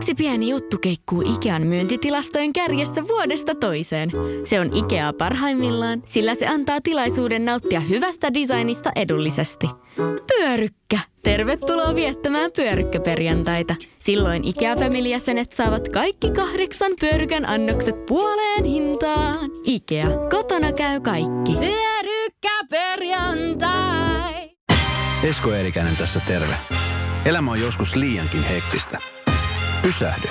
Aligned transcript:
Yksi 0.00 0.14
pieni 0.14 0.48
juttu 0.48 0.78
keikkuu 0.78 1.22
Ikean 1.34 1.62
myyntitilastojen 1.62 2.52
kärjessä 2.52 3.08
vuodesta 3.08 3.54
toiseen. 3.54 4.10
Se 4.44 4.60
on 4.60 4.76
Ikea 4.76 5.12
parhaimmillaan, 5.12 6.02
sillä 6.04 6.34
se 6.34 6.46
antaa 6.46 6.80
tilaisuuden 6.80 7.44
nauttia 7.44 7.80
hyvästä 7.80 8.34
designista 8.34 8.90
edullisesti. 8.96 9.66
Pyörykkä! 10.26 10.98
Tervetuloa 11.22 11.94
viettämään 11.94 12.50
pyörykkäperjantaita. 12.56 13.74
Silloin 13.98 14.44
Ikea-familijäsenet 14.44 15.52
saavat 15.52 15.88
kaikki 15.88 16.30
kahdeksan 16.30 16.92
pyörykän 17.00 17.48
annokset 17.48 18.06
puoleen 18.06 18.64
hintaan. 18.64 19.50
Ikea, 19.64 20.06
kotona 20.30 20.72
käy 20.72 21.00
kaikki. 21.00 21.52
Pyörykkäperjantai! 21.52 24.50
Esko 25.22 25.52
Eerikäinen 25.52 25.96
tässä 25.96 26.20
terve. 26.26 26.54
Elämä 27.24 27.50
on 27.50 27.60
joskus 27.60 27.96
liiankin 27.96 28.42
hektistä. 28.42 28.98
Pysähdy. 29.82 30.28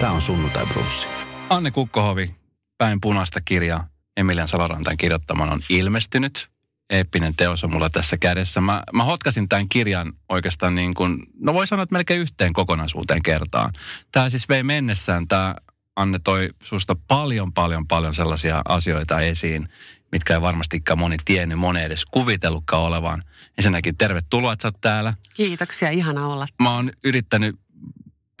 Tämä 0.00 0.12
on 0.12 0.20
sunnuntai 0.20 0.66
brunssi. 0.66 1.06
Anne 1.50 1.70
Kukkohovi, 1.70 2.34
päin 2.78 3.00
punaista 3.00 3.40
kirjaa, 3.40 3.88
Emilian 4.16 4.48
Salorantain 4.48 4.96
kirjoittaman 4.96 5.52
on 5.52 5.60
ilmestynyt. 5.68 6.48
Eeppinen 6.90 7.36
teos 7.36 7.64
on 7.64 7.72
mulla 7.72 7.90
tässä 7.90 8.18
kädessä. 8.18 8.60
Mä, 8.60 8.82
mä 8.92 9.04
hotkasin 9.04 9.48
tämän 9.48 9.68
kirjan 9.68 10.12
oikeastaan 10.28 10.74
niin 10.74 10.94
kuin, 10.94 11.22
no 11.40 11.54
voi 11.54 11.66
sanoa, 11.66 11.82
että 11.82 11.92
melkein 11.92 12.20
yhteen 12.20 12.52
kokonaisuuteen 12.52 13.22
kertaan. 13.22 13.72
Tämä 14.12 14.30
siis 14.30 14.48
vei 14.48 14.62
mennessään, 14.62 15.28
tämä 15.28 15.54
Anne 15.96 16.18
toi 16.24 16.50
susta 16.62 16.96
paljon, 17.08 17.52
paljon, 17.52 17.86
paljon 17.86 18.14
sellaisia 18.14 18.62
asioita 18.68 19.20
esiin, 19.20 19.68
mitkä 20.12 20.34
ei 20.34 20.40
varmastikaan 20.42 20.98
moni 20.98 21.16
tiennyt, 21.24 21.58
moni 21.58 21.82
edes 21.82 22.04
kuvitellutkaan 22.04 22.82
olevan. 22.82 23.22
Ensinnäkin 23.58 23.96
tervetuloa, 23.96 24.52
että 24.52 24.62
sä 24.62 24.68
oot 24.68 24.80
täällä. 24.80 25.14
Kiitoksia, 25.34 25.90
ihana 25.90 26.26
olla. 26.26 26.46
Mä 26.62 26.74
oon 26.74 26.92
yrittänyt 27.04 27.56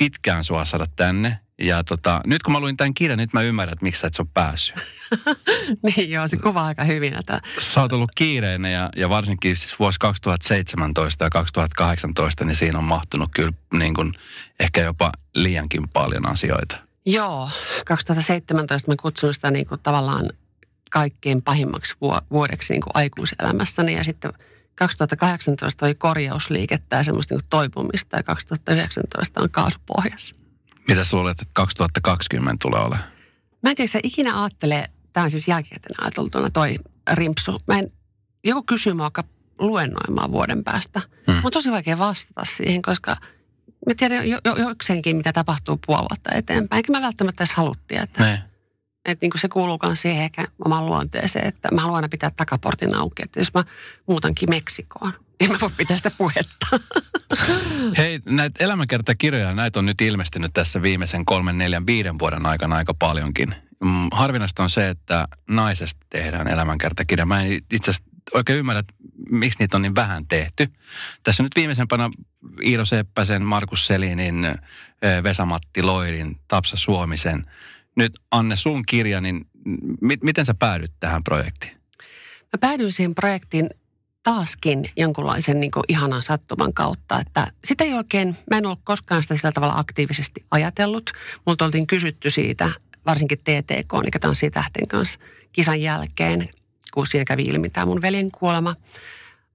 pitkään 0.02 0.44
sua 0.44 0.64
saada 0.64 0.86
tänne. 0.96 1.38
Ja 1.58 1.84
tota, 1.84 2.20
nyt 2.26 2.42
kun 2.42 2.52
mä 2.52 2.60
luin 2.60 2.76
tämän 2.76 2.94
kirjan, 2.94 3.18
nyt 3.18 3.32
mä 3.32 3.42
ymmärrän, 3.42 3.72
että 3.72 3.82
miksi 3.82 4.00
sä 4.00 4.06
et 4.06 4.12
ole 4.18 4.28
päässyt. 4.34 4.76
niin 5.96 6.10
joo, 6.10 6.28
se 6.28 6.36
kuvaa 6.36 6.66
aika 6.66 6.84
hyvin. 6.84 7.18
Että... 7.18 7.40
Sä 7.58 7.80
oot 7.80 7.92
ollut 7.92 8.10
kiireinen 8.14 8.72
ja, 8.72 8.90
ja 8.96 9.08
varsinkin 9.08 9.56
siis 9.56 9.78
vuosi 9.78 9.98
2017 10.00 11.24
ja 11.24 11.30
2018, 11.30 12.44
niin 12.44 12.56
siinä 12.56 12.78
on 12.78 12.84
mahtunut 12.84 13.30
kyllä 13.34 13.52
niin 13.74 13.94
kuin 13.94 14.12
ehkä 14.60 14.80
jopa 14.80 15.12
liiankin 15.34 15.88
paljon 15.88 16.28
asioita. 16.28 16.76
Joo, 17.06 17.50
2017 17.86 18.90
mä 18.90 18.96
kutsun 19.02 19.34
sitä 19.34 19.50
niin 19.50 19.66
kuin 19.66 19.80
tavallaan 19.82 20.30
kaikkein 20.90 21.42
pahimmaksi 21.42 21.96
vuodeksi 22.30 22.72
niin 22.72 22.82
kuin 22.82 22.92
aikuiselämässäni 22.94 23.96
ja 23.96 24.04
sitten 24.04 24.32
2018 24.74 25.86
oli 25.86 25.94
korjausliikettä 25.94 26.96
ja 26.96 27.04
semmoista 27.04 27.34
niin 27.34 27.44
toipumista 27.50 28.16
ja 28.16 28.22
2019 28.22 29.40
on 29.42 29.50
kaasupohjassa. 29.50 30.40
Mitä 30.88 31.04
sä 31.04 31.16
luulet, 31.16 31.40
että 31.40 31.52
2020 31.52 32.56
tulee 32.62 32.80
olemaan? 32.80 33.04
Mä 33.62 33.70
en 33.70 33.76
tiedä, 33.76 33.88
sä 33.88 34.00
ikinä 34.02 34.42
ajattelee, 34.42 34.86
tämä 35.12 35.24
on 35.24 35.30
siis 35.30 35.48
jälkikäteen 35.48 36.04
ajateltuna 36.04 36.50
toi 36.50 36.76
rimpsu. 37.12 37.58
Mä 37.66 37.78
en, 37.78 37.92
joku 38.44 38.62
kysyy 38.62 38.92
mua 38.92 39.10
luennoimaan 39.58 40.32
vuoden 40.32 40.64
päästä. 40.64 41.00
Hmm. 41.26 41.34
Mun 41.34 41.44
on 41.44 41.52
tosi 41.52 41.70
vaikea 41.70 41.98
vastata 41.98 42.44
siihen, 42.56 42.82
koska 42.82 43.16
mä 43.86 43.94
tiedän 43.96 44.28
jo, 44.28 44.38
jo, 44.44 44.56
jokseenkin, 44.56 45.16
mitä 45.16 45.32
tapahtuu 45.32 45.80
puoli 45.86 46.06
vuotta 46.10 46.30
eteenpäin. 46.34 46.78
Eikä 46.78 46.92
mä 46.92 47.02
välttämättä 47.02 47.44
edes 47.44 47.52
haluttiin, 47.52 48.00
että... 48.00 48.24
Ne 48.24 48.42
että 49.04 49.26
niin 49.26 49.32
se 49.36 49.48
kuuluu 49.48 49.78
myös 49.82 50.02
siihen 50.02 50.24
ehkä 50.24 50.48
omaan 50.64 50.86
luonteeseen, 50.86 51.46
että 51.46 51.68
mä 51.74 51.80
haluan 51.80 51.96
aina 51.96 52.08
pitää 52.08 52.30
takaportin 52.36 52.94
auki. 52.94 53.22
Että 53.22 53.40
jos 53.40 53.54
mä 53.54 53.64
muutankin 54.06 54.50
Meksikoon, 54.50 55.12
niin 55.40 55.52
mä 55.52 55.58
voi 55.60 55.70
pitää 55.76 55.96
sitä 55.96 56.10
puhetta. 56.10 56.66
Hei, 57.98 58.20
näitä 58.24 58.64
elämänkertakirjoja, 58.64 59.54
näitä 59.54 59.78
on 59.78 59.86
nyt 59.86 60.00
ilmestynyt 60.00 60.50
tässä 60.54 60.82
viimeisen 60.82 61.24
kolmen, 61.24 61.58
neljän, 61.58 61.86
viiden 61.86 62.18
vuoden 62.18 62.46
aikana 62.46 62.76
aika 62.76 62.94
paljonkin. 62.94 63.54
Mm, 63.80 64.08
harvinaista 64.12 64.62
on 64.62 64.70
se, 64.70 64.88
että 64.88 65.28
naisesta 65.48 66.06
tehdään 66.10 66.48
elämänkertakirja. 66.48 67.26
Mä 67.26 67.42
en 67.42 67.52
itse 67.52 67.90
asiassa 67.90 68.10
oikein 68.34 68.58
ymmärrä, 68.58 68.82
miksi 69.30 69.58
niitä 69.58 69.76
on 69.76 69.82
niin 69.82 69.94
vähän 69.94 70.26
tehty. 70.28 70.68
Tässä 71.22 71.42
nyt 71.42 71.56
viimeisempänä 71.56 72.10
Iiro 72.64 72.84
Seppäsen, 72.84 73.42
Markus 73.42 73.86
Selinin, 73.86 74.46
Vesamatti 75.22 75.82
Loirin, 75.82 76.36
Tapsa 76.48 76.76
Suomisen– 76.76 77.46
nyt 77.96 78.12
Anne 78.30 78.56
sun 78.56 78.82
kirja, 78.86 79.20
niin 79.20 79.46
m- 80.00 80.22
miten 80.22 80.44
sä 80.44 80.54
päädyt 80.54 80.92
tähän 81.00 81.24
projektiin? 81.24 81.72
Mä 82.52 82.58
päädyin 82.60 82.92
siihen 82.92 83.14
projektiin 83.14 83.70
taaskin 84.22 84.90
jonkunlaisen 84.96 85.60
niin 85.60 85.70
kuin 85.70 85.84
ihanan 85.88 86.22
sattuman 86.22 86.72
kautta, 86.72 87.20
että 87.20 87.52
sitä 87.64 87.84
ei 87.84 87.92
oikein, 87.92 88.36
mä 88.50 88.58
en 88.58 88.66
ollut 88.66 88.80
koskaan 88.84 89.22
sitä 89.22 89.36
sillä 89.36 89.52
tavalla 89.52 89.78
aktiivisesti 89.78 90.44
ajatellut. 90.50 91.10
Multa 91.46 91.64
oltiin 91.64 91.86
kysytty 91.86 92.30
siitä, 92.30 92.70
varsinkin 93.06 93.38
TTK, 93.38 93.92
eli 94.02 94.10
Tanssii 94.20 94.50
tähten 94.50 94.88
kanssa 94.88 95.18
kisan 95.52 95.80
jälkeen, 95.80 96.48
kun 96.94 97.06
siinä 97.06 97.24
kävi 97.24 97.42
ilmi 97.42 97.70
tämä 97.70 97.86
mun 97.86 98.02
veljen 98.02 98.30
kuolema. 98.30 98.74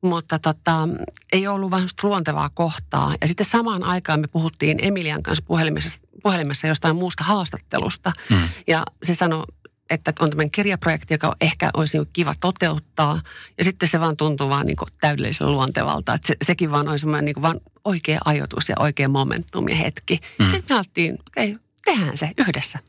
Mutta 0.01 0.39
tota, 0.39 0.89
ei 1.31 1.47
ollut 1.47 1.71
vähän 1.71 1.89
luontevaa 2.03 2.49
kohtaa. 2.53 3.15
Ja 3.21 3.27
sitten 3.27 3.45
samaan 3.45 3.83
aikaan 3.83 4.19
me 4.19 4.27
puhuttiin 4.27 4.79
Emilian 4.81 5.23
kanssa 5.23 5.43
puhelimessa, 5.47 5.99
puhelimessa 6.27 6.67
jostain 6.67 6.95
muusta 6.95 7.23
haastattelusta. 7.23 8.13
Mm. 8.29 8.49
Ja 8.67 8.83
se 9.03 9.15
sanoi, 9.15 9.43
että 9.89 10.13
on 10.19 10.29
tämmöinen 10.29 10.51
kirjaprojekti, 10.51 11.13
joka 11.13 11.35
ehkä 11.41 11.69
olisi 11.73 11.97
kiva 12.13 12.33
toteuttaa. 12.39 13.21
Ja 13.57 13.63
sitten 13.63 13.89
se 13.89 13.99
vaan 13.99 14.17
tuntuu 14.17 14.49
vaan 14.49 14.65
niin 14.65 14.77
täydellisen 15.01 15.51
luontevalta. 15.51 16.13
Että 16.13 16.27
se, 16.27 16.35
sekin 16.41 16.71
vaan 16.71 16.87
olisi 16.87 17.01
semmoinen 17.01 17.25
niin 17.25 17.41
vaan 17.41 17.55
oikea 17.85 18.19
ajoitus 18.25 18.69
ja 18.69 18.75
oikea 18.79 19.07
momentum 19.07 19.69
ja 19.69 19.75
hetki. 19.75 20.19
Mm. 20.39 20.45
Sitten 20.51 20.65
me 20.69 20.75
ajattelin, 20.75 21.17
okei, 21.27 21.51
okay, 21.51 21.63
tehdään 21.85 22.17
se 22.17 22.31
yhdessä. 22.37 22.79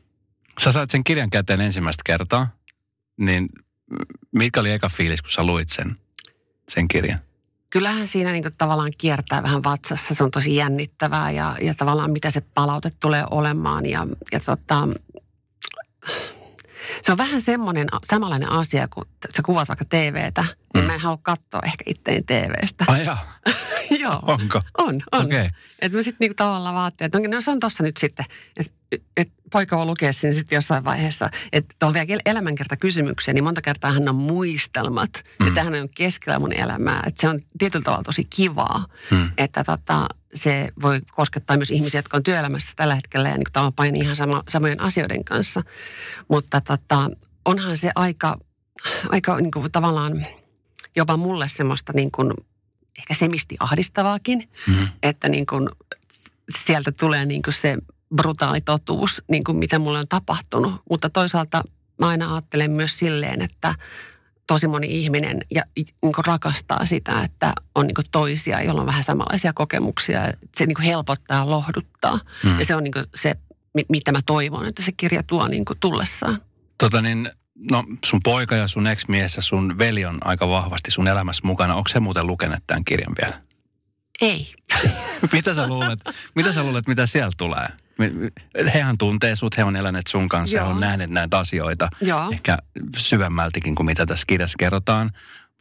Sä 0.63 0.71
sait 0.71 0.89
sen 0.89 1.03
kirjan 1.03 1.29
käteen 1.29 1.61
ensimmäistä 1.61 2.01
kertaa, 2.05 2.47
niin 3.17 3.49
mitkä 4.31 4.59
oli 4.59 4.71
eka 4.71 4.89
fiilis, 4.89 5.21
kun 5.21 5.31
sä 5.31 5.43
luit 5.43 5.69
sen, 5.69 5.97
sen 6.69 6.87
kirjan? 6.87 7.19
Kyllähän 7.69 8.07
siinä 8.07 8.31
niin 8.31 8.43
tavallaan 8.57 8.91
kiertää 8.97 9.43
vähän 9.43 9.63
vatsassa. 9.63 10.15
Se 10.15 10.23
on 10.23 10.31
tosi 10.31 10.55
jännittävää 10.55 11.31
ja, 11.31 11.55
ja 11.61 11.73
tavallaan 11.73 12.11
mitä 12.11 12.31
se 12.31 12.41
palaute 12.41 12.89
tulee 12.99 13.23
olemaan. 13.31 13.85
Ja, 13.85 14.07
ja 14.31 14.39
tota, 14.39 14.87
se 17.01 17.11
on 17.11 17.17
vähän 17.17 17.41
semmoinen 17.41 17.87
samanlainen 18.03 18.51
asia, 18.51 18.87
kun 18.87 19.05
sä 19.35 19.41
kuvat 19.45 19.67
vaikka 19.67 19.85
TVtä, 19.85 20.45
niin 20.73 20.83
mm. 20.83 20.87
mä 20.87 20.93
en 20.93 20.99
halua 20.99 21.19
katsoa 21.21 21.61
ehkä 21.65 21.83
itteeni 21.85 22.21
TVstä. 22.21 22.85
Ai 22.87 23.05
Joo. 23.99 24.19
Onko? 24.21 24.59
On, 24.77 25.01
on. 25.11 25.25
Okay. 25.25 25.49
Että 25.81 25.97
mä 25.97 26.01
sitten 26.01 26.17
niinku 26.19 26.35
tavallaan 26.35 26.75
vaattelin, 26.75 27.07
että 27.07 27.35
no, 27.35 27.41
se 27.41 27.51
on 27.51 27.59
tossa 27.59 27.83
nyt 27.83 27.97
sitten, 27.97 28.25
että 28.57 28.73
et 29.17 29.31
poika 29.51 29.77
voi 29.77 29.85
lukea 29.85 30.13
sen 30.13 30.33
sitten 30.33 30.57
jossain 30.57 30.83
vaiheessa, 30.83 31.29
että 31.53 31.87
on 31.87 31.93
vielä 31.93 32.21
elämänkerta 32.25 32.77
kysymyksiä, 32.77 33.33
niin 33.33 33.43
monta 33.43 33.61
kertaa 33.61 33.91
hän 33.91 34.09
on 34.09 34.15
muistelmat. 34.15 35.09
Mm. 35.39 35.47
Ja 35.47 35.53
tähän 35.53 35.73
on 35.73 35.89
keskellä 35.95 36.39
mun 36.39 36.53
elämää. 36.53 37.03
Että 37.07 37.21
se 37.21 37.29
on 37.29 37.39
tietyllä 37.59 37.83
tavalla 37.83 38.03
tosi 38.03 38.27
kivaa, 38.29 38.85
mm. 39.11 39.31
että 39.37 39.63
tota, 39.63 40.07
se 40.33 40.69
voi 40.81 41.01
koskettaa 41.15 41.57
myös 41.57 41.71
ihmisiä, 41.71 41.97
jotka 41.97 42.17
on 42.17 42.23
työelämässä 42.23 42.73
tällä 42.75 42.95
hetkellä 42.95 43.29
ja 43.29 43.35
niin 43.35 43.45
tavallaan 43.53 43.73
painii 43.73 44.01
ihan 44.01 44.15
sama, 44.15 44.41
samojen 44.49 44.81
asioiden 44.81 45.23
kanssa. 45.23 45.63
Mutta 46.27 46.61
tota, 46.61 47.07
onhan 47.45 47.77
se 47.77 47.91
aika, 47.95 48.37
aika 49.09 49.35
niin 49.35 49.51
kuin 49.51 49.71
tavallaan 49.71 50.25
jopa 50.95 51.17
mulle 51.17 51.47
semmoista 51.47 51.93
niin 51.95 52.11
kuin, 52.11 52.33
ehkä 52.99 53.13
semisti 53.13 53.55
ahdistavaakin, 53.59 54.49
mm. 54.67 54.87
että 55.03 55.29
niin 55.29 55.45
kuin, 55.45 55.69
sieltä 56.65 56.91
tulee 56.99 57.25
niin 57.25 57.41
kuin 57.41 57.53
se 57.53 57.77
brutaali 58.15 58.61
totuus, 58.61 59.23
niin 59.27 59.43
kuin 59.43 59.57
mitä 59.57 59.79
mulle 59.79 59.99
on 59.99 60.07
tapahtunut. 60.07 60.81
Mutta 60.89 61.09
toisaalta 61.09 61.63
mä 61.99 62.07
aina 62.07 62.33
ajattelen 62.33 62.71
myös 62.71 62.99
silleen, 62.99 63.41
että 63.41 63.75
tosi 64.47 64.67
moni 64.67 64.87
ihminen 64.87 65.39
ja, 65.51 65.63
niin 65.75 66.13
kuin 66.15 66.25
rakastaa 66.25 66.85
sitä, 66.85 67.21
että 67.23 67.53
on 67.75 67.87
niin 67.87 67.95
kuin 67.95 68.07
toisia, 68.11 68.61
joilla 68.61 68.81
on 68.81 68.87
vähän 68.87 69.03
samanlaisia 69.03 69.53
kokemuksia. 69.53 70.21
Se 70.55 70.65
niin 70.65 70.75
kuin 70.75 70.85
helpottaa 70.85 71.37
ja 71.37 71.49
lohduttaa. 71.49 72.19
Mm. 72.43 72.59
Ja 72.59 72.65
se 72.65 72.75
on 72.75 72.83
niin 72.83 72.91
kuin 72.91 73.05
se, 73.15 73.35
mitä 73.89 74.11
mä 74.11 74.19
toivon, 74.25 74.65
että 74.65 74.81
se 74.83 74.91
kirja 74.91 75.23
tuo 75.23 75.47
niin 75.47 75.65
kuin 75.65 75.79
tullessaan. 75.79 76.41
Tota 76.77 77.01
niin, 77.01 77.31
no 77.71 77.83
sun 78.05 78.19
poika 78.23 78.55
ja 78.55 78.67
sun 78.67 78.87
ex-mies 78.87 79.35
ja 79.35 79.41
sun 79.41 79.77
veli 79.77 80.05
on 80.05 80.17
aika 80.23 80.49
vahvasti 80.49 80.91
sun 80.91 81.07
elämässä 81.07 81.41
mukana. 81.45 81.75
Onko 81.75 81.89
se 81.89 81.99
muuten 81.99 82.27
lukenut 82.27 82.59
tämän 82.67 82.85
kirjan 82.85 83.15
vielä? 83.21 83.41
Ei. 84.21 84.53
mitä 85.33 85.55
sä 85.55 85.67
luulet, 85.67 85.99
mitä 86.35 86.53
sä 86.53 86.63
luulet, 86.63 86.87
mitä 86.87 87.05
siellä 87.05 87.31
tulee? 87.37 87.67
Hehän 88.73 88.97
tuntee 88.97 89.35
sut, 89.35 89.57
he 89.57 89.63
on 89.63 89.75
eläneet 89.75 90.07
sun 90.07 90.29
kanssa, 90.29 90.57
Joo. 90.57 90.65
he 90.65 90.71
on 90.71 90.79
nähneet 90.79 91.09
näitä 91.09 91.37
asioita. 91.37 91.89
Joo. 92.01 92.31
Ehkä 92.31 92.57
syvemmältikin 92.97 93.75
kuin 93.75 93.85
mitä 93.85 94.05
tässä 94.05 94.25
kirjassa 94.27 94.55
kerrotaan. 94.59 95.11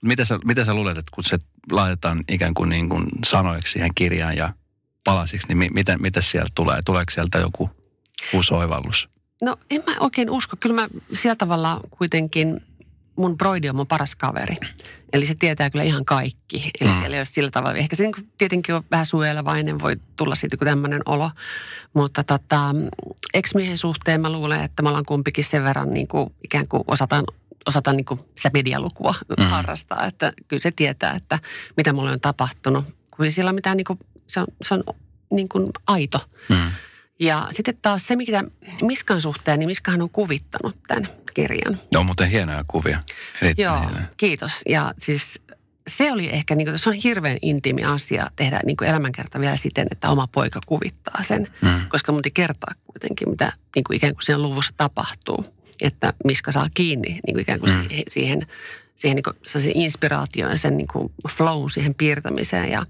Mitä 0.03 0.25
sä, 0.25 0.39
mitä 0.45 0.65
sä 0.65 0.75
luulet, 0.75 0.99
että 0.99 1.11
kun 1.15 1.25
se 1.25 1.39
laitetaan 1.73 2.25
ikään 2.29 2.55
kuin, 2.55 2.71
niin 2.71 2.89
kuin 2.89 3.07
sanoiksi 3.27 3.73
siihen 3.73 3.91
kirjaan 3.95 4.37
ja 4.37 4.53
palasiksi, 5.05 5.55
niin 5.55 5.75
mitä, 5.75 5.99
mitä 5.99 6.21
sieltä 6.21 6.51
tulee? 6.55 6.81
Tuleeko 6.87 7.11
sieltä 7.11 7.39
joku 7.39 7.71
uusi 8.33 8.55
oivallus? 8.55 9.09
No 9.43 9.57
en 9.71 9.83
mä 9.87 9.97
oikein 10.01 10.31
usko. 10.31 10.57
Kyllä 10.61 10.75
mä 10.83 10.89
sillä 11.13 11.37
tavalla 11.37 11.81
kuitenkin 11.91 12.61
mun 13.17 13.39
broidi 13.39 13.69
on 13.69 13.77
mun 13.77 13.87
paras 13.87 14.17
kaveri. 14.17 14.57
Eli 15.13 15.27
se 15.27 15.35
tietää 15.35 15.71
kyllä 15.71 15.83
ihan 15.85 16.05
kaikki. 16.05 16.71
Eli 16.81 16.91
Mm. 16.91 16.99
siellä 16.99 17.17
ei 17.17 17.21
ole 17.21 17.25
sillä 17.25 17.51
tavalla. 17.51 17.79
Ehkä 17.79 17.97
se 17.97 18.03
niin 18.03 18.13
kuin 18.15 18.29
tietenkin 18.39 18.75
on 18.75 18.83
vähän 18.91 19.07
suojelevainen, 19.07 19.81
voi 19.81 19.97
tulla 20.17 20.35
siitä 20.35 20.55
joku 20.55 20.65
tämmöinen 20.65 21.03
olo. 21.07 21.31
Mutta 21.95 22.25
tota, 22.25 22.75
ex-miehen 23.35 23.79
suhteen 23.79 24.21
mä 24.21 24.33
luulen, 24.33 24.61
että 24.65 24.83
me 24.83 24.89
ollaan 24.89 25.05
kumpikin 25.05 25.45
sen 25.45 25.65
verran 25.65 25.91
niin 25.91 26.09
kuin, 26.09 26.35
ikään 26.45 26.69
kuin 26.69 26.85
osataan, 26.87 27.25
osataan 27.67 27.97
niin 27.97 28.05
kuin 28.05 28.21
sitä 28.37 28.51
medialukua 28.53 29.15
Mm. 29.39 29.45
harrastaa. 29.45 30.07
Että 30.07 30.33
kyllä 30.49 30.61
se 30.61 30.71
tietää, 30.71 31.13
että 31.15 31.39
mitä 31.77 31.93
mulle 31.93 32.13
on 32.13 32.21
tapahtunut. 32.21 32.85
Kun 33.17 33.25
ei 33.25 33.33
sillä 33.33 33.49
ole 33.49 33.55
mitään, 33.55 33.77
niin 33.77 33.85
kuin, 33.85 33.99
se 34.27 34.41
on, 34.41 34.47
se 34.63 34.75
on 34.75 34.85
niin 35.31 35.49
kuin 35.49 35.67
aito. 35.87 36.21
Mm. 36.49 36.57
Ja 37.21 37.47
sitten 37.51 37.79
taas 37.83 38.07
se, 38.07 38.17
mikä 38.17 38.45
Miskan 38.83 39.23
suhteen, 39.23 39.59
niin 39.59 39.69
Miskahan 39.69 40.03
on 40.03 40.11
kuvittanut 40.11 40.77
tämän 40.89 41.09
kirjan. 41.35 41.79
Ne 41.93 41.99
on 41.99 42.07
muuten 42.07 42.29
hienoja 42.31 42.65
kuvia. 42.69 42.99
Erittäin 43.43 43.65
Joo, 43.65 43.81
hienoja. 43.81 44.03
kiitos. 44.17 44.53
Ja 44.69 44.95
siis 44.99 45.41
se 45.89 46.13
oli 46.13 46.29
ehkä, 46.33 46.55
niin 46.55 46.67
kuin, 46.69 46.79
se 46.79 46.89
on 46.89 46.95
hirveän 46.95 47.37
intiimi 47.43 47.85
asia 47.85 48.31
tehdä 48.37 48.61
niin 48.67 48.77
kuin 48.77 48.89
elämänkerta 48.89 49.41
vielä 49.41 49.57
siten, 49.57 49.87
että 49.91 50.11
oma 50.11 50.27
poika 50.27 50.61
kuvittaa 50.67 51.23
sen. 51.23 51.47
Mm. 51.63 51.89
Koska 51.89 52.13
mun 52.13 52.23
kertoa 52.35 52.73
kuitenkin, 52.87 53.31
mitä 53.31 53.53
niin 53.75 53.85
kuin 53.85 53.97
ikään 53.97 54.15
kuin 54.15 54.23
siinä 54.23 54.39
luvussa 54.43 54.73
tapahtuu. 54.77 55.45
Että 55.81 56.13
Miska 56.25 56.53
saa 56.53 56.69
kiinni 56.75 57.09
niin 57.09 57.35
kuin 57.35 57.41
ikään 57.41 57.61
kuin 57.61 57.73
Mm. 57.75 57.89
siihen, 57.89 58.05
siihen, 58.09 58.47
siihen 58.97 59.17
niin 59.17 59.25
kuin 59.25 59.37
inspiraatioon 59.75 60.53
ja 60.53 60.59
sen 60.59 60.77
niin 60.77 60.89
kuin 60.93 61.13
flow 61.31 61.65
siihen 61.71 61.95
piirtämiseen. 61.95 62.71
Ja 62.71 62.87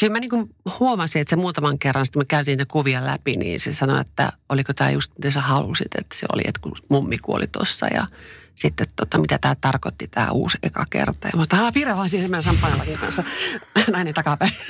kyllä 0.00 0.12
mä 0.12 0.20
niin 0.20 0.30
kuin 0.30 0.54
huomasin, 0.80 1.22
että 1.22 1.30
se 1.30 1.36
muutaman 1.36 1.78
kerran, 1.78 2.06
sitten 2.06 2.20
me 2.20 2.24
käytiin 2.24 2.58
niitä 2.58 2.72
kuvia 2.72 3.06
läpi, 3.06 3.36
niin 3.36 3.60
se 3.60 3.72
sanoi, 3.72 4.00
että 4.00 4.32
oliko 4.48 4.72
tämä 4.72 4.90
just 4.90 5.12
mitä 5.18 5.30
sä 5.30 5.40
halusit, 5.40 5.94
että 5.98 6.16
se 6.18 6.26
oli, 6.32 6.42
että 6.44 6.60
kun 6.60 6.72
mummi 6.90 7.18
kuoli 7.18 7.46
tuossa 7.46 7.86
ja 7.86 8.06
sitten 8.54 8.86
tota, 8.96 9.18
mitä 9.18 9.38
tämä 9.38 9.54
tarkoitti, 9.60 10.08
tämä 10.08 10.30
uusi 10.30 10.58
eka 10.62 10.84
kerta. 10.90 11.28
Ja 11.28 11.36
mä 11.36 11.44
sanoin, 11.50 11.68
että 11.68 11.74
piirrä 11.74 11.96
vaan 11.96 12.08
siihen 12.08 12.30
meidän 12.30 12.42
samppanjalakin 12.42 12.98
kanssa 12.98 13.24
nainen 13.92 14.14
takapäin. 14.14 14.52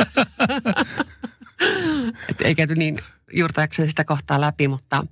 Et 2.29 2.41
ei 2.41 2.55
käyty 2.55 2.75
niin 2.75 2.97
juurtaakseni 3.33 3.91
sitä 3.91 4.05
kohtaa 4.05 4.41
läpi, 4.41 4.69
mutta, 4.69 5.03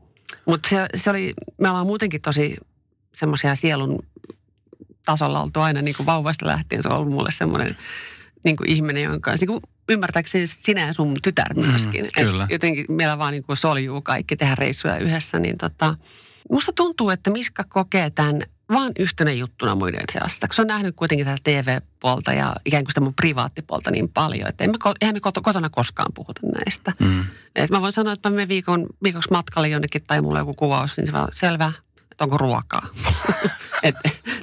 mutta 0.46 0.68
se, 0.68 0.86
se 0.96 1.10
oli, 1.10 1.34
me 1.58 1.68
ollaan 1.68 1.86
muutenkin 1.86 2.22
tosi 2.22 2.56
semmoisia 3.14 3.54
sielun 3.54 3.98
tasolla 5.06 5.42
oltu 5.42 5.60
aina 5.60 5.82
niin 5.82 5.96
kuin 5.96 6.06
vauvasta 6.06 6.46
lähtien. 6.46 6.82
Se 6.82 6.88
on 6.88 6.96
ollut 6.96 7.12
mulle 7.12 7.30
semmoinen 7.32 7.76
niin 8.44 8.56
kuin 8.56 8.70
ihminen, 8.70 9.02
jonka 9.02 9.30
kanssa 9.30 9.46
niin 9.46 9.60
kuin 9.60 9.72
ymmärtääkseni 9.90 10.46
sinä 10.46 10.86
ja 10.86 10.92
sun 10.92 11.16
tytär 11.22 11.54
Mm, 11.54 11.66
myöskin. 11.66 12.04
Et 12.04 12.24
kyllä. 12.24 12.46
jotenkin 12.50 12.84
meillä 12.88 13.18
vaan 13.18 13.32
niin 13.32 13.42
kuin 13.42 13.56
soljuu 13.56 14.00
kaikki 14.02 14.36
tehdä 14.36 14.54
reissuja 14.54 14.96
yhdessä, 14.98 15.38
niin 15.38 15.58
tota, 15.58 15.94
musta 16.50 16.72
tuntuu, 16.72 17.10
että 17.10 17.30
Miska 17.30 17.64
kokee 17.68 18.10
tämän 18.10 18.42
vaan 18.72 18.92
yhtenä 18.98 19.32
juttuna 19.32 19.74
muiden 19.74 20.04
seassa. 20.12 20.48
Kun 20.48 20.54
se 20.54 20.62
on 20.62 20.68
nähnyt 20.68 20.96
kuitenkin 20.96 21.26
tätä 21.26 21.38
TV-puolta 21.44 22.32
ja 22.32 22.56
ikään 22.64 22.84
kuin 22.84 22.90
sitä 22.92 23.00
mun 23.00 23.14
privaattipuolta 23.14 23.90
niin 23.90 24.08
paljon, 24.08 24.48
että 24.48 24.64
en 24.64 24.70
mä, 24.70 24.76
eihän 25.00 25.14
me 25.14 25.20
koto- 25.20 25.42
kotona 25.42 25.70
koskaan 25.70 26.12
puhuta 26.14 26.40
näistä. 26.54 26.92
Mm. 26.98 27.24
Et 27.56 27.70
mä 27.70 27.80
voin 27.80 27.92
sanoa, 27.92 28.12
että 28.12 28.30
mä 28.30 28.34
menen 28.34 28.48
viikon, 28.48 28.86
viikoksi 29.02 29.30
matkalle 29.30 29.68
jonnekin 29.68 30.02
tai 30.06 30.20
mulla 30.20 30.34
on 30.34 30.40
joku 30.40 30.54
kuvaus, 30.54 30.96
niin 30.96 31.06
se 31.06 31.12
vaan 31.12 31.28
selvä, 31.32 31.72
että 32.12 32.24
onko 32.24 32.38
ruokaa. 32.38 32.86
Et, 33.82 33.94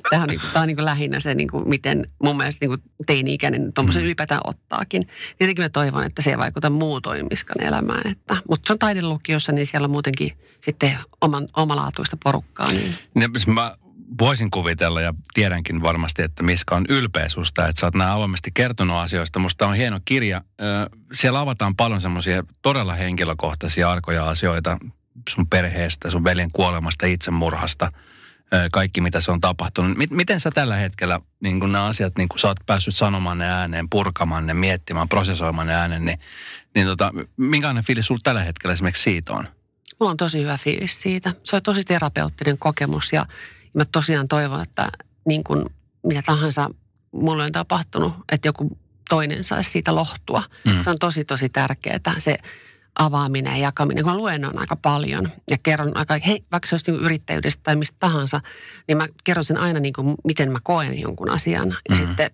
Tämä 0.10 0.22
on, 0.22 0.30
niin 0.30 0.40
kuin, 0.40 0.52
tämä 0.54 0.62
on 0.64 0.68
niin 0.68 0.78
kuin 0.78 0.86
lähinnä 0.86 1.20
se, 1.20 1.36
niin 1.36 1.48
kuin, 1.48 1.70
miten 1.70 2.08
mun 2.24 2.38
mielestä 2.38 2.66
niin 2.66 2.70
kuin 2.70 2.82
teini-ikäinen 3.06 3.74
tuommoisen 3.74 4.02
Mm. 4.02 4.06
ylipäätään 4.06 4.42
ottaakin. 4.44 5.08
Tietenkin 5.38 5.66
mä 5.66 5.70
toivon, 5.70 6.04
että 6.04 6.22
se 6.22 6.30
ei 6.30 6.38
vaikuta 6.38 6.70
muutoin 6.70 7.28
Miskan 7.30 7.64
elämään. 7.64 8.12
Että, 8.12 8.38
mutta 8.50 8.68
se 8.68 8.74
on 8.74 8.80
taidelukiossa, 8.80 9.52
niin 9.52 9.68
siellä 9.68 9.86
on 9.86 9.92
muutenkin 9.92 10.38
sitten 10.62 10.98
oman, 11.22 11.48
omalaatuista 11.56 12.18
porukkaa. 12.24 12.72
Niin. 12.72 12.96
Ja 13.16 13.30
siis 13.32 13.48
mä 13.48 13.76
voisin 14.20 14.52
kuvitella 14.52 15.02
ja 15.02 15.14
tiedänkin 15.34 15.82
varmasti, 15.82 16.22
että 16.22 16.44
Miska 16.44 16.76
on 16.76 16.86
ylpeä 16.90 17.30
susta, 17.30 17.68
että 17.68 17.80
sä 17.80 17.88
oot 17.88 17.96
näin 17.96 18.10
avoimesti 18.10 18.52
kertonut 18.54 18.98
asioista. 18.98 19.40
Musta 19.40 19.68
on 19.68 19.76
hieno 19.76 20.00
kirja. 20.06 20.42
Siellä 21.14 21.40
avataan 21.40 21.76
paljon 21.76 22.02
semmoisia 22.02 22.44
todella 22.62 22.94
henkilökohtaisia 22.94 23.92
arkoja 23.92 24.30
asioita 24.30 24.78
sun 25.30 25.48
perheestä, 25.48 26.10
sun 26.10 26.24
veljen 26.24 26.50
kuolemasta, 26.54 27.06
itsemurhasta, 27.06 27.92
kaikki 28.72 29.02
mitä 29.02 29.22
se 29.22 29.32
on 29.32 29.42
tapahtunut. 29.42 29.98
Miten 30.10 30.40
sä 30.40 30.52
tällä 30.52 30.76
hetkellä, 30.76 31.20
niin 31.40 31.60
kun 31.60 31.72
nämä 31.72 31.86
asiat, 31.86 32.18
niin 32.18 32.30
kun 32.30 32.40
sä 32.40 32.48
oot 32.48 32.58
päässyt 32.66 32.96
sanomaan 32.96 33.38
ne 33.38 33.46
ääneen, 33.46 33.90
purkamaan 33.90 34.46
ne, 34.48 34.54
miettimään, 34.54 35.10
prosessoimaan 35.10 35.68
ne 35.68 35.76
ääneen, 35.76 36.06
niin, 36.06 36.20
niin 36.76 36.88
tota, 36.88 37.12
minkälainen 37.38 37.84
fiilis 37.84 38.06
sulla 38.08 38.22
tällä 38.24 38.44
hetkellä 38.44 38.74
esimerkiksi 38.74 39.04
siitä 39.04 39.34
on? 39.34 39.48
Mulla 40.00 40.12
on 40.12 40.18
tosi 40.18 40.42
hyvä 40.42 40.58
fiilis 40.58 41.02
siitä. 41.02 41.34
Se 41.44 41.56
on 41.56 41.62
tosi 41.62 41.84
terapeuttinen 41.84 42.58
kokemus 42.58 43.14
ja 43.14 43.26
mä 43.74 43.84
tosiaan 43.86 44.28
toivon, 44.28 44.62
että 44.62 44.90
niin 45.26 45.44
kuin 45.44 45.66
mitä 46.04 46.22
tahansa 46.26 46.70
mulle 47.12 47.44
on 47.44 47.52
tapahtunut, 47.52 48.14
että 48.32 48.48
joku 48.48 48.78
toinen 49.10 49.44
saisi 49.44 49.72
siitä 49.72 49.96
lohtua. 49.96 50.44
Mm. 50.66 50.84
Se 50.84 50.90
on 50.90 50.96
tosi, 51.00 51.26
tosi 51.26 51.50
tärkeää, 51.50 52.00
se 52.20 52.38
avaaminen 53.00 53.54
ja 53.54 53.58
jakaminen. 53.60 54.04
Kun 54.04 54.14
mä 54.14 54.18
luennoin 54.20 54.60
aika 54.60 54.76
paljon 54.76 55.30
ja 55.52 55.58
kerron 55.64 55.98
aika, 55.98 56.20
hei, 56.28 56.44
vaikka 56.52 56.68
se 56.70 56.76
olisi 56.76 56.92
niin 56.92 57.02
yrittäjyydestä 57.02 57.64
tai 57.64 57.76
mistä 57.76 57.98
tahansa, 58.00 58.42
niin 58.88 58.98
mä 58.98 59.08
kerron 59.24 59.46
sen 59.46 59.58
aina 59.60 59.80
niin 59.80 59.94
kuin, 59.94 60.16
miten 60.24 60.52
mä 60.52 60.60
koen 60.64 61.00
jonkun 61.02 61.30
asian. 61.30 61.70
Ja 61.90 61.96
Mhm. 61.96 62.08
sitten 62.08 62.32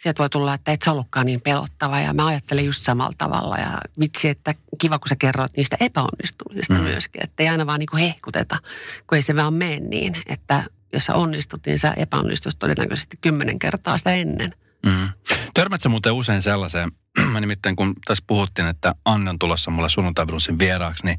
sieltä 0.00 0.18
voi 0.18 0.30
tulla, 0.30 0.54
että 0.54 0.72
et 0.72 0.82
sä 0.82 0.92
ollutkaan 0.92 1.26
niin 1.26 1.40
pelottava 1.40 2.00
ja 2.00 2.12
mä 2.14 2.26
ajattelen 2.26 2.66
just 2.66 2.82
samalla 2.82 3.12
tavalla 3.18 3.56
ja 3.56 3.78
vitsi, 4.00 4.28
että 4.28 4.54
kiva 4.80 4.98
kun 4.98 5.08
sä 5.08 5.16
kerroit 5.18 5.52
niistä 5.56 5.76
epäonnistumisista 5.80 6.74
Mm. 6.74 6.80
myöskin, 6.80 7.24
että 7.24 7.42
ei 7.42 7.48
aina 7.48 7.66
vaan 7.66 7.78
niin 7.78 7.88
kuin 7.90 8.00
hehkuteta, 8.02 8.58
kun 9.06 9.16
ei 9.16 9.22
se 9.22 9.36
vaan 9.36 9.54
mene 9.54 9.80
niin, 9.80 10.16
että 10.26 10.64
jos 10.92 11.04
sä 11.04 11.14
onnistut, 11.14 11.60
niin 11.66 11.78
sä 11.78 11.92
epäonnistuisi 11.96 12.58
todennäköisesti 12.58 13.18
kymmenen 13.20 13.58
kertaa 13.58 13.98
sitä 13.98 14.12
ennen. 14.12 14.52
Mm. 14.86 15.08
Törmätkö 15.54 15.88
muuten 15.88 16.12
usein 16.12 16.42
sellaiseen, 16.42 16.92
mä 17.32 17.40
nimittäin 17.40 17.76
kun 17.76 17.94
tässä 18.04 18.24
puhuttiin, 18.26 18.68
että 18.68 18.94
Anne 19.04 19.30
on 19.30 19.38
tulossa 19.38 19.70
mulle 19.70 19.88
sunnuntaiblusin 19.88 20.58
vieraaksi, 20.58 21.04
niin 21.04 21.18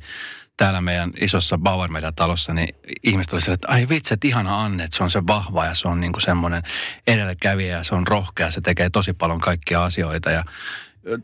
täällä 0.57 0.81
meidän 0.81 1.11
isossa 1.21 1.57
Bauer 1.57 1.89
talossa, 2.15 2.53
niin 2.53 2.75
ihmiset 3.03 3.33
oli 3.33 3.53
että 3.53 3.67
ai 3.67 3.89
vitsi, 3.89 4.13
että 4.13 4.27
ihana 4.27 4.61
Anne, 4.61 4.83
että 4.83 4.97
se 4.97 5.03
on 5.03 5.11
se 5.11 5.27
vahva 5.27 5.65
ja 5.65 5.73
se 5.73 5.88
on 5.88 6.01
niin 6.01 6.11
kuin 6.11 6.21
semmoinen 6.21 6.63
edelläkävijä 7.07 7.77
ja 7.77 7.83
se 7.83 7.95
on 7.95 8.07
rohkea, 8.07 8.51
se 8.51 8.61
tekee 8.61 8.89
tosi 8.89 9.13
paljon 9.13 9.39
kaikkia 9.39 9.83
asioita 9.83 10.31
ja 10.31 10.44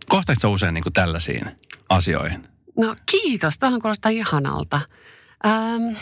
kohtaatko 0.10 0.52
usein 0.52 0.74
niin 0.74 0.84
kuin 0.84 0.94
tällaisiin 0.94 1.46
asioihin? 1.90 2.48
No 2.78 2.96
kiitos, 3.06 3.58
tämähän 3.58 3.82
kuulostaa 3.82 4.10
ihanalta. 4.10 4.82
Ähm, 5.46 5.96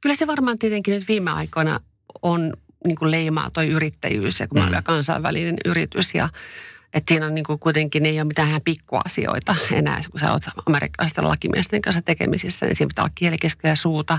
kyllä 0.00 0.16
se 0.16 0.26
varmaan 0.26 0.58
tietenkin 0.58 0.94
nyt 0.94 1.08
viime 1.08 1.30
aikoina 1.30 1.80
on 2.22 2.52
niin 2.86 2.96
kuin 2.96 3.10
leimaa 3.10 3.50
toi 3.50 3.68
yrittäjyys 3.68 4.40
ja 4.40 4.48
kun 4.48 4.62
mm. 4.64 4.70
Mä 4.70 4.82
kansainvälinen 4.82 5.56
yritys 5.64 6.14
ja 6.14 6.28
että 6.94 7.14
siinä 7.14 7.26
on 7.26 7.34
niin 7.34 7.44
kuin 7.44 7.58
kuitenkin, 7.58 8.06
ei 8.06 8.20
ole 8.20 8.24
mitään 8.28 8.60
pikkuasioita 8.64 9.54
enää, 9.72 10.00
kun 10.10 10.20
sä 10.20 10.32
oot 10.32 10.42
amerikkalaisten 10.66 11.28
lakimiesten 11.28 11.82
kanssa 11.82 12.02
tekemisissä, 12.02 12.66
niin 12.66 12.76
siinä 12.76 12.88
pitää 12.88 13.02
olla 13.04 13.12
kieli 13.14 13.36
keskellä 13.38 13.76
suuta. 13.76 14.18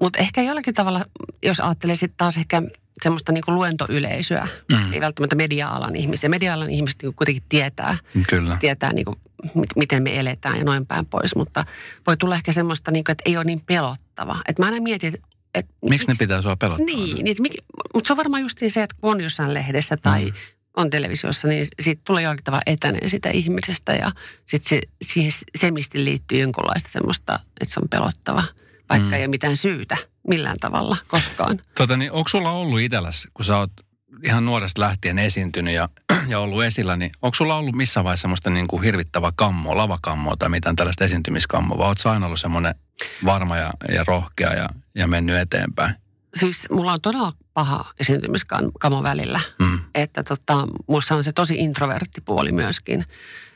Mutta 0.00 0.18
ehkä 0.18 0.42
jollakin 0.42 0.74
tavalla, 0.74 1.04
jos 1.42 1.60
ajattelee 1.60 1.96
sitten 1.96 2.16
taas 2.16 2.36
ehkä 2.36 2.62
semmoista 3.02 3.32
niin 3.32 3.44
kuin 3.44 3.54
luentoyleisöä, 3.54 4.48
Mm. 4.72 4.92
ei 4.92 5.00
välttämättä 5.00 5.36
media-alan 5.36 5.96
ihmisiä. 5.96 6.28
Media-alan 6.28 6.70
ihmiset 6.70 7.02
niin 7.02 7.08
kuin 7.08 7.16
kuitenkin 7.16 7.42
tietää, 7.48 7.96
Kyllä. 8.28 8.56
tietää 8.60 8.92
niin 8.92 9.04
kuin, 9.04 9.16
mit- 9.54 9.76
miten 9.76 10.02
me 10.02 10.18
eletään 10.18 10.58
ja 10.58 10.64
noin 10.64 10.86
päin 10.86 11.06
pois, 11.06 11.36
mutta 11.36 11.64
voi 12.06 12.16
tulla 12.16 12.34
ehkä 12.34 12.52
semmoista, 12.52 12.90
niin 12.90 13.04
kuin, 13.04 13.12
että 13.12 13.22
ei 13.26 13.36
ole 13.36 13.44
niin 13.44 13.60
pelottava. 13.60 14.42
Että 14.48 14.62
mä 14.62 14.66
aina 14.66 14.80
mietin, 14.80 15.14
että... 15.14 15.28
että 15.54 15.72
Miksi 15.90 16.08
ne 16.08 16.14
pitää 16.18 16.42
sua 16.42 16.56
pelottaa? 16.56 16.86
Niin, 16.86 17.24
niin 17.24 17.36
mik, 17.40 17.52
mutta 17.94 18.06
se 18.06 18.12
on 18.12 18.16
varmaan 18.16 18.42
just 18.42 18.58
se, 18.68 18.82
että 18.82 18.96
kun 19.00 19.10
on 19.10 19.20
jossain 19.20 19.54
lehdessä 19.54 19.96
tai 19.96 20.24
Mm. 20.24 20.32
on 20.76 20.90
televisiossa, 20.90 21.48
niin 21.48 21.66
siitä 21.80 22.02
tulee 22.04 22.22
jollakin 22.22 22.44
tavalla 22.44 22.62
etäinen 22.66 23.10
sitä 23.10 23.30
ihmisestä 23.30 23.92
ja 23.92 24.12
sitten 24.46 24.68
se, 24.68 24.80
siihen 25.02 25.32
semisti 25.60 26.04
liittyy 26.04 26.38
jonkunlaista 26.40 26.90
semmoista, 26.92 27.40
että 27.60 27.74
se 27.74 27.80
on 27.82 27.88
pelottava, 27.88 28.44
vaikka 28.90 29.06
Mm. 29.08 29.12
ei 29.12 29.20
ole 29.20 29.28
mitään 29.28 29.56
syytä 29.56 29.96
millään 30.28 30.56
tavalla 30.60 30.96
koskaan. 31.08 31.60
Tota, 31.74 31.96
niin 31.96 32.12
onko 32.12 32.28
sulla 32.28 32.50
ollut 32.52 32.80
itselläsi, 32.80 33.28
kun 33.34 33.44
sä 33.44 33.56
oot 33.58 33.72
ihan 34.24 34.44
nuoresta 34.44 34.80
lähtien 34.80 35.18
esiintynyt 35.18 35.74
ja, 35.74 35.88
ja 36.28 36.38
ollut 36.38 36.64
esillä, 36.64 36.96
niin 36.96 37.10
onko 37.22 37.34
sulla 37.34 37.56
ollut 37.56 37.74
missään 37.74 38.04
vaiheessa 38.04 38.22
semmoista 38.22 38.50
niin 38.50 38.68
kuin 38.68 38.82
hirvittävää 38.82 39.32
kammoa, 39.36 39.76
lavakammoa 39.76 40.36
tai 40.36 40.48
mitään 40.48 40.76
tällaista 40.76 41.04
esiintymiskammoa, 41.04 41.78
vai 41.78 41.86
oot 41.86 41.98
sä 41.98 42.10
aina 42.10 42.26
ollut 42.26 42.40
semmoinen 42.40 42.74
varma 43.24 43.56
ja, 43.56 43.70
ja 43.94 44.04
rohkea 44.04 44.54
ja, 44.54 44.68
ja 44.94 45.06
mennyt 45.06 45.36
eteenpäin? 45.36 45.94
Siis 46.34 46.66
mulla 46.70 46.92
on 46.92 47.00
todella 47.00 47.32
paha 47.54 47.84
esiintymiskamo 48.00 49.02
välillä. 49.02 49.40
Mm. 49.58 49.78
että 49.94 50.22
tota, 50.22 50.66
musta 50.88 51.14
on 51.14 51.24
se 51.24 51.32
tosi 51.32 51.54
introverttipuoli 51.54 52.52
myöskin. 52.52 53.04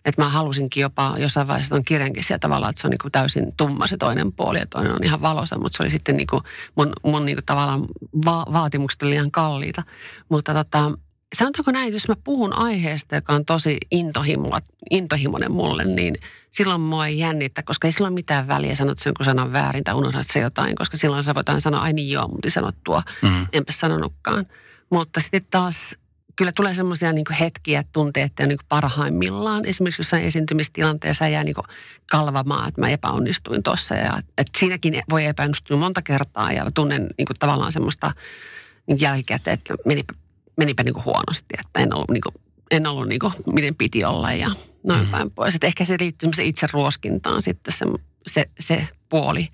Että 0.06 0.22
mä 0.22 0.28
halusinkin 0.28 0.80
jopa 0.80 1.14
jossain 1.18 1.48
vaiheessa 1.48 1.75
ton 1.75 1.84
kirjankin 1.84 2.25
sieltä 2.25 2.40
tavallaan, 2.40 2.70
että 2.70 2.80
se 2.80 2.86
on 2.86 2.90
niinku 2.90 3.10
täysin 3.10 3.52
tumma 3.56 3.86
se 3.86 3.96
toinen 3.96 4.32
puoli 4.32 4.58
ja 4.58 4.66
toinen 4.66 4.92
on 4.92 5.04
ihan 5.04 5.22
valoisa, 5.22 5.58
mutta 5.58 5.76
se 5.76 5.82
oli 5.82 5.90
sitten 5.90 6.16
niinku 6.16 6.42
mun, 6.76 6.92
mun 7.04 7.26
niinku 7.26 7.42
tavallaan 7.46 7.86
va- 8.26 8.46
vaatimukset 8.52 9.02
oli 9.02 9.10
liian 9.10 9.30
kalliita. 9.30 9.82
Mutta 10.28 10.54
tota, 10.54 10.92
sanotaanko 11.34 11.70
näin, 11.70 11.92
jos 11.92 12.08
mä 12.08 12.14
puhun 12.25 12.56
aiheesta, 12.58 13.14
joka 13.14 13.32
on 13.32 13.44
tosi 13.44 13.76
intohimo, 13.90 14.58
intohimoinen 14.90 15.52
mulle, 15.52 15.84
niin 15.84 16.14
silloin 16.50 16.80
mua 16.80 17.06
ei 17.06 17.18
jännitä, 17.18 17.62
koska 17.62 17.88
ei 17.88 17.92
sillä 17.92 18.06
ole 18.08 18.14
mitään 18.14 18.48
väliä, 18.48 18.76
sanot 18.76 18.98
sen 18.98 19.10
jonkun 19.10 19.25
sanan 19.25 19.52
väärin 19.52 19.84
tai 19.84 19.94
unohdat 19.94 20.26
se 20.26 20.38
jotain, 20.40 20.76
koska 20.76 20.96
silloin 20.96 21.25
sä 21.25 21.34
voit 21.34 21.48
aina 21.48 21.60
sanoa, 21.60 21.80
ai 21.80 21.92
niin 21.92 22.10
joo, 22.10 22.28
mutta 22.28 22.50
sanot 22.50 22.76
tuo 22.84 23.02
Mm. 23.22 23.46
enpä 23.52 23.72
sanonutkaan. 23.72 24.46
Mutta 24.90 25.20
sitten 25.20 25.46
taas 25.50 25.94
kyllä 26.37 26.52
tulee 26.57 26.75
semmoisia 26.75 27.12
niin 27.12 27.25
hetkiä, 27.40 27.81
että 27.81 27.93
tuntee, 27.93 28.23
että 28.23 28.43
on 28.43 28.49
niin 28.49 28.59
parhaimmillaan. 28.69 29.64
Esimerkiksi 29.64 30.00
jossain 30.00 30.23
esiintymistilanteessa 30.23 31.28
jää 31.28 31.45
niin 31.45 31.57
kalvamaan, 32.11 32.69
että 32.69 32.81
mä 32.81 32.88
epäonnistuin 32.88 33.62
tuossa. 33.62 33.95
Ja, 33.95 34.19
että 34.38 34.59
siinäkin 34.59 35.02
voi 35.11 35.25
epäonnistua 35.25 35.76
monta 35.76 36.02
kertaa 36.02 36.52
ja 36.52 36.66
tunnen 36.75 37.07
niin 37.19 37.26
kuin 37.26 37.37
tavallaan 37.38 37.73
semmoista 37.73 38.12
niin 38.87 39.00
jälkikäteen, 39.00 39.55
että 39.55 39.75
menipä, 39.85 40.14
menipä 40.57 40.83
niin 40.83 41.05
huonosti. 41.05 41.55
Että 41.59 41.81
en 41.81 41.95
ollut, 41.95 42.11
niin 42.11 42.23
kuin, 42.23 42.35
en 42.71 42.87
ollut 42.87 43.09
niin 43.09 43.21
kuin, 43.21 43.33
miten 43.52 43.75
piti 43.75 44.05
olla 44.05 44.33
ja 44.33 44.50
noin 44.87 45.05
mm. 45.05 45.11
päin 45.11 45.31
pois. 45.31 45.55
Että 45.55 45.66
ehkä 45.66 45.85
se 45.85 45.97
liittyy 46.00 46.31
itse 46.43 46.66
ruoskintaan 46.73 47.43
sitten 47.43 47.75
se, 47.75 47.85
se, 48.26 48.50
se 48.61 48.88
puoli. 49.09 49.49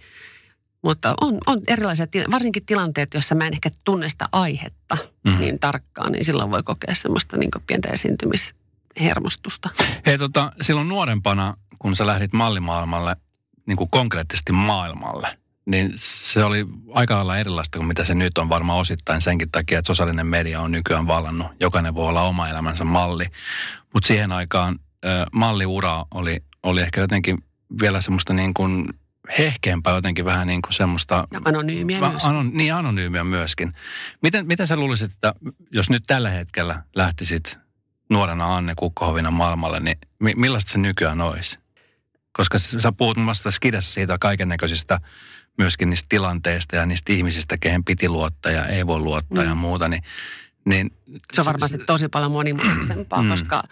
Mutta 0.82 1.14
on, 1.20 1.38
on 1.46 1.60
erilaisia, 1.68 2.06
varsinkin 2.30 2.66
tilanteet, 2.66 3.14
joissa 3.14 3.34
mä 3.34 3.46
en 3.46 3.52
ehkä 3.52 3.70
tunne 3.84 4.08
sitä 4.08 4.26
aihetta 4.32 4.96
mm. 5.24 5.38
niin 5.38 5.58
tarkkaan, 5.58 6.12
niin 6.12 6.24
silloin 6.24 6.50
voi 6.50 6.62
kokea 6.62 6.94
semmoista 6.94 7.36
niin 7.36 7.50
pientä 7.66 7.88
esiintymishermostusta. 7.88 9.70
Hei 10.06 10.18
tota, 10.18 10.52
silloin 10.60 10.88
nuorempana, 10.88 11.54
kun 11.78 11.96
sä 11.96 12.06
lähdit 12.06 12.32
mallimaailmalle, 12.32 13.16
niin 13.66 13.76
kuin 13.76 13.90
konkreettisesti 13.90 14.52
maailmalle, 14.52 15.38
niin 15.66 15.92
se 15.96 16.44
oli 16.44 16.66
aika 16.94 17.14
lailla 17.14 17.38
erilaista 17.38 17.78
kuin 17.78 17.88
mitä 17.88 18.04
se 18.04 18.14
nyt 18.14 18.38
on 18.38 18.48
varmaan 18.48 18.78
osittain 18.78 19.20
senkin 19.20 19.50
takia, 19.50 19.78
että 19.78 19.86
sosiaalinen 19.86 20.26
media 20.26 20.60
on 20.60 20.72
nykyään 20.72 21.06
vallannut. 21.06 21.46
Jokainen 21.60 21.94
voi 21.94 22.08
olla 22.08 22.22
oma 22.22 22.48
elämänsä 22.48 22.84
malli. 22.84 23.26
Mutta 23.94 24.06
siihen 24.06 24.32
aikaan 24.32 24.78
äh, 25.06 25.26
malliura 25.32 26.04
oli, 26.14 26.42
oli 26.62 26.80
ehkä 26.80 27.00
jotenkin 27.00 27.44
vielä 27.80 28.00
semmoista 28.00 28.32
niin 28.32 28.54
kuin 28.54 28.86
hehkeämpää 29.38 29.94
jotenkin 29.94 30.24
vähän 30.24 30.46
niin 30.46 30.62
kuin 30.62 30.72
semmoista... 30.72 31.28
Ja 31.32 31.40
anonyymiä 31.44 32.00
va, 32.00 32.10
myöskin. 32.10 32.30
Anon, 32.30 32.50
niin, 32.52 32.74
anonyymiä 32.74 33.24
myöskin. 33.24 33.72
Miten, 34.22 34.46
miten 34.46 34.66
sä 34.66 34.76
luulisit, 34.76 35.12
että 35.12 35.34
jos 35.70 35.90
nyt 35.90 36.04
tällä 36.06 36.30
hetkellä 36.30 36.82
lähtisit 36.96 37.58
nuorena 38.10 38.56
Anne 38.56 38.72
Kukkohovina 38.76 39.30
maailmalle, 39.30 39.80
niin 39.80 39.98
mi, 40.18 40.32
millaista 40.36 40.72
se 40.72 40.78
nykyään 40.78 41.20
olisi? 41.20 41.58
Koska 42.32 42.58
sä 42.58 42.92
puhut 42.92 43.16
muun 43.16 43.24
muassa 43.24 43.44
tässä 43.44 43.60
kirjassa 43.60 43.92
siitä 43.92 44.18
kaiken 44.20 44.48
näköisistä 44.48 45.00
myöskin 45.58 45.90
niistä 45.90 46.06
tilanteista 46.08 46.76
ja 46.76 46.86
niistä 46.86 47.12
ihmisistä, 47.12 47.56
kehen 47.58 47.84
piti 47.84 48.08
luottaa 48.08 48.52
ja 48.52 48.66
ei 48.66 48.86
voi 48.86 48.98
luottaa 49.00 49.44
mm. 49.44 49.48
ja 49.48 49.54
muuta, 49.54 49.88
niin, 49.88 50.02
niin... 50.64 50.90
Se 51.32 51.40
on 51.40 51.44
varmasti 51.44 51.78
tosi 51.78 52.08
paljon 52.08 52.32
monimutkaisempaa, 52.32 53.22
mm. 53.22 53.28
koska 53.28 53.62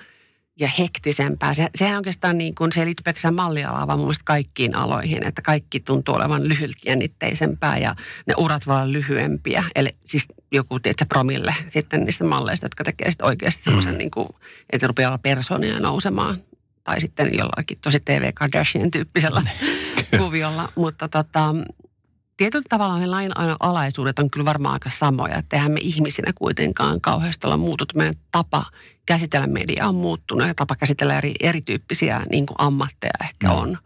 ja 0.60 0.68
hektisempää. 0.78 1.54
Se, 1.54 1.68
sehän 1.74 1.96
oikeastaan 1.96 2.38
niin 2.38 2.54
kuin, 2.54 2.72
se 2.72 2.80
ei 2.80 2.86
liity 2.86 3.02
pelkästään 3.02 3.34
mallialaan, 3.34 3.88
vaan 3.88 3.98
mun 3.98 4.06
mielestä 4.06 4.24
kaikkiin 4.24 4.76
aloihin, 4.76 5.26
että 5.26 5.42
kaikki 5.42 5.80
tuntuu 5.80 6.14
olevan 6.14 6.48
lyhytjännitteisempää 6.48 7.78
ja 7.78 7.94
ne 8.26 8.34
urat 8.36 8.66
voi 8.66 8.76
olla 8.76 8.92
lyhyempiä. 8.92 9.64
Eli 9.74 9.96
siis 10.04 10.26
joku, 10.52 10.80
tiedätkö, 10.80 11.04
promille 11.08 11.54
sitten 11.68 12.00
niistä 12.00 12.24
malleista, 12.24 12.64
jotka 12.64 12.84
tekee 12.84 13.10
sitten 13.10 13.26
oikeasti 13.26 13.62
semmoisen, 13.62 13.94
mm. 13.94 13.98
niin 13.98 14.10
kuin, 14.10 14.28
että 14.72 14.86
rupeaa 14.86 15.10
olla 15.10 15.18
persoonia 15.18 15.80
nousemaan. 15.80 16.36
Tai 16.84 17.00
sitten 17.00 17.30
jollakin 17.32 17.78
tosi 17.80 18.00
TV 18.00 18.30
Kardashian 18.34 18.90
tyyppisellä 18.90 19.42
kuviolla. 20.18 20.68
Mutta 20.76 21.08
tota, 21.08 21.54
tietyllä 22.40 22.64
tavalla 22.68 22.98
ne 22.98 23.06
lain 23.06 23.32
alaisuudet 23.60 24.18
on 24.18 24.30
kyllä 24.30 24.44
varmaan 24.44 24.72
aika 24.72 24.90
samoja. 24.90 25.38
Että 25.38 25.56
eihän 25.56 25.72
me 25.72 25.80
ihmisinä 25.82 26.32
kuitenkaan 26.34 27.00
kauheasti 27.00 27.46
olla 27.46 27.56
muutut. 27.56 27.94
Meidän 27.94 28.14
tapa 28.32 28.64
käsitellä 29.06 29.46
mediaa 29.46 29.88
on 29.88 29.94
muuttunut 29.94 30.46
ja 30.46 30.54
tapa 30.54 30.76
käsitellä 30.76 31.18
eri, 31.18 31.34
erityyppisiä 31.40 32.22
niin 32.30 32.46
kuin 32.46 32.54
ammatteja 32.58 33.12
ehkä 33.20 33.48
no. 33.48 33.58
on. 33.58 33.78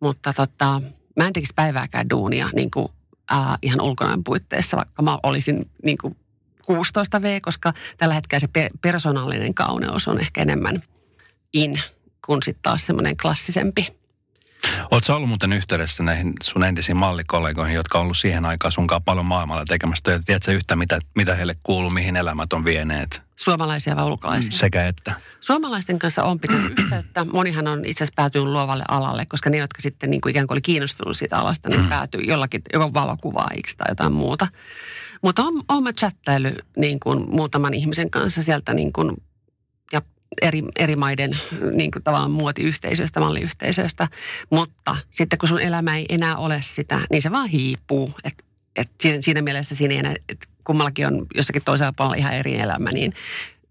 Mutta 0.00 0.32
tota, 0.32 0.82
mä 1.16 1.26
en 1.26 1.32
tekisi 1.32 1.52
päivääkään 1.56 2.10
duunia 2.10 2.48
niin 2.54 2.70
kuin, 2.70 2.88
äh, 3.32 3.58
ihan 3.62 3.80
ulkonäön 3.80 4.24
puitteissa, 4.24 4.76
vaikka 4.76 5.02
mä 5.02 5.18
olisin 5.22 5.70
niin 5.84 5.98
kuin 5.98 6.16
16V, 6.72 7.40
koska 7.42 7.72
tällä 7.98 8.14
hetkellä 8.14 8.40
se 8.40 8.48
pe- 8.48 8.70
persoonallinen 8.80 9.54
kauneus 9.54 10.08
on 10.08 10.20
ehkä 10.20 10.42
enemmän 10.42 10.76
in 11.52 11.80
kuin 12.26 12.42
sitten 12.42 12.62
taas 12.62 12.86
semmoinen 12.86 13.16
klassisempi 13.16 13.97
Oletko 14.90 15.14
ollut 15.14 15.28
muuten 15.28 15.52
yhteydessä 15.52 16.02
näihin 16.02 16.32
sun 16.42 16.64
entisiin 16.64 16.96
mallikollegoihin, 16.96 17.74
jotka 17.74 17.98
on 17.98 18.02
ollut 18.02 18.16
siihen 18.16 18.44
aikaan 18.44 18.72
sunkaan 18.72 19.02
paljon 19.02 19.26
maailmalla 19.26 19.64
tekemässä 19.68 20.02
töitä? 20.04 20.24
Tiedätkö 20.26 20.52
yhtä, 20.52 20.76
mitä, 20.76 20.98
mitä 21.16 21.34
heille 21.34 21.56
kuuluu, 21.62 21.90
mihin 21.90 22.16
elämät 22.16 22.52
on 22.52 22.64
vieneet? 22.64 23.22
Suomalaisia 23.36 23.96
vai 23.96 24.04
ulkolaisia? 24.04 24.58
Sekä 24.58 24.86
että. 24.86 25.14
Suomalaisten 25.40 25.98
kanssa 25.98 26.24
on 26.24 26.40
pitänyt 26.40 26.72
yhteyttä. 26.80 27.24
Monihan 27.32 27.66
on 27.66 27.84
itse 27.84 28.04
asiassa 28.04 28.16
päätynyt 28.16 28.48
luovalle 28.48 28.84
alalle, 28.88 29.26
koska 29.26 29.50
ne, 29.50 29.56
jotka 29.56 29.82
sitten 29.82 30.10
niin 30.10 30.20
kuin 30.20 30.30
ikään 30.30 30.46
kuin 30.46 30.54
oli 30.54 30.60
kiinnostunut 30.60 31.16
siitä 31.16 31.38
alasta, 31.38 31.68
niin 31.68 31.80
mm. 31.80 31.88
päätyy 31.88 32.20
jollakin 32.20 32.62
joko 32.72 32.94
valokuvaajiksi 32.94 33.76
tai 33.76 33.86
jotain 33.88 34.12
muuta. 34.12 34.48
Mutta 35.22 35.42
on, 35.42 35.62
on 35.68 35.82
mä 35.82 35.92
chattailu 35.92 36.48
niin 36.76 37.00
kuin 37.00 37.30
muutaman 37.30 37.74
ihmisen 37.74 38.10
kanssa 38.10 38.42
sieltä 38.42 38.74
niin 38.74 38.92
kuin 38.92 39.16
eri, 40.42 40.62
eri 40.78 40.96
maiden 40.96 41.38
niin 41.72 41.90
kuin 41.90 42.02
tavallaan 42.02 42.30
muotiyhteisöistä, 42.30 43.20
malliyhteisöistä. 43.20 44.08
Mutta 44.50 44.96
sitten 45.10 45.38
kun 45.38 45.48
sun 45.48 45.60
elämä 45.60 45.96
ei 45.96 46.06
enää 46.08 46.36
ole 46.36 46.62
sitä, 46.62 47.00
niin 47.10 47.22
se 47.22 47.30
vaan 47.30 47.48
hiipuu. 47.48 48.14
Et, 48.24 48.44
et 48.76 48.90
siinä, 49.00 49.18
siinä 49.20 49.42
mielessä 49.42 49.74
siinä 49.74 49.94
ei 49.94 49.98
enää, 49.98 50.14
et 50.28 50.48
kummallakin 50.64 51.06
on 51.06 51.26
jossakin 51.34 51.64
toisella 51.64 51.92
puolella 51.96 52.16
ihan 52.16 52.34
eri 52.34 52.60
elämä, 52.60 52.90
niin 52.92 53.12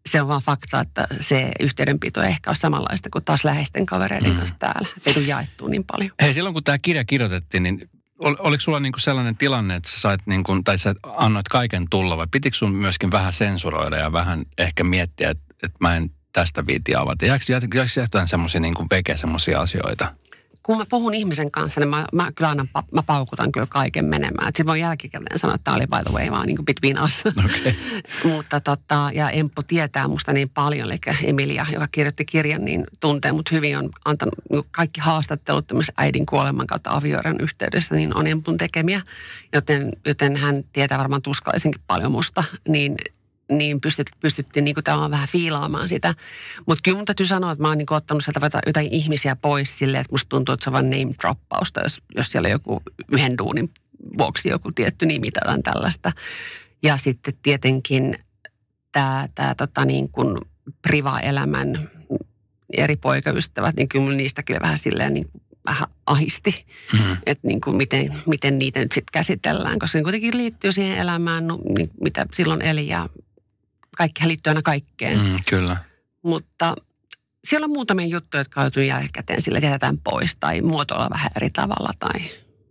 se 0.06 0.22
on 0.22 0.28
vaan 0.28 0.42
fakta, 0.42 0.80
että 0.80 1.08
se 1.20 1.52
yhteydenpito 1.60 2.22
ei 2.22 2.30
ehkä 2.30 2.50
ole 2.50 2.56
samanlaista 2.56 3.10
kuin 3.10 3.26
taas 3.26 3.46
läheisten 3.46 3.86
kavereiden 3.86 4.32
mm. 4.32 4.38
kanssa 4.38 4.56
täällä. 4.60 4.88
Ei 5.06 5.14
tule 5.14 5.26
jaettua 5.26 5.70
niin 5.70 5.84
paljon. 5.84 6.12
Hei, 6.22 6.34
silloin 6.34 6.54
kun 6.54 6.64
tämä 6.64 6.78
kirja 6.78 7.06
kirjoitettiin, 7.06 7.64
niin 7.64 7.90
ol, 8.20 8.36
oliko 8.40 8.62
sulla 8.62 8.80
niinku 8.80 9.00
sellainen 9.00 9.38
tilanne, 9.38 9.76
että 9.76 9.90
sä 9.90 10.00
sait 10.00 10.22
niinku, 10.26 10.62
tai 10.64 10.78
sä 10.78 10.96
annoit 11.04 11.48
kaiken 11.48 11.86
tulla 11.90 12.18
vai 12.18 12.28
pitikö 12.32 12.58
sun 12.58 12.76
myöskin 12.76 13.12
vähän 13.12 13.34
sensuroida 13.34 13.98
ja 13.98 14.12
vähän 14.12 14.46
ehkä 14.58 14.84
miettiä, 14.84 15.30
että, 15.30 15.44
että 15.64 15.78
mä 15.80 15.96
en 15.96 16.10
tästä 16.38 16.66
viiti 16.66 16.96
avata? 16.96 17.26
Jääkö, 17.26 17.46
jotain 18.02 18.28
semmoisia 18.28 18.62
niin 18.62 18.74
kuin 18.74 18.88
veke 18.92 19.18
semmoisia 19.18 19.60
asioita? 19.60 20.14
kun 20.68 20.78
mä 20.78 20.86
puhun 20.90 21.14
ihmisen 21.14 21.52
kanssa, 21.52 21.80
niin 21.80 21.90
mä, 21.90 22.06
mä 22.14 22.32
kyllä 22.36 22.50
aina 22.50 22.66
mä 22.92 23.04
paukutan 23.04 23.52
kyllä 23.52 23.68
kaiken 23.70 24.06
menemään. 24.08 24.48
Sitten 24.48 24.66
voin 24.66 24.82
jälkikäteen 24.82 25.40
sanoa, 25.40 25.56
että 25.56 25.64
tämä 25.64 25.78
oli 25.78 25.88
by 25.88 26.10
the 26.10 26.18
way 26.18 26.32
vaan 26.32 26.46
niin 26.48 26.56
kuin 26.56 26.66
between 26.66 27.04
us. 27.04 27.24
Okay. 27.46 27.74
Mutta 28.34 28.60
tota, 28.60 29.10
ja 29.14 29.30
Emppu 29.30 29.64
tietää 29.64 30.08
musta 30.08 30.34
niin 30.34 30.50
paljon, 30.50 30.88
eli 30.88 30.98
Emilia, 31.24 31.66
joka 31.72 31.88
kirjoitti 31.92 32.26
kirjan, 32.26 32.62
niin 32.62 32.84
tuntee 33.00 33.32
mut 33.32 33.52
hyvin, 33.52 33.78
on 33.78 33.90
antanut 34.06 34.36
niin 34.50 34.64
kaikki 34.72 35.02
haastattelut 35.02 35.66
äidin 35.98 36.26
kuoleman 36.26 36.68
kautta 36.68 36.92
avioeron 36.92 37.36
yhteydessä, 37.40 37.96
niin 37.96 38.18
on 38.18 38.28
Empun 38.28 38.58
tekemiä. 38.58 39.02
Joten, 39.54 39.92
joten 40.06 40.36
hän 40.36 40.64
tietää 40.74 40.98
varmaan 40.98 41.22
tuskallisinkin 41.22 41.82
paljon 41.88 42.12
musta, 42.12 42.44
niin 42.68 42.96
niin 43.52 43.82
pystyt, 43.82 44.10
pystyttiin 44.20 44.66
niin 44.66 44.76
kuin 44.76 45.12
vähän 45.12 45.28
fiilaamaan 45.28 45.90
sitä. 45.90 46.16
Mutta 46.68 46.82
kyllä 46.84 46.98
mun 46.98 47.06
täytyy 47.06 47.26
sanoa, 47.26 47.52
että 47.52 47.62
mä 47.62 47.68
oon 47.68 47.78
niin 47.78 47.94
ottanut 47.94 48.24
sieltä 48.24 48.62
jotain 48.66 48.88
ihmisiä 48.94 49.36
pois 49.36 49.78
silleen, 49.78 50.02
että 50.02 50.14
musta 50.14 50.30
tuntuu, 50.30 50.54
että 50.54 50.64
se 50.64 50.70
on 50.70 50.74
vain 50.74 50.90
name 50.90 51.14
droppausta, 51.22 51.82
jos, 51.82 52.02
jos 52.16 52.32
siellä 52.32 52.48
on 52.48 52.52
joku 52.52 52.82
yhden 53.12 53.38
duunin 53.38 53.72
vuoksi 54.18 54.50
joku 54.50 54.72
tietty 54.72 55.06
nimi 55.06 55.32
tai 55.32 55.62
tällaista. 55.62 56.12
Ja 56.84 56.98
sitten 56.98 57.34
tietenkin 57.44 58.20
tämä, 58.92 59.28
tämä 59.36 59.56
tota 59.56 59.86
niin 59.86 60.10
kuin 60.10 60.38
priva-elämän 60.82 61.90
eri 62.78 62.96
poikaystävät, 62.96 63.76
niin 63.76 63.90
kyllä 63.90 64.14
niistä 64.14 64.44
kyllä 64.44 64.60
vähän 64.62 64.78
silleen 64.78 65.14
niin 65.14 65.32
kuin 65.32 65.42
vähän 65.66 65.88
ahisti, 66.06 66.66
mm. 66.94 67.18
että 67.26 67.48
niin 67.48 67.62
kuin 67.62 67.76
miten, 67.76 68.14
miten 68.26 68.60
niitä 68.60 68.80
nyt 68.80 68.92
sitten 68.92 69.12
käsitellään, 69.12 69.80
koska 69.80 69.98
se 69.98 70.04
kuitenkin 70.04 70.38
liittyy 70.38 70.72
siihen 70.72 70.98
elämään, 70.98 71.48
no, 71.48 71.60
niin 71.78 71.90
mitä 72.02 72.26
silloin 72.34 72.62
eli 72.62 72.88
ja 72.88 73.10
kaikkihan 73.98 74.28
liittyy 74.28 74.52
aina 74.52 74.62
kaikkeen. 74.62 75.20
Mm, 75.20 75.38
kyllä. 75.50 75.78
Mutta 76.24 76.76
siellä 77.44 77.66
on 77.66 77.72
muutamia 77.72 78.06
juttuja, 78.06 78.42
jotka 78.42 78.62
joutuu 78.62 78.84
jälkikäteen 78.84 79.42
sille 79.42 79.60
jätetään 79.60 79.98
pois 79.98 80.38
tai 80.40 80.62
muotoilla 80.62 81.10
vähän 81.10 81.32
eri 81.36 81.50
tavalla. 81.50 81.92
Tai... 82.00 82.20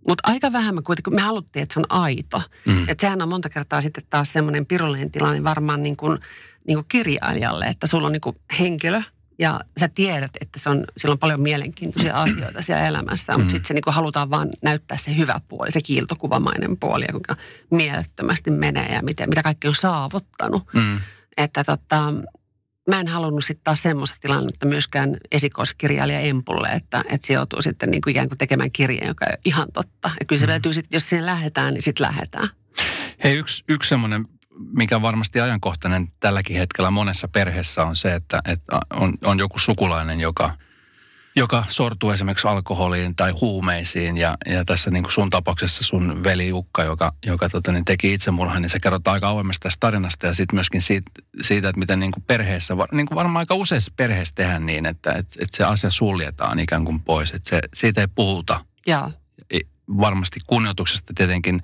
Mutta 0.09 0.31
aika 0.31 0.53
vähän 0.53 0.75
me 0.75 0.83
kuitenkin, 0.83 1.15
me 1.15 1.21
haluttiin, 1.21 1.63
että 1.63 1.75
se 1.75 1.81
on 1.81 1.87
aito. 1.89 2.43
Mm. 2.67 2.89
Että 2.89 3.01
sehän 3.01 3.23
on 3.23 3.29
monta 3.29 3.49
kertaa 3.49 3.81
sitten 3.81 4.05
taas 4.11 4.33
semmoinen 4.33 4.67
pirullinen 4.67 5.11
tilanne 5.11 5.45
varmaan 5.45 5.83
niin 5.83 5.97
kuin, 5.97 6.19
niin 6.67 6.77
kuin 6.77 6.87
kirjailijalle, 6.89 7.65
että 7.65 7.87
sulla 7.87 8.07
on 8.07 8.13
niin 8.13 8.21
kuin 8.21 8.37
henkilö 8.59 9.03
ja 9.39 9.61
sä 9.81 9.89
tiedät, 9.89 10.31
että 10.41 10.59
se 10.59 10.71
on, 10.71 10.85
sillä 10.97 11.13
on 11.13 11.19
paljon 11.19 11.41
mielenkiintoisia 11.41 12.17
asioita 12.23 12.63
siellä 12.63 12.87
elämässä, 12.87 13.33
mm. 13.33 13.41
mutta 13.41 13.51
sitten 13.51 13.69
se 13.69 13.75
niin 13.75 13.83
kuin 13.83 13.95
halutaan 13.95 14.31
vaan 14.31 14.49
näyttää 14.63 14.97
se 14.97 15.17
hyvä 15.17 15.41
puoli, 15.49 15.73
se 15.73 15.81
kiiltokuvamainen 15.81 16.77
puoli 16.77 17.05
ja 17.05 17.13
kuinka 17.13 17.37
mielettömästi 17.71 18.51
menee 18.51 18.95
ja 18.95 19.03
mitä, 19.03 19.27
mitä 19.27 19.43
kaikki 19.43 19.69
on 19.69 19.75
saavuttanut. 19.75 20.63
Mm. 20.75 20.99
Että 21.37 21.65
tota, 21.65 22.13
mä 22.91 23.01
en 23.01 23.09
halunnut 23.09 23.45
sitten 23.45 23.65
taas 23.65 23.83
semmoista 23.83 24.17
tilannetta 24.21 24.67
myöskään 24.67 25.17
esikoiskirjailija 25.31 26.21
Empulle, 26.21 26.69
että, 26.69 27.05
että 27.09 27.27
se 27.27 27.33
joutuu 27.33 27.63
sitten 27.63 27.91
niin 27.91 28.01
kuin 28.03 28.11
ikään 28.11 28.29
kuin 28.29 28.39
tekemään 28.39 28.73
kirjan, 28.73 29.09
joka 29.09 29.27
on 29.29 29.37
ihan 29.45 29.69
totta. 29.73 30.11
Ja 30.21 30.27
kyllä 30.27 30.41
se 30.41 30.47
mm. 30.47 30.51
täytyy 30.51 30.75
sitten, 30.75 30.97
jos 30.97 31.09
siihen 31.09 31.27
lähdetään, 31.27 31.75
niin 31.75 31.83
sitten 31.83 32.07
lähdetään. 32.07 32.49
Hei, 33.25 33.37
yksi, 33.37 33.65
yksi 33.69 33.89
semmoinen, 33.89 34.25
mikä 34.77 34.97
on 34.97 35.03
varmasti 35.03 35.41
ajankohtainen 35.41 36.09
tälläkin 36.21 36.57
hetkellä 36.57 36.91
monessa 36.91 37.29
perheessä 37.29 37.85
on 37.85 37.97
se, 37.97 38.15
että, 38.15 38.41
että 38.45 38.79
on, 38.95 39.15
on 39.25 39.39
joku 39.39 39.59
sukulainen, 39.59 40.21
joka, 40.21 40.57
joka 41.37 41.65
sortuu 41.69 42.11
esimerkiksi 42.11 42.49
alkoholiin 42.49 43.17
tai 43.17 43.31
huumeisiin. 43.31 44.17
Ja, 44.17 44.35
ja 44.47 44.65
tässä 44.65 44.91
niin 44.91 45.03
kuin 45.03 45.13
sun 45.13 45.31
tapauksessa 45.31 45.85
sun 45.85 46.25
veli 46.25 46.49
Jukka, 46.49 46.85
joka, 46.85 47.13
joka 47.27 47.49
tota, 47.49 47.73
niin 47.73 47.85
teki 47.85 48.15
itsemurhan, 48.15 48.63
niin 48.63 48.71
se 48.71 48.81
kerrotaan 48.81 49.13
aika 49.13 49.29
avoimesti 49.29 49.63
tästä 49.63 49.81
tarinasta 49.81 50.27
ja 50.27 50.35
sitten 50.35 50.57
myöskin 50.57 50.83
siitä, 50.83 51.11
siitä, 51.43 51.69
että 51.69 51.79
miten 51.79 52.01
niin 52.01 52.13
kuin 52.13 52.25
perheessä, 52.27 52.75
niin 52.93 53.07
kuin 53.07 53.17
varmaan 53.17 53.43
aika 53.43 53.55
useissa 53.55 53.93
perheessä 53.97 54.35
tehdään 54.35 54.67
niin, 54.67 54.87
että, 54.87 55.13
että, 55.13 55.35
että 55.41 55.57
se 55.57 55.65
asia 55.65 55.91
suljetaan 55.91 56.59
ikään 56.59 56.85
kuin 56.85 57.01
pois, 57.01 57.31
että 57.31 57.49
se, 57.49 57.61
siitä 57.75 58.01
ei 58.01 58.09
puhuta. 58.15 58.65
Joo. 58.87 59.13
Varmasti 60.01 60.41
kunnioituksesta 60.47 61.13
tietenkin 61.17 61.63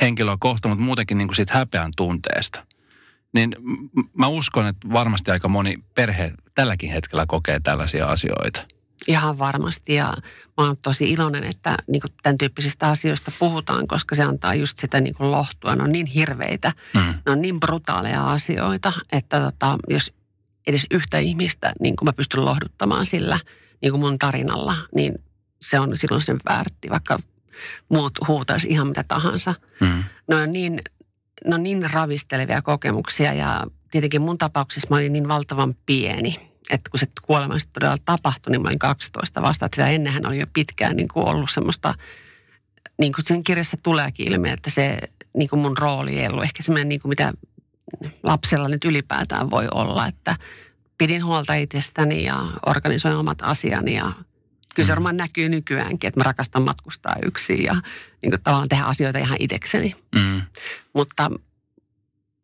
henkilöä 0.00 0.36
kohta, 0.40 0.68
mutta 0.68 0.84
muutenkin 0.84 1.18
niin 1.18 1.28
kuin 1.28 1.36
siitä 1.36 1.54
häpeän 1.54 1.90
tunteesta. 1.96 2.66
Niin 3.34 3.56
mä 4.18 4.26
uskon, 4.26 4.66
että 4.66 4.88
varmasti 4.92 5.30
aika 5.30 5.48
moni 5.48 5.78
perhe 5.94 6.32
tälläkin 6.54 6.92
hetkellä 6.92 7.24
kokee 7.28 7.60
tällaisia 7.60 8.06
asioita. 8.06 8.75
Ihan 9.06 9.38
varmasti 9.38 9.94
ja 9.94 10.14
mä 10.56 10.66
oon 10.66 10.76
tosi 10.76 11.10
iloinen, 11.10 11.44
että 11.44 11.76
niin 11.86 12.00
kuin 12.00 12.12
tämän 12.22 12.38
tyyppisistä 12.38 12.88
asioista 12.88 13.32
puhutaan, 13.38 13.86
koska 13.86 14.14
se 14.14 14.22
antaa 14.22 14.54
just 14.54 14.78
sitä 14.78 15.00
niin 15.00 15.14
kuin 15.14 15.30
lohtua. 15.30 15.76
Ne 15.76 15.82
on 15.82 15.92
niin 15.92 16.06
hirveitä, 16.06 16.72
mm. 16.94 17.00
ne 17.26 17.32
on 17.32 17.42
niin 17.42 17.60
brutaaleja 17.60 18.30
asioita, 18.30 18.92
että 19.12 19.40
tota, 19.40 19.76
jos 19.88 20.12
edes 20.66 20.86
yhtä 20.90 21.18
ihmistä 21.18 21.72
niin 21.80 21.96
kuin 21.96 22.06
mä 22.06 22.12
pystyn 22.12 22.44
lohduttamaan 22.44 23.06
sillä 23.06 23.40
niin 23.82 23.92
kuin 23.92 24.00
mun 24.00 24.18
tarinalla, 24.18 24.76
niin 24.94 25.14
se 25.60 25.80
on 25.80 25.96
silloin 25.96 26.22
sen 26.22 26.38
väärti, 26.48 26.90
vaikka 26.90 27.18
muut 27.88 28.12
huutaisi 28.28 28.68
ihan 28.68 28.86
mitä 28.86 29.04
tahansa. 29.08 29.54
Mm. 29.80 30.04
Ne 30.28 30.36
on 30.36 30.52
niin, 30.52 30.80
ne 31.46 31.54
on 31.54 31.62
niin 31.62 31.90
ravistelevia 31.92 32.62
kokemuksia 32.62 33.32
ja 33.32 33.66
tietenkin 33.90 34.22
mun 34.22 34.38
tapauksessa 34.38 34.88
mä 34.90 34.96
olin 34.96 35.12
niin 35.12 35.28
valtavan 35.28 35.76
pieni, 35.86 36.55
että 36.70 36.90
kun 36.90 37.00
se 37.00 37.06
kuolema 37.22 37.58
sitten 37.58 37.74
todella 37.74 37.96
tapahtui, 38.04 38.50
niin 38.50 38.62
mä 38.62 38.68
olin 38.68 38.78
12 38.78 39.42
vasta. 39.42 39.66
Että 39.66 39.76
sitä 39.76 39.88
ennenhän 39.88 40.26
oli 40.26 40.38
jo 40.38 40.46
pitkään 40.52 40.96
niin 40.96 41.08
kuin 41.08 41.26
ollut 41.26 41.50
semmoista, 41.50 41.94
niin 43.00 43.12
kuin 43.12 43.24
sen 43.24 43.44
kirjassa 43.44 43.76
tuleekin 43.82 44.32
ilmi, 44.32 44.50
että 44.50 44.70
se 44.70 44.98
niin 45.36 45.48
kuin 45.48 45.60
mun 45.60 45.78
rooli 45.78 46.18
ei 46.18 46.28
ollut 46.28 46.44
ehkä 46.44 46.62
semmoinen, 46.62 46.88
niin 46.88 47.00
kuin 47.00 47.08
mitä 47.08 47.32
lapsella 48.22 48.68
nyt 48.68 48.84
ylipäätään 48.84 49.50
voi 49.50 49.68
olla, 49.74 50.06
että 50.06 50.36
pidin 50.98 51.24
huolta 51.24 51.54
itsestäni 51.54 52.24
ja 52.24 52.46
organisoin 52.66 53.16
omat 53.16 53.38
asiani 53.42 53.94
ja 53.94 54.12
kyllä 54.74 54.86
se 54.86 54.92
mm. 54.92 54.96
varmaan 54.96 55.16
näkyy 55.16 55.48
nykyäänkin, 55.48 56.08
että 56.08 56.20
mä 56.20 56.24
rakastan 56.24 56.62
matkustaa 56.62 57.16
yksin 57.26 57.64
ja 57.64 57.74
niin 58.22 58.30
kuin 58.30 58.42
tavallaan 58.42 58.68
tehdä 58.68 58.84
asioita 58.84 59.18
ihan 59.18 59.36
itsekseni. 59.40 59.96
Mm. 60.14 60.42
Mutta 60.92 61.30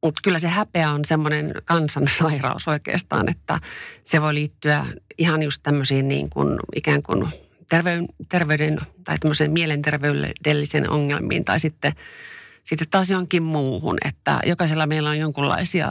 mutta 0.03 0.21
kyllä 0.25 0.39
se 0.39 0.49
häpeä 0.49 0.91
on 0.91 1.05
semmoinen 1.05 1.55
kansansairaus 1.65 2.69
oikeastaan, 2.69 3.31
että 3.31 3.61
se 4.05 4.23
voi 4.23 4.35
liittyä 4.35 4.87
ihan 5.19 5.43
just 5.43 5.63
tämmöisiin 5.63 6.09
niin 6.09 6.31
kuin 6.31 6.59
ikään 6.77 7.03
kuin 7.03 7.29
terveyden, 7.69 8.07
terveyden 8.29 8.81
tai 9.05 9.19
tämmöiseen 9.19 9.53
mielenterveydellisen 9.53 10.91
ongelmiin 10.91 11.45
tai 11.45 11.61
sitten, 11.61 11.93
sitten 12.65 12.89
taas 12.91 13.11
jonkin 13.11 13.43
muuhun, 13.43 13.99
että 14.05 14.39
jokaisella 14.47 14.87
meillä 14.87 15.11
on 15.11 15.19
jonkunlaisia, 15.19 15.91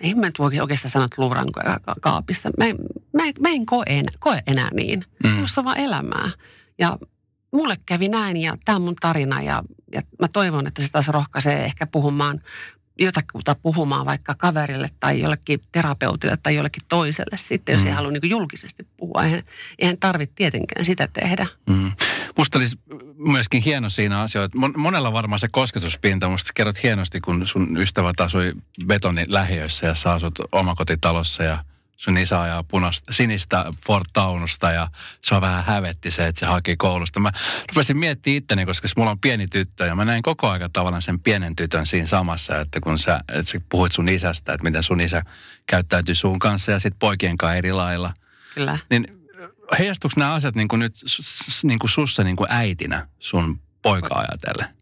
ei 0.00 0.14
mä 0.14 0.26
nyt 0.26 0.38
voi 0.38 0.60
oikeastaan 0.60 0.90
sanoa, 0.90 1.08
luurankoja 1.16 1.80
kaapissa. 2.00 2.50
Mä, 2.58 2.64
mä, 3.12 3.32
mä 3.40 3.48
en 3.48 3.66
koe 3.66 3.84
enää, 3.86 4.14
koe 4.18 4.42
enää 4.46 4.68
niin. 4.74 5.04
Mm. 5.24 5.46
se 5.46 5.60
on 5.60 5.64
vaan 5.64 5.80
elämää. 5.80 6.30
Ja 6.78 6.98
mulle 7.52 7.76
kävi 7.86 8.08
näin 8.08 8.36
ja 8.36 8.56
tämä 8.64 8.76
on 8.76 8.82
mun 8.82 8.96
tarina 9.00 9.42
ja, 9.42 9.62
ja 9.92 10.02
mä 10.20 10.28
toivon, 10.28 10.66
että 10.66 10.82
se 10.82 10.88
taas 10.92 11.08
rohkaisee 11.08 11.64
ehkä 11.64 11.86
puhumaan 11.86 12.40
jotakuta 12.98 13.54
puhumaan 13.54 14.06
vaikka 14.06 14.34
kaverille 14.34 14.90
tai 15.00 15.20
jollekin 15.20 15.60
terapeutille 15.72 16.38
tai 16.42 16.54
jollekin 16.54 16.82
toiselle 16.88 17.36
sitten, 17.36 17.72
jos 17.72 17.82
mm. 17.82 17.88
ei 17.88 17.94
halua 17.94 18.10
niin 18.10 18.30
julkisesti 18.30 18.86
puhua. 18.96 19.24
Eihän, 19.24 19.42
eihän 19.78 19.98
tarvitse 19.98 20.34
tietenkään 20.34 20.84
sitä 20.84 21.08
tehdä. 21.12 21.46
Mm. 21.66 21.92
Musta 22.38 22.58
olisi 22.58 22.76
myöskin 23.16 23.62
hieno 23.62 23.90
siinä 23.90 24.20
asioita. 24.20 24.58
Monella 24.76 25.12
varmaan 25.12 25.38
se 25.38 25.48
kosketuspinta. 25.48 26.28
Musta 26.28 26.50
kerrot 26.54 26.82
hienosti, 26.82 27.20
kun 27.20 27.46
sun 27.46 27.76
ystävät 27.76 28.20
asui 28.20 28.52
betonin 28.86 29.26
lähiöissä 29.28 29.86
ja 29.86 29.94
sä 29.94 30.12
asut 30.12 30.38
omakotitalossa 30.52 31.42
ja– 31.42 31.64
sun 31.98 32.18
isä 32.18 32.40
ajaa 32.40 32.62
punasta, 32.62 33.12
sinistä 33.12 33.64
Ford 33.86 34.04
Taunusta 34.12 34.70
ja 34.70 34.88
se 35.22 35.34
on 35.34 35.40
vähän 35.40 35.64
hävetti 35.64 36.10
se, 36.10 36.26
että 36.26 36.40
se 36.40 36.46
haki 36.46 36.76
koulusta. 36.76 37.20
Mä 37.20 37.30
rupesin 37.68 37.98
miettimään 37.98 38.36
itteni, 38.36 38.66
koska 38.66 38.88
mulla 38.96 39.10
on 39.10 39.18
pieni 39.18 39.46
tyttö 39.48 39.86
ja 39.86 39.94
mä 39.94 40.04
näin 40.04 40.22
koko 40.22 40.48
ajan 40.48 40.72
tavallaan 40.72 41.02
sen 41.02 41.20
pienen 41.20 41.56
tytön 41.56 41.86
siinä 41.86 42.06
samassa, 42.06 42.60
että 42.60 42.80
kun 42.80 42.98
sä, 42.98 43.20
että 43.28 43.50
sä 43.50 43.60
puhuit 43.68 43.92
sun 43.92 44.08
isästä, 44.08 44.52
että 44.52 44.64
miten 44.64 44.82
sun 44.82 45.00
isä 45.00 45.22
käyttäytyy 45.66 46.14
sun 46.14 46.38
kanssa 46.38 46.72
ja 46.72 46.78
sitten 46.78 46.98
poikien 46.98 47.38
kanssa 47.38 47.54
eri 47.54 47.72
lailla. 47.72 48.12
Kyllä. 48.54 48.78
Niin 48.90 49.06
heijastuuko 49.78 50.14
nämä 50.16 50.34
asiat 50.34 50.54
niin 50.54 50.68
kuin 50.68 50.80
nyt 50.80 50.94
niin 51.62 51.78
kuin 51.78 51.90
sussa 51.90 52.24
niin 52.24 52.36
kuin 52.36 52.48
äitinä 52.50 53.08
sun 53.18 53.60
poika 53.82 54.14
ajatellen? 54.14 54.74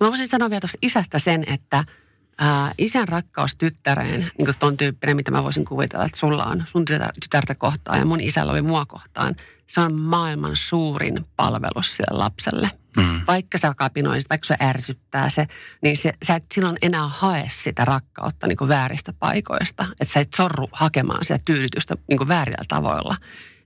No 0.00 0.06
mä 0.06 0.10
voisin 0.10 0.28
sanoa 0.28 0.50
vielä 0.50 0.60
tuosta 0.60 0.78
isästä 0.82 1.18
sen, 1.18 1.44
että– 1.48 1.84
ää, 2.38 2.72
isän 2.78 3.08
rakkaus 3.08 3.56
tyttäreen, 3.56 4.20
niin 4.20 4.44
kuin 4.44 4.56
ton 4.58 4.76
tyyppinen, 4.76 5.16
mitä 5.16 5.30
mä 5.30 5.44
voisin 5.44 5.64
kuvitella, 5.64 6.04
että 6.04 6.18
sulla 6.18 6.44
on 6.44 6.64
sun 6.66 6.84
tytärtä 7.20 7.54
kohtaan 7.54 7.98
ja 7.98 8.04
mun 8.04 8.20
isällä 8.20 8.52
oli 8.52 8.62
mua 8.62 8.86
kohtaan. 8.86 9.34
Se 9.66 9.80
on 9.80 9.94
maailman 9.94 10.56
suurin 10.56 11.26
palvelus 11.36 11.96
sille 11.96 12.18
lapselle. 12.18 12.70
Mm. 12.96 13.20
Vaikka 13.26 13.58
sä 13.58 13.74
kapinoisit, 13.76 14.30
vaikka 14.30 14.46
se 14.46 14.56
ärsyttää 14.62 15.28
se, 15.28 15.46
niin 15.82 15.96
se, 15.96 16.12
sä 16.26 16.34
et 16.34 16.44
silloin 16.54 16.76
enää 16.82 17.08
hae 17.08 17.46
sitä 17.52 17.84
rakkautta 17.84 18.46
niin 18.46 18.56
kuin 18.56 18.68
vääristä 18.68 19.12
paikoista. 19.12 19.86
Että 20.00 20.12
sä 20.12 20.20
et 20.20 20.34
sorru 20.36 20.68
hakemaan 20.72 21.24
sitä 21.24 21.38
tyydytystä 21.44 21.94
niin 22.08 22.18
kuin 22.18 22.28
väärillä 22.28 22.64
tavoilla. 22.68 23.16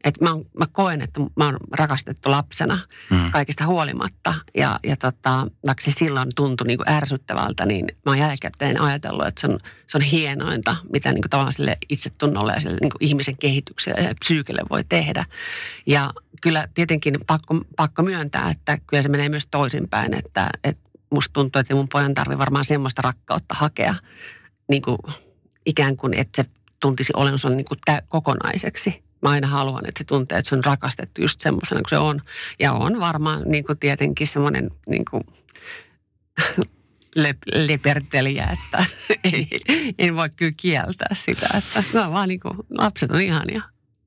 Että 0.04 0.24
mä, 0.24 0.30
mä 0.58 0.66
koen, 0.72 1.02
että 1.02 1.20
mä 1.36 1.44
oon 1.44 1.56
rakastettu 1.72 2.30
lapsena 2.30 2.78
mm. 3.10 3.30
kaikista 3.30 3.66
huolimatta. 3.66 4.34
Ja, 4.56 4.80
ja 4.84 4.96
tota, 4.96 5.46
vaikka 5.66 5.84
se 5.84 5.90
silloin 5.90 6.28
tuntui 6.36 6.66
niin 6.66 6.78
kuin 6.78 6.88
ärsyttävältä, 6.88 7.66
niin 7.66 7.86
mä 7.86 8.10
oon 8.10 8.18
jälkikäteen 8.18 8.80
ajatellut, 8.80 9.26
että 9.26 9.40
se 9.40 9.46
on, 9.46 9.58
se 9.86 9.98
on 9.98 10.02
hienointa, 10.02 10.76
mitä 10.92 11.12
niin 11.12 11.22
kuin 11.22 11.30
tavallaan 11.30 11.52
sille 11.52 11.78
itsetunnolle 11.88 12.52
ja 12.52 12.60
sille 12.60 12.78
niin 12.80 12.90
kuin 12.90 13.04
ihmisen 13.04 13.36
kehitykselle 13.36 14.00
ja 14.00 14.14
psyykelle 14.20 14.62
voi 14.70 14.84
tehdä. 14.88 15.24
Ja 15.86 16.10
kyllä 16.42 16.68
tietenkin 16.74 17.18
pakko, 17.26 17.60
pakko 17.76 18.02
myöntää, 18.02 18.50
että 18.50 18.78
kyllä 18.86 19.02
se 19.02 19.08
menee 19.08 19.28
myös 19.28 19.46
toisinpäin, 19.46 20.14
että, 20.14 20.50
että 20.64 20.90
musta 21.10 21.32
tuntuu, 21.32 21.60
että 21.60 21.74
mun 21.74 21.88
pojan 21.88 22.14
tarvii 22.14 22.38
varmaan 22.38 22.64
semmoista 22.64 23.02
rakkautta 23.02 23.54
hakea 23.54 23.94
niin 24.68 24.82
kuin 24.82 24.98
ikään 25.66 25.96
kuin, 25.96 26.14
että 26.14 26.42
se 26.42 26.50
tuntisi 26.80 27.12
olensa 27.16 27.50
niin 27.50 27.64
kuin 27.64 27.78
tä- 27.84 28.02
kokonaiseksi 28.08 29.02
Mä 29.22 29.28
aina 29.28 29.46
haluan, 29.46 29.88
että 29.88 29.98
se 29.98 30.04
tuntee, 30.04 30.38
että 30.38 30.48
se 30.48 30.54
on 30.54 30.64
rakastettu 30.64 31.22
just 31.22 31.40
semmoisena 31.40 31.80
kuin 31.80 31.90
se 31.90 31.98
on. 31.98 32.20
Ja 32.60 32.72
on 32.72 33.00
varmaan 33.00 33.42
niin 33.46 33.64
kuin 33.64 33.78
tietenkin 33.78 34.26
semmoinen 34.26 34.70
niin 34.88 35.04
kuin, 35.10 35.22
lepertelijä, 37.66 38.48
että 38.52 38.84
ei, 39.32 39.48
en 39.98 40.16
voi 40.16 40.30
kyllä 40.36 40.52
kieltää 40.56 41.10
sitä, 41.12 41.48
että 41.58 41.84
no 41.92 42.12
vaan 42.12 42.28
niin 42.28 42.40
kuin, 42.40 42.54
lapset 42.78 43.10
on 43.10 43.20
ihania. 43.20 43.62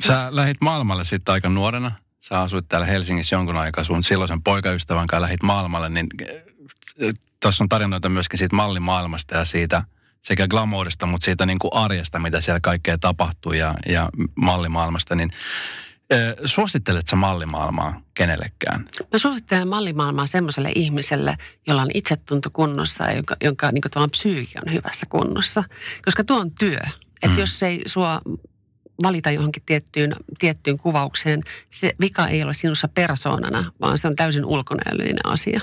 Sä 0.07 0.27
lähit 0.31 0.57
maailmalle 0.61 1.05
sitten 1.05 1.33
aika 1.33 1.49
nuorena. 1.49 1.91
Sä 2.21 2.41
asuit 2.41 2.65
täällä 2.69 2.87
Helsingissä 2.87 3.35
jonkun 3.35 3.57
aikaa 3.57 3.83
sun 3.83 4.03
silloisen 4.03 4.43
poikaystävän 4.43 5.07
kanssa 5.07 5.21
lähit 5.21 5.43
maailmalle, 5.43 5.89
niin 5.89 6.07
eh, 6.99 7.13
tuossa 7.39 7.63
on 7.63 7.69
tarinoita 7.69 8.09
myöskin 8.09 8.39
siitä 8.39 8.55
mallimaailmasta 8.55 9.35
ja 9.35 9.45
siitä– 9.45 9.83
sekä 10.25 10.47
glamourista, 10.47 11.05
mutta 11.05 11.25
siitä 11.25 11.45
niin 11.45 11.59
kuin 11.59 11.73
arjesta, 11.73 12.19
mitä 12.19 12.41
siellä 12.41 12.59
kaikkea 12.59 12.97
tapahtuu 12.97 13.53
ja, 13.53 13.75
ja 13.85 14.09
mallimaailmasta, 14.35 15.15
niin 15.15 15.31
Suosittelet 16.45 17.07
sä 17.07 17.15
mallimaailmaa 17.15 18.01
kenellekään? 18.13 18.89
Mä 19.11 19.17
suosittelen 19.17 19.67
mallimaailmaa 19.67 20.25
semmoiselle 20.25 20.71
ihmiselle, 20.75 21.37
jolla 21.67 21.81
on 21.81 21.91
itsetunto 21.93 22.49
kunnossa 22.53 23.03
ja 23.03 23.13
jonka, 23.13 23.35
jonka 23.43 23.71
niin 23.71 23.81
kuin, 23.93 24.11
psyyki 24.11 24.53
on 24.67 24.73
hyvässä 24.73 25.05
kunnossa. 25.09 25.63
Koska 26.05 26.23
tuo 26.23 26.39
on 26.39 26.51
työ. 26.51 26.79
Että 27.21 27.35
mm. 27.35 27.39
jos 27.39 27.63
ei 27.63 27.81
sua 27.85 28.21
valita 29.03 29.31
johonkin 29.31 29.63
tiettyyn, 29.65 30.15
tiettyyn 30.39 30.77
kuvaukseen, 30.77 31.41
se 31.71 31.95
vika 32.01 32.27
ei 32.27 32.43
ole 32.43 32.53
sinussa 32.53 32.87
persoonana, 32.87 33.71
vaan 33.81 33.97
se 33.97 34.07
on 34.07 34.15
täysin 34.15 34.45
ulkonäöllinen 34.45 35.19
asia. 35.23 35.61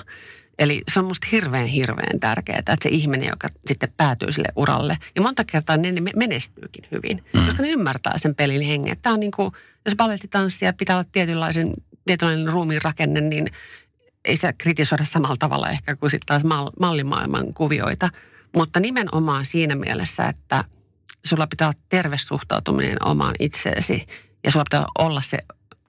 Eli 0.58 0.82
se 0.88 1.00
on 1.00 1.06
musta 1.06 1.26
hirveän, 1.32 1.66
hirveän 1.66 2.20
tärkeää, 2.20 2.58
että 2.58 2.76
se 2.82 2.88
ihminen, 2.88 3.28
joka 3.28 3.48
sitten 3.66 3.92
päätyy 3.96 4.32
sille 4.32 4.48
uralle, 4.56 4.96
ja 5.16 5.22
monta 5.22 5.44
kertaa 5.44 5.76
ne 5.76 5.92
menestyykin 6.16 6.84
hyvin, 6.92 7.24
mm. 7.34 7.46
koska 7.46 7.62
ne 7.62 7.68
ymmärtää 7.68 8.18
sen 8.18 8.34
pelin 8.34 8.62
hengen. 8.62 8.96
Tämä 9.02 9.12
on 9.12 9.20
niin 9.20 9.32
kuin, 9.32 9.52
jos 9.84 9.96
ballettitanssia 9.96 10.72
pitää 10.72 10.96
olla 10.96 11.08
tietynlaisen, 11.12 11.74
tietynlainen 12.06 12.48
ruumiin 12.48 12.82
rakenne, 12.82 13.20
niin 13.20 13.50
ei 14.24 14.36
se 14.36 14.52
kritisoida 14.52 15.04
samalla 15.04 15.36
tavalla 15.38 15.70
ehkä 15.70 15.96
kuin 15.96 16.10
sitten 16.10 16.26
taas 16.26 16.42
mallimaailman 16.80 17.54
kuvioita. 17.54 18.10
Mutta 18.56 18.80
nimenomaan 18.80 19.44
siinä 19.44 19.74
mielessä, 19.74 20.28
että 20.28 20.64
sulla 21.24 21.46
pitää 21.46 21.68
olla 21.68 21.78
terve 21.88 22.18
suhtautuminen 22.18 23.06
omaan 23.06 23.34
itseesi 23.38 24.06
ja 24.44 24.52
sulla 24.52 24.64
pitää 24.70 24.84
olla 24.98 25.20
se 25.20 25.38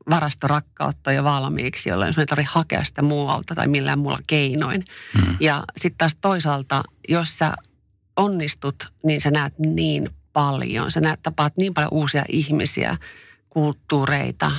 varasta 0.09 0.47
rakkautta 0.47 1.11
jo 1.11 1.23
valmiiksi, 1.23 1.89
jolloin 1.89 2.13
sun 2.13 2.21
ei 2.21 2.25
tarvitse 2.25 2.53
hakea 2.53 2.83
sitä 2.83 3.01
muualta 3.01 3.55
tai 3.55 3.67
millään 3.67 3.99
muulla 3.99 4.19
keinoin. 4.27 4.85
Mm. 5.15 5.37
Ja 5.39 5.63
sitten 5.77 5.97
taas 5.97 6.15
toisaalta, 6.21 6.83
jos 7.09 7.37
sä 7.37 7.53
onnistut, 8.15 8.91
niin 9.03 9.21
sä 9.21 9.31
näet 9.31 9.59
niin 9.59 10.09
paljon. 10.33 10.91
Sä 10.91 11.01
näet, 11.01 11.21
tapaat 11.23 11.57
niin 11.57 11.73
paljon 11.73 11.93
uusia 11.93 12.25
ihmisiä, 12.29 12.97
kulttuureita 13.49 14.51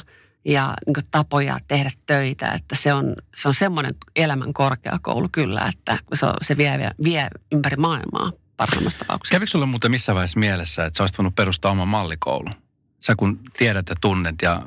ja 0.45 0.75
niin 0.87 1.07
tapoja 1.11 1.59
tehdä 1.69 1.91
töitä, 2.07 2.53
että 2.53 2.77
se 2.77 2.93
on, 2.93 3.15
se 3.37 3.49
on 3.49 3.55
semmoinen 3.55 3.95
elämän 4.17 4.53
korkeakoulu 4.53 5.29
kyllä, 5.33 5.73
että 5.75 5.99
se, 6.15 6.27
on, 6.27 6.35
se 6.43 6.57
vie, 6.57 6.79
vie, 6.79 6.91
vie 7.05 7.29
ympäri 7.53 7.77
maailmaa 7.77 8.33
parhaimmassa 8.57 8.99
tapauksessa. 8.99 9.33
Kävikö 9.33 9.51
sulle 9.51 9.67
muuten 9.67 9.91
missä 9.91 10.15
vaiheessa 10.15 10.39
mielessä, 10.39 10.85
että 10.85 10.97
sä 10.97 11.03
olisit 11.03 11.19
voinut 11.19 11.35
perustaa 11.35 11.71
oman 11.71 11.89
mallikoulun? 11.89 12.53
Sä 13.01 13.17
kun 13.17 13.41
tiedät 13.59 13.89
ja 13.89 13.95
tunnet 14.01 14.35
ja 14.43 14.63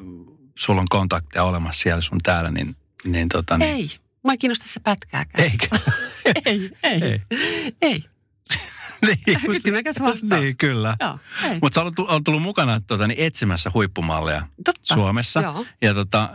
sulla 0.57 0.81
on 0.81 0.87
kontakteja 0.89 1.43
olemassa 1.43 1.81
siellä 1.81 2.01
sun 2.01 2.19
täällä, 2.23 2.51
niin, 2.51 2.75
niin 3.05 3.29
tota 3.29 3.57
niin. 3.57 3.75
Ei, 3.75 3.89
mä 4.23 4.31
ei 4.31 4.37
kiinnosta 4.37 4.65
se 4.67 4.79
pätkääkään. 4.79 5.43
Eikä? 5.43 5.67
ei, 6.45 6.71
ei, 6.83 7.01
ei. 7.01 7.21
ei. 7.81 8.03
niin, 9.07 9.39
Ytimekäs 9.49 9.95
vastaus. 9.99 10.41
Niin, 10.41 10.57
kyllä. 10.57 10.95
Mutta 11.61 11.75
sä 11.75 11.81
olet 11.81 11.95
tullut, 11.95 12.23
tullut 12.23 12.41
mukana 12.41 12.81
tota, 12.87 13.07
niin 13.07 13.23
etsimässä 13.23 13.71
huippumalleja 13.73 14.47
Totta. 14.65 14.95
Suomessa. 14.95 15.41
Joo. 15.41 15.65
Ja 15.81 15.93
tota, 15.93 16.29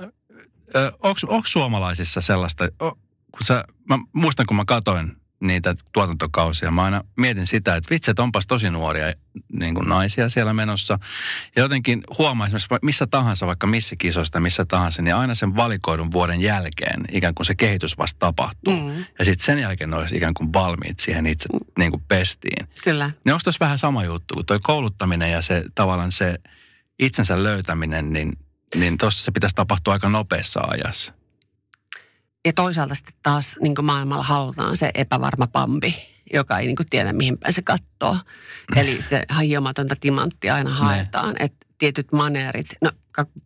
onko 1.02 1.42
suomalaisissa 1.46 2.20
sellaista, 2.20 2.64
o, 2.64 2.90
kun 3.30 3.46
sä, 3.46 3.64
mä 3.88 3.98
muistan 4.12 4.46
kun 4.46 4.56
mä 4.56 4.64
katoin 4.66 5.16
niitä 5.42 5.74
tuotantokausia, 5.92 6.70
mä 6.70 6.85
aina 6.85 7.05
mietin 7.16 7.46
sitä, 7.46 7.76
että 7.76 7.90
vitsi, 7.90 8.11
että 8.11 8.22
onpas 8.22 8.46
tosi 8.46 8.70
nuoria 8.70 9.12
niin 9.52 9.74
kuin 9.74 9.88
naisia 9.88 10.28
siellä 10.28 10.52
menossa. 10.52 10.98
Ja 11.57 11.62
jotenkin 11.62 12.02
huomaa 12.18 12.46
esimerkiksi 12.46 12.68
missä 12.83 13.07
tahansa, 13.07 13.46
vaikka 13.46 13.66
missä 13.66 13.96
kisosta, 13.96 14.40
missä 14.40 14.64
tahansa, 14.64 15.02
niin 15.02 15.14
aina 15.14 15.35
sen 15.35 15.57
valikoidun 15.57 16.12
vuoden 16.12 16.40
jälkeen 16.40 17.00
ikään 17.12 17.35
kuin 17.35 17.46
se 17.46 17.55
kehitys 17.55 17.98
vasta 17.98 18.18
tapahtuu. 18.18 18.81
Mm, 18.81 19.05
Ja 19.18 19.24
sitten 19.24 19.44
sen 19.44 19.59
jälkeen 19.59 19.90
ne 19.90 19.96
olisi 19.96 20.16
ikään 20.16 20.35
kuin 20.35 20.52
valmiit 20.52 20.98
siihen 20.98 21.26
itse 21.26 21.48
niin 21.78 21.90
kuin 21.90 22.02
pestiin. 22.09 22.68
kyllä. 22.85 23.11
Ne 23.24 23.33
onko 23.33 23.50
vähän 23.61 23.78
sama 23.78 24.05
juttu, 24.05 24.35
kun 24.35 24.46
toi 24.46 24.59
kouluttaminen 24.62 25.33
ja 25.33 25.42
se 25.42 25.64
tavallaan 25.74 26.12
se 26.12 26.35
itsensä 26.98 27.42
löytäminen, 27.42 28.12
niin, 28.12 28.33
niin 28.74 28.98
tuossa 28.98 29.24
se 29.24 29.31
pitäisi 29.31 29.57
tapahtua 29.57 29.92
aika 29.92 30.09
nopeassa 30.09 30.61
ajassa. 30.61 31.12
Ja 32.44 32.52
toisaalta 32.52 32.94
sitten 32.94 33.14
taas 33.22 33.57
niin 33.61 33.74
maailmalla 33.83 34.22
halutaan 34.22 34.76
se 34.76 34.90
epävarma 34.94 35.46
pampi, 35.46 35.94
joka 36.33 36.59
ei 36.59 36.66
niin 36.66 36.76
tiedä 36.90 37.12
mihin 37.12 37.38
päin 37.38 37.52
se 37.52 37.62
katsoo. 37.62 38.16
Eli 38.76 39.02
se 39.02 39.22
hiomatonta 39.40 39.96
timanttia 40.00 40.55
aina 40.55 40.70
haetaan. 40.70 41.35
Että 41.38 41.66
tietyt 41.78 42.12
maneerit, 42.12 42.66
no 42.81 42.90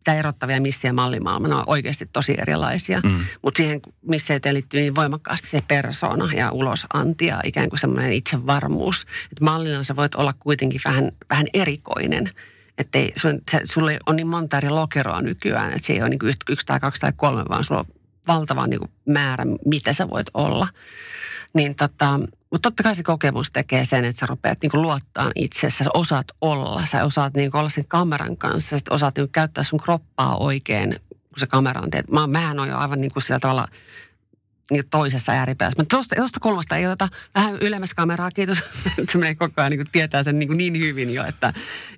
tämä 0.04 0.18
erottavia 0.18 0.60
missiä 0.60 0.92
mallimaailma, 0.92 1.48
ne 1.48 1.54
on 1.54 1.64
oikeasti 1.66 2.08
tosi 2.12 2.34
erilaisia. 2.38 3.00
Mm. 3.04 3.24
Mutta 3.42 3.58
siihen 3.58 3.80
misseyteen 4.02 4.54
liittyy 4.54 4.80
niin 4.80 4.94
voimakkaasti 4.94 5.48
se 5.48 5.60
persona 5.68 6.32
ja 6.34 6.52
ulosanti 6.52 7.26
ja 7.26 7.40
ikään 7.44 7.68
kuin 7.68 7.80
semmoinen 7.80 8.12
itsevarmuus. 8.12 9.06
Että 9.32 9.44
mallina 9.44 9.84
sä 9.84 9.96
voit 9.96 10.14
olla 10.14 10.34
kuitenkin 10.40 10.80
vähän, 10.84 11.12
vähän 11.30 11.46
erikoinen. 11.54 12.30
Että 12.78 12.98
sulla 13.64 13.90
on 14.06 14.16
niin 14.16 14.26
monta 14.26 14.56
eri 14.56 14.70
lokeroa 14.70 15.22
nykyään, 15.22 15.72
että 15.72 15.86
se 15.86 15.92
ei 15.92 16.02
ole 16.02 16.08
niin 16.08 16.34
yksi 16.48 16.66
tai 16.66 16.80
kaksi 16.80 17.00
tai 17.00 17.12
kolme, 17.16 17.44
vaan 17.48 17.64
sulla 17.64 17.80
on 17.80 17.95
valtava 18.26 18.66
niin 18.66 18.80
kuin 18.80 18.90
määrä, 19.08 19.44
mitä 19.64 19.92
sä 19.92 20.08
voit 20.08 20.26
olla. 20.34 20.68
Niin 21.54 21.74
tota, 21.74 22.20
mutta 22.50 22.70
totta 22.70 22.82
kai 22.82 22.94
se 22.94 23.02
kokemus 23.02 23.50
tekee 23.50 23.84
sen, 23.84 24.04
että 24.04 24.20
sä 24.20 24.26
rupeat 24.26 24.58
niin 24.62 24.82
luottaa 24.82 25.30
itseessä, 25.34 25.84
sä 25.84 25.90
osaat 25.94 26.26
olla, 26.40 26.86
sä 26.86 27.04
osaat 27.04 27.34
niin 27.34 27.56
olla 27.56 27.68
sen 27.68 27.84
kameran 27.88 28.36
kanssa, 28.36 28.78
sä 28.78 28.84
osaat 28.90 29.16
niin 29.16 29.28
käyttää 29.28 29.64
sun 29.64 29.80
kroppaa 29.80 30.36
oikein, 30.36 30.96
kun 31.08 31.38
se 31.38 31.46
kamera 31.46 31.80
on 31.80 31.90
teet. 31.90 32.10
Mä, 32.10 32.26
mähän 32.26 32.60
on 32.60 32.68
jo 32.68 32.78
aivan 32.78 33.00
niin 33.00 33.12
kuin 33.12 33.22
sillä 33.22 33.40
tavalla 33.40 33.66
niin 34.70 34.84
toisessa 34.90 35.32
ääripäässä. 35.32 35.82
Mutta 35.82 35.96
tuosta, 35.96 36.16
tuosta 36.16 36.40
kulmasta 36.40 36.76
ei 36.76 36.86
ota 36.86 37.08
vähän 37.34 37.56
ylemmäs 37.60 37.94
kameraa, 37.94 38.30
kiitos. 38.30 38.58
menee 39.14 39.34
koko 39.34 39.52
ajan 39.56 39.70
niin 39.70 39.78
kuin 39.78 39.92
tietää 39.92 40.22
sen 40.22 40.38
niin, 40.38 40.48
kuin 40.48 40.58
niin 40.58 40.78
hyvin 40.78 41.14
jo, 41.14 41.24
että, 41.24 41.52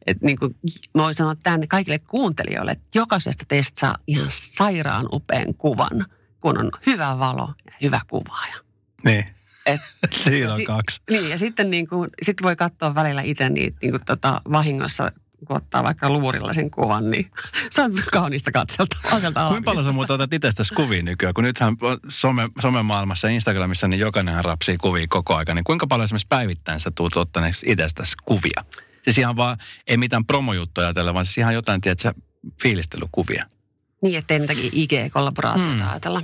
että 0.07 0.27
niin 0.27 0.39
kuin, 0.39 0.57
mä 0.95 1.03
voin 1.03 1.15
sanoa 1.15 1.35
tänne 1.43 1.67
kaikille 1.67 1.99
kuuntelijoille, 1.99 2.73
että 2.73 2.85
jokaisesta 2.95 3.45
teistä 3.49 3.81
saa 3.81 3.99
ihan 4.07 4.29
sairaan 4.31 5.07
upean 5.13 5.55
kuvan, 5.55 6.07
kun 6.41 6.59
on 6.59 6.71
hyvä 6.87 7.19
valo 7.19 7.55
ja 7.67 7.73
hyvä 7.83 8.01
kuvaaja. 8.11 8.55
Niin. 9.05 9.25
Et, 9.67 9.81
Siinä 10.13 10.51
on 10.51 10.57
si- 10.57 10.65
kaksi. 10.65 11.01
Niin, 11.11 11.31
ja 11.31 11.39
sitten 11.39 11.71
niin 11.71 11.89
kuin, 11.89 12.11
sit 12.23 12.37
voi 12.43 12.57
katsoa 12.57 12.95
välillä 12.95 13.23
itse 13.23 13.49
niitä 13.49 13.79
niin 13.83 13.91
kuin, 13.91 14.05
tota, 14.07 14.41
vahingossa, 14.53 15.13
kun 15.47 15.57
ottaa 15.57 15.85
vaikka 15.85 16.11
luurilla 16.11 16.53
sen 16.53 16.71
kuvan, 16.71 17.11
niin 17.11 17.31
se 17.71 17.83
on 17.83 17.93
kaunista 18.13 18.53
katselta. 18.53 18.97
Kuinka 19.11 19.63
paljon 19.65 19.85
sä 19.85 19.93
muuta 19.93 20.15
otat 20.15 20.33
itsestäsi 20.33 20.75
kuvia 20.75 21.03
nykyään? 21.03 21.35
Kun 21.35 21.45
nythän 21.45 21.77
some, 22.09 22.49
somemaailmassa 22.61 23.27
ja 23.29 23.35
Instagramissa, 23.35 23.89
niin 23.89 24.01
jokainenhan 24.01 24.45
rapsii 24.45 24.77
kuvia 24.77 25.07
koko 25.09 25.37
ajan. 25.37 25.57
Niin 25.57 25.65
kuinka 25.65 25.87
paljon 25.87 26.05
esimerkiksi 26.05 26.27
päivittäin 26.29 26.81
sä 26.81 26.91
tuut 26.91 27.17
ottaneeksi 27.17 27.67
itsestäsi 27.71 28.17
kuvia? 28.25 28.65
Siis 29.03 29.19
ihan 29.19 29.37
vaan, 29.37 29.57
ei 29.87 29.97
mitään 29.97 30.25
promojuttuja 30.25 30.87
ajatella, 30.87 31.15
vaan 31.15 31.25
siis 31.25 31.39
ihan 31.39 31.55
jotain, 31.55 31.81
tiedätkö, 31.81 32.15
fiilistelykuvia. 32.63 33.45
Niin, 34.03 34.19
ettei 34.19 34.39
niitä 34.39 34.53
IG-kollaboraatioita 34.53 35.71
Hmm. 35.71 35.79
hmm. 35.79 35.89
ajatella. 35.91 36.23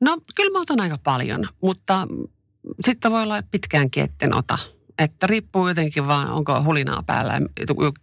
No, 0.00 0.18
kyllä 0.34 0.52
mä 0.52 0.60
otan 0.60 0.80
aika 0.80 0.98
paljon, 1.04 1.48
mutta 1.60 2.08
sitten 2.80 3.10
voi 3.10 3.22
olla 3.22 3.42
pitkäänkin, 3.50 4.02
etten 4.04 4.34
ota. 4.34 4.58
Että 4.98 5.26
riippuu 5.26 5.68
jotenkin 5.68 6.06
vaan, 6.06 6.30
onko 6.30 6.62
hulinaa 6.62 7.02
päällä, 7.06 7.40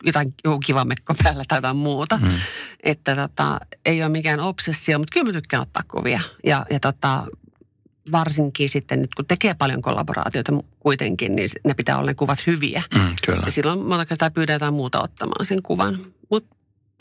jotain 0.06 0.34
joku 0.43 0.60
kiva 0.60 0.86
mekko 0.86 1.15
päällä 1.24 1.43
tai 1.48 1.58
jotain 1.58 1.76
muuta. 1.76 2.17
Hmm. 2.17 2.32
Että 2.84 3.15
tota, 3.15 3.60
ei 3.86 4.04
ole 4.04 4.10
mikään 4.10 4.39
obsessio, 4.39 5.00
mutta 5.00 5.13
kyllä 5.13 5.26
mä 5.26 5.34
tykkään 5.34 5.62
ottaa 5.62 5.84
kuvia. 5.88 6.20
Ja, 6.46 6.65
ja 6.70 6.80
tota, 6.80 7.26
varsinkin 8.12 8.70
sitten 8.70 9.02
nyt, 9.02 9.15
kun 9.15 9.26
tekee 9.26 9.54
paljon 9.54 9.82
kollaboraatioita 9.82 10.54
kuitenkin, 10.80 11.36
niin 11.36 11.50
ne 11.63 11.74
pitää 11.74 11.98
olla 11.98 12.12
ne 12.12 12.13
kuvat 12.13 12.48
hyviä. 12.48 12.84
Mm, 12.96 13.15
kyllä. 13.26 13.41
Ja 13.46 13.52
silloin 13.52 13.80
monta 13.80 14.06
kertaa 14.06 14.32
pyydän 14.32 14.54
jotain 14.54 14.74
muuta 14.74 15.02
ottamaan 15.02 15.46
sen 15.46 15.62
kuvan. 15.63 16.06
Mutta 16.30 16.56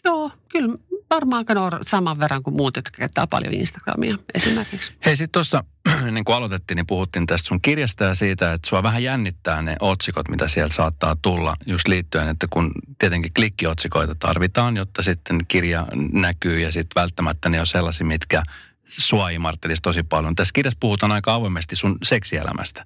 joo, 0.04 0.30
kyllä 0.48 0.78
varmaan 1.10 1.44
nuor- 1.54 1.84
saman 1.86 2.18
verran 2.18 2.42
kuin 2.42 2.56
muut, 2.56 2.76
jotka 2.76 2.98
käyttää 2.98 3.26
paljon 3.26 3.54
Instagramia 3.54 4.18
esimerkiksi. 4.34 4.92
Hei, 5.06 5.16
sitten 5.16 5.32
tuossa, 5.32 5.64
niin 6.10 6.24
kuin 6.24 6.36
aloitettiin, 6.36 6.76
niin 6.76 6.86
puhuttiin 6.86 7.26
tästä 7.26 7.48
sun 7.48 7.60
kirjasta 7.60 8.04
ja 8.04 8.14
siitä, 8.14 8.52
että 8.52 8.68
sua 8.68 8.82
vähän 8.82 9.02
jännittää 9.02 9.62
ne 9.62 9.76
otsikot, 9.80 10.28
mitä 10.28 10.48
sieltä 10.48 10.74
saattaa 10.74 11.16
tulla 11.22 11.56
just 11.66 11.88
liittyen, 11.88 12.28
että 12.28 12.46
kun 12.50 12.72
tietenkin 12.98 13.34
klikkiotsikoita 13.34 14.14
tarvitaan, 14.14 14.76
jotta 14.76 15.02
sitten 15.02 15.40
kirja 15.48 15.86
näkyy 16.12 16.60
ja 16.60 16.72
sitten 16.72 17.00
välttämättä 17.00 17.48
ne 17.48 17.60
on 17.60 17.66
sellaisia, 17.66 18.06
mitkä 18.06 18.42
sua 18.88 19.30
imarttelisi 19.30 19.82
tosi 19.82 20.02
paljon. 20.02 20.36
Tässä 20.36 20.52
kirjassa 20.52 20.78
puhutaan 20.80 21.12
aika 21.12 21.34
avoimesti 21.34 21.76
sun 21.76 21.98
seksielämästä. 22.02 22.84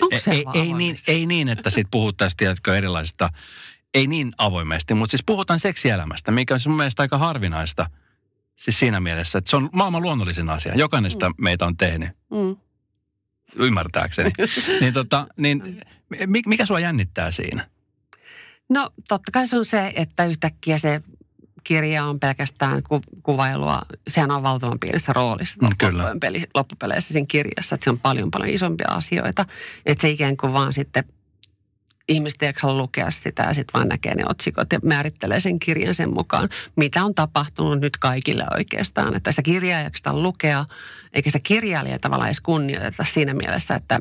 Onko 0.00 0.16
ei, 0.30 0.44
ei, 0.54 0.72
niin, 0.72 0.96
ei 1.08 1.26
niin, 1.26 1.48
että 1.48 1.70
sitten 1.70 1.90
puhuttaisiin, 1.90 2.36
tiedätkö, 2.36 2.76
erilaisista, 2.76 3.30
ei 3.94 4.06
niin 4.06 4.32
avoimesti, 4.38 4.94
mutta 4.94 5.10
siis 5.10 5.22
puhutaan 5.26 5.60
seksielämästä, 5.60 6.32
mikä 6.32 6.54
on 6.54 6.60
mun 6.66 6.76
mielestä 6.76 7.02
aika 7.02 7.18
harvinaista. 7.18 7.90
Siis 8.56 8.78
siinä 8.78 9.00
mielessä, 9.00 9.38
että 9.38 9.50
se 9.50 9.56
on 9.56 9.68
maailman 9.72 10.02
luonnollisin 10.02 10.50
asia. 10.50 10.74
Jokainen 10.74 11.10
sitä 11.10 11.30
meitä 11.38 11.66
on 11.66 11.76
tehnyt, 11.76 12.08
Mm. 12.30 12.56
ymmärtääkseni. 13.56 14.30
niin 14.80 14.92
tota, 14.94 15.26
niin 15.36 15.80
mi- 16.26 16.42
mikä 16.46 16.66
sua 16.66 16.80
jännittää 16.80 17.30
siinä? 17.30 17.68
No 18.68 18.90
totta 19.08 19.32
kai 19.32 19.46
se 19.46 19.58
on 19.58 19.64
se, 19.64 19.92
että 19.96 20.24
yhtäkkiä 20.24 20.78
se 20.78 21.02
kirja 21.64 22.04
on 22.04 22.20
pelkästään 22.20 22.82
ku, 22.82 23.00
kuvailua. 23.22 23.82
Sehän 24.08 24.30
on 24.30 24.42
valtavan 24.42 24.78
pienessä 24.78 25.12
roolissa 25.12 25.62
Mm, 25.62 25.68
kyllä. 25.78 26.14
peli, 26.20 26.44
loppupeleissä 26.54 27.12
siinä 27.12 27.26
kirjassa. 27.28 27.74
Että 27.74 27.84
se 27.84 27.90
on 27.90 28.00
paljon 28.00 28.30
paljon 28.30 28.50
isompia 28.54 28.88
asioita. 28.90 29.44
Että 29.86 30.02
se 30.02 30.08
ikään 30.10 30.36
kuin 30.36 30.52
vaan 30.52 30.72
sitten 30.72 31.04
ihmiset 32.08 32.42
eivät 32.42 32.60
halua 32.62 32.82
lukea 32.82 33.10
sitä 33.10 33.42
ja 33.42 33.54
sitten 33.54 33.72
vaan 33.74 33.88
näkee 33.88 34.14
ne 34.14 34.24
otsikot 34.28 34.72
ja 34.72 34.78
määrittelee 34.82 35.40
sen 35.40 35.58
kirjan 35.58 35.94
sen 35.94 36.14
mukaan, 36.14 36.48
mitä 36.76 37.04
on 37.04 37.14
tapahtunut 37.14 37.80
nyt 37.80 37.96
kaikille 37.96 38.44
oikeastaan. 38.56 39.16
Että 39.16 39.32
sitä 39.32 39.42
kirjaa 39.42 39.80
ei 39.80 40.12
lukea, 40.12 40.64
eikä 41.12 41.30
sitä 41.30 41.40
kirjailijaa 41.42 41.98
tavallaan 41.98 42.28
edes 42.28 42.40
kunnioiteta 42.40 43.04
siinä 43.04 43.34
mielessä, 43.34 43.74
että 43.74 44.00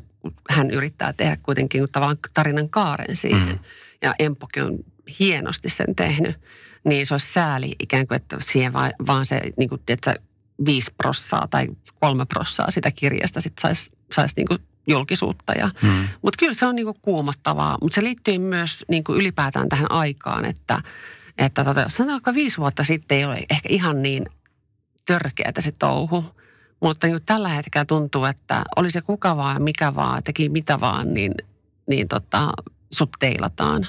hän 0.50 0.72
yrittää 0.72 1.14
tehdä 1.14 1.38
kuitenkin 1.44 1.88
tavallaan 1.92 2.20
tarinan 2.34 2.70
kaaren 2.70 3.16
siihen. 3.16 3.48
Mm. 3.48 3.60
Ja 4.02 4.14
Empokin 4.20 4.64
on 4.64 4.80
hienosti 5.20 5.70
sen 5.70 5.96
tehnyt. 5.96 6.36
Niin 6.86 7.08
se 7.08 7.14
olisi 7.14 7.34
sääli 7.34 7.76
ikään 7.80 8.08
kuin, 8.08 8.16
että 8.16 8.38
siihen 8.40 8.74
vaan, 8.74 8.94
vaan 9.08 9.26
se 9.26 9.42
niin 9.58 9.70
kuin, 9.70 9.82
tiedätkö, 9.86 10.14
viisi 10.66 10.92
prossaa 10.98 11.48
tai 11.50 11.68
kolme 12.00 12.26
prossaa 12.26 12.72
sitä 12.72 12.92
kirjasta 12.92 13.42
sitten 13.42 13.62
saisi 13.62 13.92
sais 14.14 14.36
niin 14.36 14.48
kuin 14.48 14.60
julkisuutta. 14.88 15.54
Ja, 15.54 15.70
Hmm. 15.82 16.08
mutta 16.22 16.38
kyllä 16.40 16.54
se 16.54 16.66
on 16.66 16.76
niinku 16.76 16.98
kuumottavaa, 17.02 17.78
mutta 17.82 17.96
se 17.96 18.04
liittyy 18.04 18.38
myös 18.38 18.86
niinku 18.88 19.16
ylipäätään 19.16 19.70
tähän 19.70 19.92
aikaan, 19.92 20.46
että, 20.46 20.82
että 21.38 21.64
tota, 21.64 21.82
jos 21.82 21.96
sanotaan 21.96 22.36
viisi 22.36 22.58
vuotta 22.58 22.84
sitten 22.84 23.18
ei 23.18 23.26
ole 23.26 23.46
ehkä 23.50 23.70
ihan 23.72 24.02
niin 24.02 24.26
törkeätä 25.06 25.62
se 25.62 25.72
touhu. 25.80 26.26
Mutta 26.82 27.08
niin 27.08 27.20
tällä 27.26 27.50
hetkellä 27.50 27.86
tuntuu, 27.86 28.26
että 28.26 28.64
oli 28.76 28.92
se 28.92 29.02
kuka 29.02 29.38
vaan, 29.38 29.62
mikä 29.64 29.96
vaan, 29.96 30.24
teki 30.24 30.50
mitä 30.50 30.80
vaan, 30.80 31.14
niin, 31.14 31.34
niin 31.90 32.08
tota, 32.08 32.52
sut 32.92 33.10
teilataan. 33.20 33.88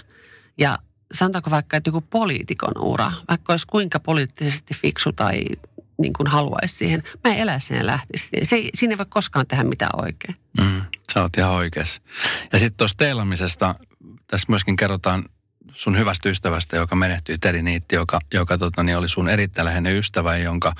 Ja 0.58 0.78
sanotaanko 1.14 1.50
vaikka, 1.50 1.76
että 1.76 1.88
joku 1.88 2.00
poliitikon 2.00 2.78
ura, 2.78 3.12
vaikka 3.28 3.52
olisi 3.52 3.66
kuinka 3.66 4.00
poliittisesti 4.00 4.74
fiksu 4.74 5.12
tai 5.12 5.40
niin 5.98 6.12
kuin 6.12 6.26
haluaisi 6.26 6.76
siihen, 6.76 7.02
mä 7.24 7.34
en 7.34 7.38
elä 7.38 7.58
sinne 7.58 7.86
lähtisi. 7.86 8.28
Se 8.42 8.56
ei, 8.56 8.70
siinä 8.74 8.92
ei 8.92 8.98
voi 8.98 9.06
koskaan 9.08 9.46
tehdä 9.46 9.64
mitään 9.64 10.00
oikein. 10.02 10.36
Mm, 10.60 10.82
sä 11.14 11.22
oot 11.22 11.36
ihan 11.36 11.50
oikeassa. 11.50 12.02
Ja 12.52 12.58
sitten 12.58 12.76
tuosta 12.76 12.96
teilamisesta, 12.96 13.74
tässä 14.26 14.46
myöskin 14.48 14.76
kerrotaan 14.76 15.24
sun 15.74 15.98
hyvästä 15.98 16.28
ystävästä, 16.28 16.76
joka 16.76 16.96
menehtyi, 16.96 17.38
Teri 17.38 17.62
Niitti, 17.62 17.94
joka, 17.94 18.20
joka 18.34 18.58
tota, 18.58 18.82
niin 18.82 18.98
oli 18.98 19.08
sun 19.08 19.28
erittäin 19.28 19.64
läheinen 19.64 19.96
ystävä, 19.96 20.36
jonka 20.36 20.72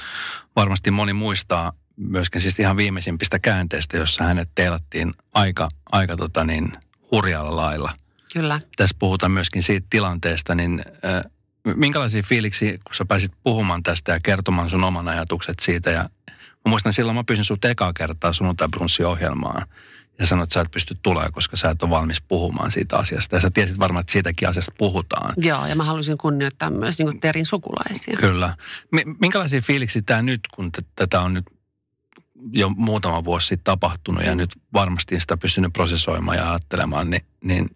varmasti 0.57 0.91
moni 0.91 1.12
muistaa 1.12 1.73
myöskin 1.97 2.41
siis 2.41 2.61
ihan 2.61 2.77
viimeisimpistä 2.77 3.38
käänteistä, 3.38 3.97
jossa 3.97 4.25
hänet 4.25 4.49
teilattiin 4.55 5.14
aika, 5.35 5.69
aika 5.93 6.17
tota 6.17 6.45
niin, 6.45 6.73
hurjalla 7.11 7.57
lailla. 7.57 7.93
Kyllä. 8.33 8.61
Tässä 8.77 8.97
puhutaan 8.99 9.33
myöskin 9.33 9.62
siitä 9.62 9.87
tilanteesta, 9.91 10.55
niin 10.55 10.83
äh, 11.05 11.33
minkälaisia 11.77 12.23
fiiliksi, 12.23 12.81
kun 12.85 12.95
sä 12.95 13.05
pääsit 13.05 13.33
puhumaan 13.45 13.83
tästä 13.83 14.12
ja 14.12 14.21
kertomaan 14.21 14.71
sun 14.71 14.85
oman 14.85 15.09
ajatukset 15.09 15.59
siitä. 15.59 15.91
Ja 15.91 16.11
mä 16.29 16.69
muistan 16.69 16.93
silloin, 16.93 17.17
mä 17.17 17.25
pyysin 17.25 17.45
sut 17.45 17.64
ekaa 17.64 17.93
kertaa 17.93 18.33
sunnuntai 18.33 18.69
ohjelmaan 19.07 19.67
ja 20.19 20.27
sanoit, 20.27 20.47
että 20.47 20.55
sä 20.55 20.61
et 20.61 20.71
pysty 20.71 20.97
tulemaan, 21.03 21.33
koska 21.33 21.57
sä 21.57 21.71
et 21.71 21.83
ole 21.83 21.91
valmis 21.91 22.21
puhumaan 22.21 22.71
siitä 22.71 22.97
asiasta. 22.97 23.37
Ja 23.37 23.41
sä 23.41 23.51
tiesit 23.51 23.79
varmaan, 23.79 24.01
että 24.01 24.12
siitäkin 24.12 24.49
asiasta 24.49 24.73
puhutaan. 24.79 25.35
Joo, 25.37 25.67
ja 25.67 25.77
mä 25.77 25.85
halusin 25.85 26.19
kunnioittaa 26.19 26.71
myös 26.71 26.99
niin 26.99 27.21
Terin 27.21 27.47
sukulaisia. 27.47 28.17
Kyllä. 28.21 28.57
Minkälaisia 29.21 29.61
fiiliksi 29.61 30.03
tämä 30.03 30.23
nyt, 30.23 30.41
kun 30.55 30.73
t- 30.73 30.87
tätä 30.97 31.21
on 31.21 31.35
nyt 31.35 31.45
jo 32.53 32.69
muutama 32.69 33.25
vuosi 33.25 33.47
sitten 33.47 33.64
tapahtunut 33.64 34.25
ja 34.25 34.35
nyt 34.35 34.51
varmasti 34.73 35.21
sitä 35.21 35.37
pystynyt 35.37 35.73
prosessoimaan 35.73 36.37
ja 36.37 36.51
ajattelemaan, 36.51 37.11
niin, 37.11 37.23
niin 37.45 37.71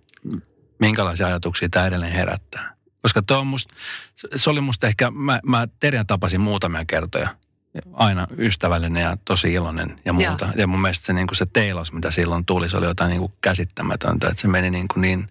minkälaisia 0.79 1.27
ajatuksia 1.27 1.69
tämä 1.69 1.87
edelleen 1.87 2.13
herättää? 2.13 2.75
Koska 3.03 3.23
tuo 3.23 3.39
on 3.39 3.47
musta, 3.47 3.75
se 4.37 4.51
oli 4.51 4.61
musta 4.61 4.87
ehkä, 4.87 5.11
mä, 5.11 5.41
mä 5.47 5.69
Terjan 5.81 6.07
tapasin 6.07 6.41
muutamia 6.41 6.85
kertoja. 6.85 7.29
Aina 7.93 8.27
ystävällinen 8.39 9.03
ja 9.03 9.17
tosi 9.25 9.53
iloinen 9.53 10.01
ja 10.05 10.13
muuta. 10.13 10.45
Ja, 10.45 10.53
ja 10.57 10.67
mun 10.67 10.83
mielestä 10.83 11.07
se, 11.07 11.13
niin 11.13 11.27
kuin 11.27 11.37
se 11.37 11.47
teilaus, 11.47 11.93
mitä 11.93 12.11
silloin 12.11 12.45
tuli, 12.45 12.69
se 12.69 12.77
oli 12.77 12.87
jotain 12.87 13.11
niin 13.11 13.21
kuin 13.21 13.33
käsittämätöntä. 13.41 14.29
Että 14.29 14.41
se 14.41 14.49
meni 14.49 14.71
niin, 14.71 14.89
kuin 14.89 15.01
niin 15.01 15.29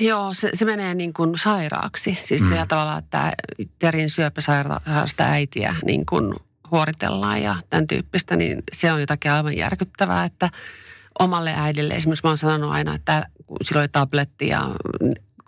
Joo, 0.00 0.34
se, 0.34 0.50
se 0.54 0.64
menee 0.64 0.94
niin 0.94 1.12
kuin 1.12 1.38
sairaaksi. 1.38 2.18
Siis 2.22 2.42
mm. 2.42 2.50
tavallaan, 2.68 2.98
että 2.98 3.32
Terin 3.78 4.10
syöpäsairaasta 4.10 5.24
äitiä 5.24 5.74
niin 5.84 6.06
kuin 6.06 6.34
huoritellaan 6.70 7.42
ja 7.42 7.56
tämän 7.70 7.86
tyyppistä, 7.86 8.36
niin 8.36 8.62
se 8.72 8.92
on 8.92 9.00
jotakin 9.00 9.30
aivan 9.30 9.56
järkyttävää, 9.56 10.24
että 10.24 10.50
omalle 11.18 11.54
äidille, 11.56 11.94
esimerkiksi 11.94 12.24
mä 12.24 12.30
oon 12.30 12.38
sanonut 12.38 12.72
aina, 12.72 12.94
että 12.94 13.26
sillä 13.62 13.80
oli 13.80 13.88
tabletti 13.88 14.48
ja 14.48 14.70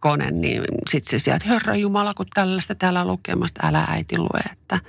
kone, 0.01 0.31
niin 0.31 0.63
sitten 0.91 1.11
se 1.11 1.25
sieltä, 1.25 1.49
Herra 1.49 1.75
Jumala, 1.75 2.15
kun 2.15 2.27
tällaista 2.35 2.75
täällä 2.75 3.05
lukemasta, 3.05 3.61
älä 3.67 3.85
äiti 3.89 4.19
lue, 4.19 4.41
että 4.53 4.81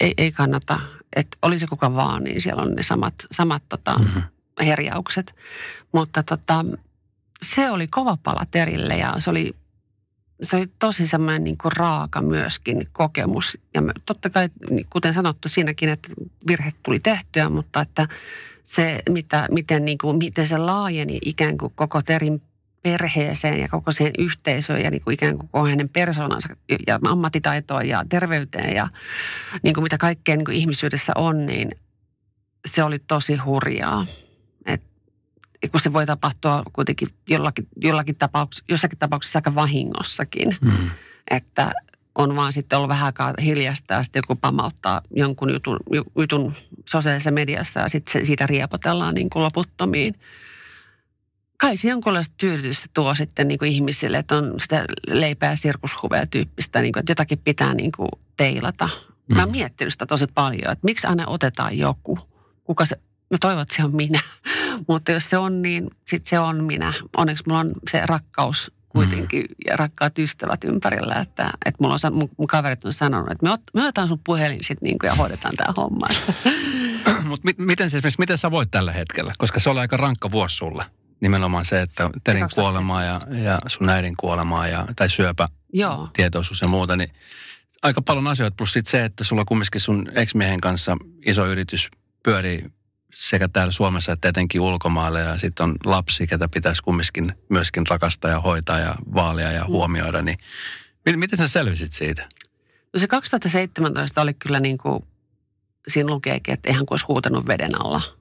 ei, 0.00 0.14
ei 0.18 0.32
kannata, 0.32 0.80
että 1.16 1.36
oli 1.42 1.58
se 1.58 1.66
kuka 1.66 1.94
vaan, 1.94 2.24
niin 2.24 2.40
siellä 2.40 2.62
on 2.62 2.74
ne 2.74 2.82
samat, 2.82 3.14
samat 3.32 3.62
tota, 3.68 3.98
mm-hmm. 3.98 4.22
herjaukset. 4.60 5.34
Mutta 5.92 6.22
tota, 6.22 6.64
se 7.42 7.70
oli 7.70 7.86
kova 7.86 8.18
pala 8.22 8.46
Terille 8.50 8.96
ja 8.96 9.14
se 9.18 9.30
oli, 9.30 9.54
se 10.42 10.56
oli 10.56 10.66
tosi 10.78 11.06
semmoinen 11.06 11.44
niin 11.44 11.58
kuin 11.58 11.72
raaka 11.72 12.22
myöskin 12.22 12.88
kokemus. 12.92 13.58
Ja 13.74 13.82
totta 14.06 14.30
kai, 14.30 14.48
niin 14.70 14.86
kuten 14.90 15.14
sanottu 15.14 15.48
siinäkin, 15.48 15.88
että 15.88 16.08
virhe 16.46 16.72
tuli 16.82 17.00
tehtyä, 17.00 17.48
mutta 17.48 17.80
että 17.80 18.08
se, 18.62 19.02
mitä, 19.08 19.46
miten, 19.50 19.84
niin 19.84 19.98
kuin, 19.98 20.18
miten 20.18 20.46
se 20.46 20.58
laajeni 20.58 21.18
ikään 21.24 21.58
kuin 21.58 21.72
koko 21.74 22.02
Terin 22.02 22.42
perheeseen 22.82 23.60
ja 23.60 23.68
koko 23.68 23.92
siihen 23.92 24.12
yhteisöön 24.18 24.82
ja 24.82 24.90
niin 24.90 25.02
kuin 25.02 25.14
ikään 25.14 25.38
kuin 25.38 25.48
koko 25.48 25.66
hänen 25.66 25.88
persoonansa 25.88 26.48
ja 26.86 26.98
ammattitaitoon 27.06 27.88
ja 27.88 28.04
terveyteen 28.08 28.76
ja 28.76 28.88
niin 29.62 29.74
kuin 29.74 29.82
mitä 29.82 29.98
kaikkea 29.98 30.36
niin 30.36 30.44
kuin 30.44 30.56
ihmisyydessä 30.56 31.12
on, 31.16 31.46
niin 31.46 31.70
se 32.66 32.82
oli 32.82 32.98
tosi 32.98 33.36
hurjaa. 33.36 34.06
Et, 34.66 34.82
kun 35.70 35.80
se 35.80 35.92
voi 35.92 36.06
tapahtua 36.06 36.62
kuitenkin 36.72 37.08
jollakin, 37.28 37.68
jollakin 37.76 38.16
tapauks, 38.16 38.64
jossakin 38.68 38.98
tapauksessa 38.98 39.38
aika 39.38 39.54
vahingossakin. 39.54 40.56
Mm. 40.60 40.90
Että 41.30 41.72
on 42.22 42.36
vaan 42.36 42.52
sitten 42.52 42.76
ollut 42.76 42.88
vähän 42.88 43.06
aikaa 43.06 43.34
hiljasta 43.42 43.94
ja 43.94 44.02
sitten 44.02 44.22
joku 44.26 44.40
pamauttaa 44.40 45.02
jonkun 45.16 45.52
jutun, 45.52 45.76
jutun 46.18 46.54
sosiaalisessa 46.88 47.30
mediassa 47.30 47.80
ja 47.80 47.88
sitten 47.88 48.26
siitä 48.26 48.46
riepotellaan 48.46 49.14
niin 49.14 49.30
kuin 49.30 49.42
loputtomiin 49.42 50.14
kai 51.60 51.76
se 51.76 51.88
jonkunlaista 51.88 52.34
tyydytystä 52.38 52.86
tuo 52.94 53.14
sitten 53.14 53.48
niin 53.48 53.58
kuin 53.58 53.72
ihmisille, 53.72 54.18
että 54.18 54.36
on 54.36 54.54
sitä 54.58 54.84
leipää 55.06 55.56
sirkushuveja 55.56 56.26
tyyppistä, 56.26 56.80
niin 56.80 56.92
kuin, 56.92 57.00
että 57.00 57.10
jotakin 57.10 57.38
pitää 57.38 57.74
niin 57.74 57.92
kuin 57.92 58.08
teilata. 58.36 58.88
Mm. 59.28 59.36
Mä 59.36 59.42
oon 59.42 59.50
miettinyt 59.50 59.92
sitä 59.92 60.06
tosi 60.06 60.26
paljon, 60.26 60.72
että 60.72 60.84
miksi 60.84 61.06
aina 61.06 61.26
otetaan 61.26 61.78
joku, 61.78 62.18
kuka 62.64 62.86
se, 62.86 62.96
mä 63.30 63.38
toivon, 63.40 63.62
että 63.62 63.76
se 63.76 63.84
on 63.84 63.96
minä. 63.96 64.20
Mutta 64.88 65.12
jos 65.12 65.30
se 65.30 65.38
on, 65.38 65.62
niin 65.62 65.90
sitten 66.06 66.30
se 66.30 66.38
on 66.38 66.64
minä. 66.64 66.92
Onneksi 67.16 67.44
mulla 67.46 67.60
on 67.60 67.72
se 67.90 68.02
rakkaus 68.06 68.72
kuitenkin 68.90 69.42
mm. 69.42 69.54
ja 69.66 69.76
rakkaat 69.76 70.18
ystävät 70.18 70.64
ympärillä, 70.64 71.14
että, 71.14 71.50
että 71.66 71.82
mulla 71.82 71.96
on, 72.04 72.14
mun, 72.14 72.30
mun 72.36 72.46
kaverit 72.46 72.84
on 72.84 72.92
sanonut, 72.92 73.30
että 73.30 73.46
me, 73.46 73.52
ot, 73.52 73.62
me 73.74 73.82
otetaan 73.82 74.08
sun 74.08 74.20
puhelin 74.24 74.64
sitten 74.64 74.86
niin 74.86 74.96
ja 75.02 75.14
hoidetaan 75.14 75.56
tämä 75.56 75.74
homma. 75.76 76.06
Mutta 77.28 77.44
mi, 77.44 77.52
miten, 77.58 77.90
se, 77.90 78.00
miten 78.18 78.38
sä 78.38 78.50
voit 78.50 78.70
tällä 78.70 78.92
hetkellä? 78.92 79.32
Koska 79.38 79.60
se 79.60 79.70
oli 79.70 79.80
aika 79.80 79.96
rankka 79.96 80.30
vuosi 80.30 80.56
sulle 80.56 80.84
nimenomaan 81.20 81.64
se, 81.64 81.80
että 81.80 82.10
Terin 82.24 82.46
kuolemaa 82.54 83.04
ja, 83.04 83.20
ja 83.44 83.58
sun 83.66 83.88
äidin 83.88 84.16
kuolemaa 84.16 84.68
ja, 84.68 84.86
tai 84.96 85.10
syöpä, 85.10 85.48
Joo. 85.72 86.08
tietoisuus 86.12 86.60
ja 86.60 86.68
muuta, 86.68 86.96
niin 86.96 87.10
aika 87.82 88.02
paljon 88.02 88.26
asioita. 88.26 88.54
Plus 88.56 88.72
sitten 88.72 88.90
se, 88.90 89.04
että 89.04 89.24
sulla 89.24 89.44
kumminkin 89.44 89.80
sun 89.80 90.08
ex-miehen 90.14 90.60
kanssa 90.60 90.96
iso 91.26 91.46
yritys 91.46 91.88
pyörii 92.22 92.66
sekä 93.14 93.48
täällä 93.48 93.72
Suomessa 93.72 94.12
että 94.12 94.28
etenkin 94.28 94.60
ulkomailla 94.60 95.20
ja 95.20 95.38
sitten 95.38 95.64
on 95.64 95.76
lapsi, 95.84 96.26
ketä 96.26 96.48
pitäisi 96.48 96.82
kumminkin 96.82 97.32
myöskin 97.48 97.86
rakastaa 97.86 98.30
ja 98.30 98.40
hoitaa 98.40 98.78
ja 98.78 98.94
vaalia 99.14 99.52
ja 99.52 99.64
mm. 99.64 99.68
huomioida, 99.68 100.22
niin 100.22 100.38
miten 101.16 101.38
sä 101.38 101.48
selvisit 101.48 101.92
siitä? 101.92 102.28
No 102.92 103.00
se 103.00 103.06
2017 103.06 104.22
oli 104.22 104.34
kyllä 104.34 104.60
niin 104.60 104.78
kuin, 104.78 105.04
siinä 105.88 106.10
lukeekin, 106.10 106.54
että 106.54 106.68
eihän 106.68 106.86
kuin 106.86 106.92
olisi 106.94 107.06
huutanut 107.06 107.46
veden 107.46 107.80
alla– 107.84 108.00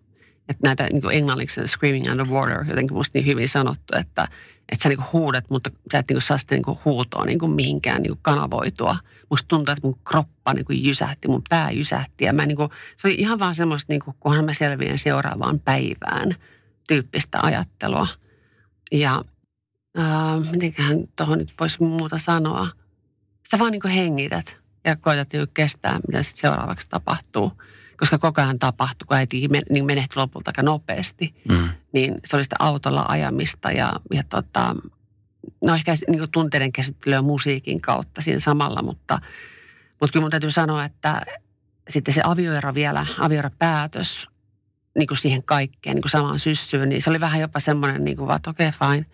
että 0.50 0.68
näitä 0.68 0.88
niin 0.92 1.02
kuin 1.02 1.18
englanniksi 1.18 1.68
screaming 1.68 2.12
underwater, 2.12 2.66
jotenkin 2.70 2.98
musta 2.98 3.18
niin 3.18 3.26
hyvin 3.26 3.50
sanottu, 3.50 3.98
että, 3.98 4.28
että 4.72 4.84
sä 4.84 4.90
niin 4.90 4.98
kuin 4.98 5.10
huudat, 5.14 5.50
mutta 5.50 5.72
sä 5.92 6.00
et 6.00 6.08
niin 6.10 6.16
kuin 6.16 6.22
saa 6.22 6.38
sitä 6.38 6.56
niin 6.56 6.64
kuin 6.64 6.80
huutoa 6.86 7.26
niin 7.26 7.40
kuin 7.40 7.52
mihinkään 7.52 8.02
niin 8.02 8.12
kuin 8.12 8.20
kanavoitua. 8.22 8.96
Musta 9.30 9.48
tuntuu, 9.48 9.72
että 9.72 9.88
mun 9.88 10.00
kroppa 10.10 10.54
niin 10.54 10.66
kuin 10.66 10.84
jysähti, 10.84 11.28
mun 11.28 11.42
pää 11.50 11.72
jysähti 11.72 12.26
ja 12.26 12.34
mä 12.34 12.46
niin 12.46 12.56
kuin, 12.56 12.70
se 12.98 13.08
oli 13.08 13.16
ihan 13.16 13.40
vaan 13.40 13.56
semmoista, 13.56 13.94
niin 13.94 14.02
kuin, 14.06 14.16
kunhan 14.20 14.46
mä 14.46 14.54
selviän 14.54 14.98
seuraavaan 14.98 15.60
päivään 15.60 16.36
tyyppistä 16.88 17.40
ajattelua. 17.42 18.08
Ja 18.92 19.24
äh, 20.00 20.52
mitenköhän 20.52 20.98
tuohon 21.18 21.38
nyt 21.38 21.54
voisi 21.60 21.84
muuta 21.84 22.18
sanoa. 22.18 22.68
Sä 23.52 23.60
vaan 23.60 23.72
niin 23.72 23.82
kuin 23.82 23.94
hengität 23.94 24.58
ja 24.86 24.96
koetat 24.96 25.34
niin 25.34 25.48
kestää, 25.54 26.00
mitä 26.08 26.24
sitten 26.24 26.42
seuraavaksi 26.42 26.90
tapahtuu 26.90 27.52
koska 28.00 28.18
koko 28.18 28.42
ajan 28.42 28.60
tapahtui, 28.60 29.06
kun 29.06 29.18
äiti 29.18 29.48
niin 29.70 29.86
menehtyi 29.86 30.16
lopulta 30.16 30.50
aika 30.50 30.64
nopeasti, 30.64 31.36
mm. 31.50 31.70
niin 31.92 32.16
se 32.26 32.36
oli 32.36 32.44
sitä 32.44 32.56
autolla 32.60 33.06
ajamista 33.08 33.72
ja, 33.72 33.94
ja 34.14 34.24
tota, 34.24 34.76
no 35.62 35.76
ehkä 35.76 35.94
niin 36.08 36.20
kuin 36.20 36.32
tunteiden 36.32 36.72
käsittelyä 36.72 37.22
musiikin 37.22 37.82
kautta 37.82 38.22
siinä 38.22 38.40
samalla, 38.40 38.82
mutta, 38.82 39.22
mutta 40.02 40.14
kyllä 40.14 40.24
mun 40.24 40.32
täytyy 40.32 40.52
sanoa, 40.52 40.86
että 40.86 41.22
sitten 41.90 42.14
se 42.14 42.22
avioero 42.24 42.74
vielä, 42.74 43.06
avioeropäätös 43.20 44.28
niin 44.98 45.08
kuin 45.08 45.18
siihen 45.18 45.44
kaikkeen, 45.44 45.96
niin 45.96 46.02
kuin 46.02 46.12
samaan 46.12 46.40
syssyyn, 46.40 46.90
niin 46.90 47.02
se 47.02 47.10
oli 47.10 47.20
vähän 47.20 47.42
jopa 47.42 47.60
semmoinen, 47.60 48.04
niin 48.06 48.18
kuin 48.18 48.28
vaan, 48.28 48.38
että 48.38 48.50
okei, 48.50 48.70
okay, 48.70 48.90
fine, 48.90 49.06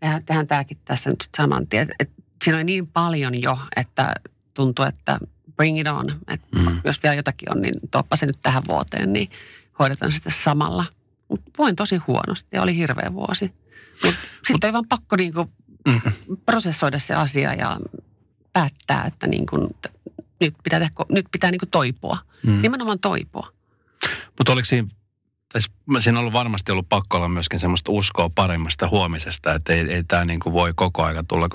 tehdään, 0.00 0.24
tehdään 0.24 0.46
tämäkin 0.46 0.78
tässä 0.84 1.10
nyt 1.10 1.28
saman 1.36 1.66
tien. 1.66 1.82
Et, 1.82 1.94
et, 2.00 2.10
siinä 2.44 2.56
oli 2.56 2.64
niin 2.64 2.86
paljon 2.86 3.42
jo, 3.42 3.58
että 3.76 4.14
tuntui, 4.54 4.88
että 4.88 5.18
bring 5.58 5.80
it 5.80 5.88
on. 5.88 6.06
Et 6.28 6.40
mm. 6.54 6.80
Jos 6.84 7.02
vielä 7.02 7.14
jotakin 7.14 7.52
on, 7.52 7.62
niin 7.62 7.74
toppa 7.90 8.16
se 8.16 8.26
nyt 8.26 8.38
tähän 8.42 8.62
vuoteen, 8.68 9.12
niin 9.12 9.30
hoidetaan 9.78 10.12
sitä 10.12 10.30
samalla. 10.30 10.84
Mutta 11.28 11.50
voin 11.58 11.76
tosi 11.76 11.96
huonosti 11.96 12.48
ja 12.52 12.62
oli 12.62 12.76
hirveä 12.76 13.12
vuosi. 13.12 13.52
Sitten 14.46 14.68
ei 14.68 14.72
vaan 14.72 14.88
pakko 14.88 15.16
niinku 15.16 15.50
mm. 15.88 16.00
prosessoida 16.46 16.98
se 16.98 17.14
asia 17.14 17.54
ja 17.54 17.76
päättää, 18.52 19.04
että 19.04 19.26
niinku, 19.26 19.56
nyt 20.40 20.54
pitää, 20.62 20.80
tehdä, 20.80 20.94
nyt 21.08 21.26
pitää 21.32 21.50
niinku 21.50 21.66
toipua. 21.66 22.18
Mm. 22.42 22.62
Nimenomaan 22.62 22.98
toipua. 22.98 23.52
Mutta 24.38 24.52
oliko 24.52 24.64
siinä 24.64 24.88
siinä 26.00 26.18
on 26.18 26.20
ollut 26.20 26.32
varmasti 26.32 26.72
ollut 26.72 26.88
pakko 26.88 27.16
olla 27.16 27.28
myöskin 27.28 27.58
semmoista 27.58 27.92
uskoa 27.92 28.30
paremmasta 28.34 28.88
huomisesta, 28.88 29.54
että 29.54 29.72
ei, 29.72 29.80
ei 29.80 30.04
tämä 30.04 30.24
niin 30.24 30.40
voi 30.44 30.72
koko 30.76 31.04
aika 31.04 31.22
tulla. 31.22 31.48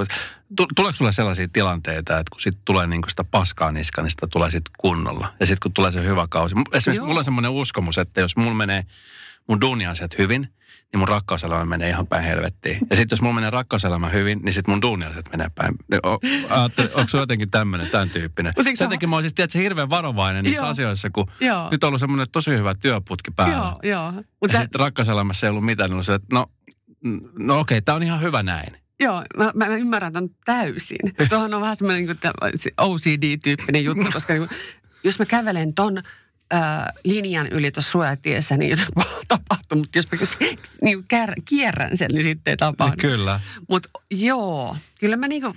Tuleeko 0.76 0.98
sulle 0.98 1.12
sellaisia 1.12 1.48
tilanteita, 1.54 2.20
että 2.20 2.32
kun 2.32 2.42
sitten 2.42 2.62
tulee 2.66 2.88
niin 2.88 3.02
sitä 3.10 3.24
paskaa 3.24 3.72
niska, 3.72 4.02
niin 4.02 4.12
sitä 4.12 4.28
tulee 4.28 4.52
sitten 4.52 4.74
kunnolla. 4.78 5.34
Ja 5.40 5.46
sitten 5.46 5.60
kun 5.64 5.74
tulee 5.74 5.92
se 5.92 6.04
hyvä 6.04 6.28
kausi. 6.30 6.56
Esimerkiksi 6.56 6.96
Joo. 6.96 7.06
mulla 7.06 7.20
on 7.20 7.26
semmoinen 7.26 7.52
uskomus, 7.52 7.98
että 7.98 8.22
jos 8.22 8.36
mulla 8.36 8.54
menee 8.54 8.86
mun 9.48 9.62
duuniasiat 9.62 10.18
hyvin– 10.18 10.48
niin 10.94 11.00
mun 11.00 11.08
rakkauselämä 11.08 11.66
menee 11.66 11.90
ihan 11.90 12.08
päin 12.08 12.24
helvettiin. 12.24 12.78
Ja 12.90 12.96
sitten 12.96 13.16
jos 13.16 13.22
mulla 13.22 13.36
menee 13.36 13.50
rakkauselämä 13.50 14.10
hyvin, 14.10 14.40
niin 14.44 14.54
sitten 14.54 14.72
mun 14.72 14.82
duunialaiset 14.82 15.26
menee 15.32 15.48
päin. 15.56 15.76
Onko 16.94 17.08
se 17.08 17.18
jotenkin 17.18 17.50
tämmöinen, 17.50 17.90
tämän 17.90 18.10
tyyppinen? 18.10 18.54
Sen 18.74 18.90
takia 18.90 19.10
mä 19.10 19.16
olisin 19.16 19.36
tietysti 19.36 19.60
hirveän 19.60 19.90
varovainen 19.90 20.44
niissä 20.44 20.64
joo. 20.64 20.72
asioissa, 20.72 21.10
kun 21.10 21.28
joo. 21.40 21.70
nyt 21.72 21.84
on 21.84 21.88
ollut 21.88 22.00
semmoinen 22.00 22.28
tosi 22.32 22.52
hyvä 22.52 22.76
työputki 22.76 23.32
päällä. 23.32 23.56
Joo, 23.56 23.80
joo. 23.84 24.12
Mutta... 24.12 24.58
Ja 24.58 24.62
sitten 24.62 24.80
rakkauselämässä 24.80 25.48
ei 25.48 25.50
ollut 25.50 25.66
mitään, 25.66 25.92
niin 25.92 26.04
se, 26.04 26.14
että 26.14 26.28
no, 26.32 26.46
no 27.40 27.60
okei, 27.60 27.78
okay, 27.78 27.82
tämä 27.82 27.96
on 27.96 28.04
ihan 28.04 28.22
hyvä 28.22 28.44
näin. 28.44 28.78
Joo, 29.00 29.24
mä, 29.38 29.52
mä, 29.56 29.68
mä 29.68 29.76
ymmärrän 29.76 30.14
tämän 30.14 30.30
täysin. 30.46 31.00
Tuohon 31.30 31.54
on 31.54 31.62
vähän 31.62 31.76
semmoinen 31.76 32.06
niin 32.06 32.74
OCD-tyyppinen 32.78 33.84
juttu, 33.84 34.06
koska 34.14 34.34
niin, 34.34 34.50
jos 35.04 35.20
mä 35.20 35.26
kävelen 35.26 35.74
ton 35.74 36.04
ää, 36.54 36.94
linjan 37.04 37.48
yli 37.48 37.72
tuossa 37.72 37.92
suojatiessä, 37.92 38.58
niin 38.58 38.70
jotain 38.70 38.88
tapahtuu. 39.28 39.78
Mutta 39.78 39.98
jos 39.98 40.12
mä 40.12 40.18
niin 40.82 41.04
kär, 41.08 41.34
kierrän 41.46 41.98
sen, 41.98 42.08
niin 42.12 42.24
sitten 42.24 42.52
ei 42.52 42.58
tapahdu. 42.58 42.96
Kyllä. 42.98 43.40
Mutta 43.70 43.90
joo, 44.12 44.78
kyllä 45.00 45.18
mä 45.18 45.28
niinku, 45.28 45.54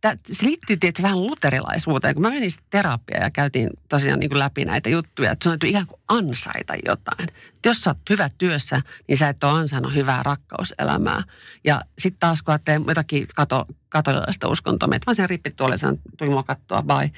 tää, 0.00 0.14
se 0.32 0.46
liittyy 0.46 0.76
tietysti 0.76 1.02
vähän 1.02 1.26
luterilaisuuteen. 1.26 2.14
Kun 2.14 2.22
mä 2.22 2.30
menin 2.30 2.50
sitten 2.50 2.70
terapiaan 2.70 3.24
ja 3.24 3.30
käytiin 3.30 3.70
tosiaan 3.88 4.18
niinku 4.18 4.38
läpi 4.38 4.64
näitä 4.64 4.88
juttuja, 4.88 5.32
että 5.32 5.42
sun 5.42 5.50
täytyy 5.50 5.68
ikään 5.68 5.86
kuin 5.86 6.00
ansaita 6.08 6.74
jotain. 6.86 7.28
Et 7.28 7.66
jos 7.66 7.80
sä 7.80 7.90
oot 7.90 8.10
hyvä 8.10 8.28
työssä, 8.38 8.82
niin 9.08 9.16
sä 9.16 9.28
et 9.28 9.44
ole 9.44 9.52
ansainnut 9.52 9.94
hyvää 9.94 10.22
rakkauselämää. 10.22 11.22
Ja 11.64 11.80
sitten 11.98 12.20
taas 12.20 12.42
kun 12.42 12.52
ajattelee 12.52 12.80
jotakin 12.88 13.26
kato, 13.34 13.66
katolilaista 13.88 14.48
uskontoa, 14.48 14.88
meitä 14.88 15.06
vaan 15.06 15.16
sen 15.16 15.30
rippituolle, 15.30 15.78
sen 15.78 15.98
tuli 16.18 16.30
mua 16.30 16.42
kattoa, 16.42 16.82
bye. 16.82 17.10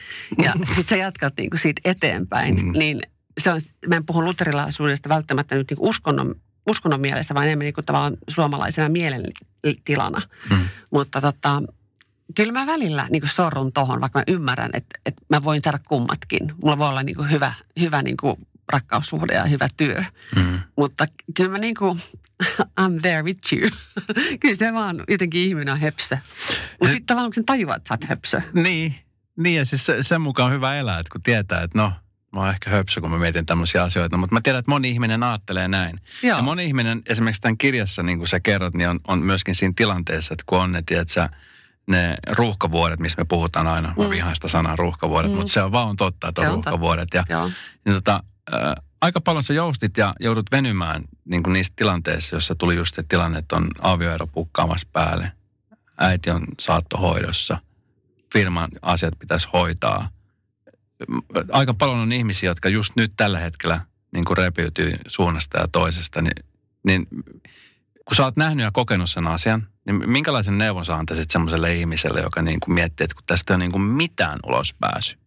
Ja 0.44 0.52
sitten 0.76 0.88
sä 0.88 0.96
jatkat 0.96 1.35
niinku 1.37 1.56
siitä 1.56 1.80
eteenpäin, 1.85 2.64
mm. 2.64 2.72
niin 2.72 3.00
se 3.38 3.53
on, 3.53 3.61
mä 3.87 3.97
en 3.97 4.07
puhu 4.07 4.25
luterilaisuudesta 4.25 5.09
välttämättä 5.09 5.55
nyt 5.55 5.71
niinku 5.71 5.88
uskonnon, 5.88 6.35
uskonnon 6.66 7.01
mielessä, 7.01 7.35
vaan 7.35 7.47
enemmän 7.47 7.64
niinku 7.64 7.83
tavallaan 7.83 8.16
suomalaisena 8.29 8.88
mielentilana. 8.88 10.23
Mm. 10.51 10.68
Mutta 10.90 11.21
tota, 11.21 11.62
kyllä 12.35 12.53
mä 12.53 12.66
välillä 12.66 13.07
niin 13.11 13.23
sorrun 13.29 13.73
tohon, 13.73 14.01
vaikka 14.01 14.18
mä 14.18 14.25
ymmärrän, 14.27 14.71
että, 14.73 14.99
että 15.07 15.23
mä 15.29 15.45
voin 15.45 15.62
saada 15.62 15.79
kummatkin. 15.88 16.53
Mulla 16.62 16.79
voi 16.79 16.88
olla 16.88 17.03
niin 17.03 17.31
hyvä, 17.31 17.53
hyvä 17.81 18.03
niin 18.03 18.16
rakkaussuhde 18.73 19.35
ja 19.35 19.45
hyvä 19.45 19.68
työ. 19.77 20.05
Mm. 20.37 20.61
Mutta 20.77 21.07
kyllä 21.37 21.51
mä 21.51 21.59
niin 21.59 21.75
kuin, 21.75 22.03
I'm 22.81 23.01
there 23.01 23.23
with 23.23 23.53
you. 23.53 23.71
kyllä 24.40 24.55
se 24.55 24.73
vaan 24.73 25.05
jotenkin 25.09 25.40
ihminen 25.40 25.75
on 25.75 25.81
höpsö. 25.81 26.18
Mutta 26.81 26.92
sitten 26.92 27.07
tavallaan 27.07 27.31
kun 27.31 27.35
sen 27.35 27.45
tajuat, 27.45 27.77
että 27.77 27.88
sä 27.88 27.95
oot 27.95 28.05
höpsö. 28.05 28.40
Niin, 28.53 28.95
niin 29.37 29.57
ja 29.57 29.64
siis 29.64 29.87
sen 30.01 30.21
mukaan 30.21 30.47
on 30.47 30.53
hyvä 30.53 30.77
elää, 30.77 30.99
että 30.99 31.12
kun 31.12 31.23
tietää, 31.23 31.62
että 31.62 31.79
no, 31.79 31.92
mä 32.33 32.40
oon 32.40 32.51
ehkä 32.51 32.71
höpsö, 32.71 33.01
kun 33.01 33.11
mä 33.11 33.18
mietin 33.18 33.47
tämmöisiä 33.47 33.83
asioita, 33.83 34.16
mutta 34.16 34.35
mä 34.35 34.40
tiedän, 34.40 34.59
että 34.59 34.71
moni 34.71 34.90
ihminen 34.90 35.23
ajattelee 35.23 35.68
näin. 35.68 36.01
Joo. 36.23 36.37
Ja 36.37 36.42
moni 36.42 36.64
ihminen, 36.64 37.03
esimerkiksi 37.07 37.42
tämän 37.42 37.59
kirjassa, 37.59 38.03
niin 38.03 38.18
kuin 38.18 38.29
sä 38.29 38.40
kerrot, 38.40 38.75
niin 38.75 38.88
on, 38.88 39.01
on 39.09 39.18
myöskin 39.18 39.55
siinä 39.55 39.73
tilanteessa, 39.77 40.35
että 40.35 40.45
kun 40.47 40.59
on 40.59 40.73
ne, 40.73 40.83
tiedät 40.87 41.09
sä, 41.09 41.29
ne 41.87 42.14
ruuhkavuodet, 42.31 43.01
missä 43.01 43.21
me 43.21 43.25
puhutaan 43.25 43.66
aina, 43.66 43.95
mm. 43.97 44.03
mä 44.03 44.11
vihaan 44.11 44.35
sitä 44.35 44.49
sanaa 44.49 44.77
ruuhkavuodet, 44.77 45.31
mm. 45.31 45.37
mutta 45.37 45.53
se 45.53 45.62
on 45.62 45.73
vaan 45.73 45.97
totta, 45.97 46.29
että 46.29 46.40
on, 46.40 46.47
on 46.47 46.53
ruuhkavuodet. 46.53 47.09
Ja, 47.14 47.25
niin 47.85 47.95
tota, 47.95 48.23
ä, 48.55 48.75
aika 49.01 49.21
paljon 49.21 49.42
sä 49.42 49.55
joustit 49.55 49.97
ja 49.97 50.14
joudut 50.21 50.47
venymään 50.53 51.03
niin 51.25 51.42
kuin 51.42 51.53
niissä 51.53 51.73
tilanteissa, 51.77 52.37
jossa 52.37 52.55
tuli 52.55 52.77
just 52.77 52.95
se 52.95 53.03
tilanne, 53.09 53.38
että 53.38 53.57
on 53.57 53.68
avioero 53.81 54.27
pukkaamassa 54.27 54.88
päälle. 54.92 55.33
Äiti 55.99 56.31
on 56.31 56.42
saattohoidossa. 56.61 57.59
Firman 58.33 58.68
asiat 58.83 59.14
pitäisi 59.18 59.49
hoitaa. 59.53 60.09
Aika 61.52 61.74
paljon 61.74 61.98
on 61.98 62.12
ihmisiä, 62.12 62.50
jotka 62.50 62.68
just 62.68 62.96
nyt 62.96 63.12
tällä 63.16 63.38
hetkellä 63.38 63.80
niin 64.12 64.24
kuin 64.24 64.36
repiytyy 64.36 64.92
suunnasta 65.08 65.60
ja 65.60 65.68
toisesta. 65.72 66.22
Niin, 66.22 66.44
niin 66.84 67.06
kun 68.04 68.16
sä 68.16 68.24
oot 68.24 68.36
nähnyt 68.36 68.64
ja 68.64 68.70
kokenut 68.70 69.10
sen 69.10 69.26
asian, 69.26 69.66
niin 69.84 70.10
minkälaisen 70.10 70.58
neuvon 70.58 70.84
sä 70.84 70.96
antaisit 70.96 71.30
semmoiselle 71.30 71.74
ihmiselle, 71.74 72.20
joka 72.20 72.42
niin 72.42 72.60
kuin 72.60 72.74
miettii, 72.74 73.04
että 73.04 73.14
kun 73.14 73.24
tästä 73.26 73.52
ei 73.52 73.54
ole 73.54 73.64
niin 73.64 73.72
kuin 73.72 73.82
mitään 73.82 74.38
ulospääsy? 74.46 75.18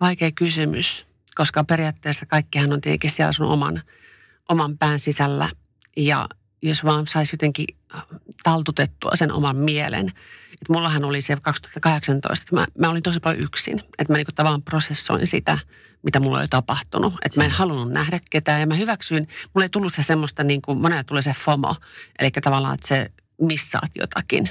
Vaikea 0.00 0.32
kysymys 0.32 1.06
koska 1.34 1.64
periaatteessa 1.64 2.26
kaikkihan 2.26 2.72
on 2.72 2.80
tietenkin 2.80 3.10
siellä 3.10 3.32
sun 3.32 3.46
oman, 3.46 3.82
oman 4.48 4.78
pään 4.78 4.98
sisällä. 4.98 5.48
Ja 5.96 6.28
jos 6.62 6.84
vaan 6.84 7.06
saisi 7.06 7.34
jotenkin 7.34 7.66
taltutettua 8.42 9.10
sen 9.14 9.32
oman 9.32 9.56
mielen. 9.56 10.08
Että 10.52 10.72
mullahan 10.72 11.04
oli 11.04 11.22
se 11.22 11.36
2018, 11.42 12.44
että 12.44 12.56
mä, 12.56 12.66
mä 12.78 12.90
olin 12.90 13.02
tosi 13.02 13.20
paljon 13.20 13.44
yksin. 13.44 13.78
Että 13.78 14.12
mä 14.12 14.16
niinku 14.16 14.32
tavallaan 14.34 14.62
prosessoin 14.62 15.26
sitä, 15.26 15.58
mitä 16.02 16.20
mulla 16.20 16.38
oli 16.38 16.48
tapahtunut. 16.48 17.14
Että 17.24 17.40
mä 17.40 17.44
en 17.44 17.50
halunnut 17.50 17.92
nähdä 17.92 18.20
ketään 18.30 18.60
ja 18.60 18.66
mä 18.66 18.74
hyväksyin. 18.74 19.28
Mulla 19.54 19.64
ei 19.64 19.68
tullut 19.68 19.94
se 19.94 20.02
semmoista, 20.02 20.44
niin 20.44 20.62
kuin, 20.62 20.78
monella 20.78 21.04
tulee 21.04 21.22
se 21.22 21.32
FOMO. 21.32 21.76
Eli 22.18 22.30
tavallaan, 22.30 22.74
että 22.74 22.88
se 22.88 23.10
missaat 23.40 23.90
jotakin. 23.94 24.48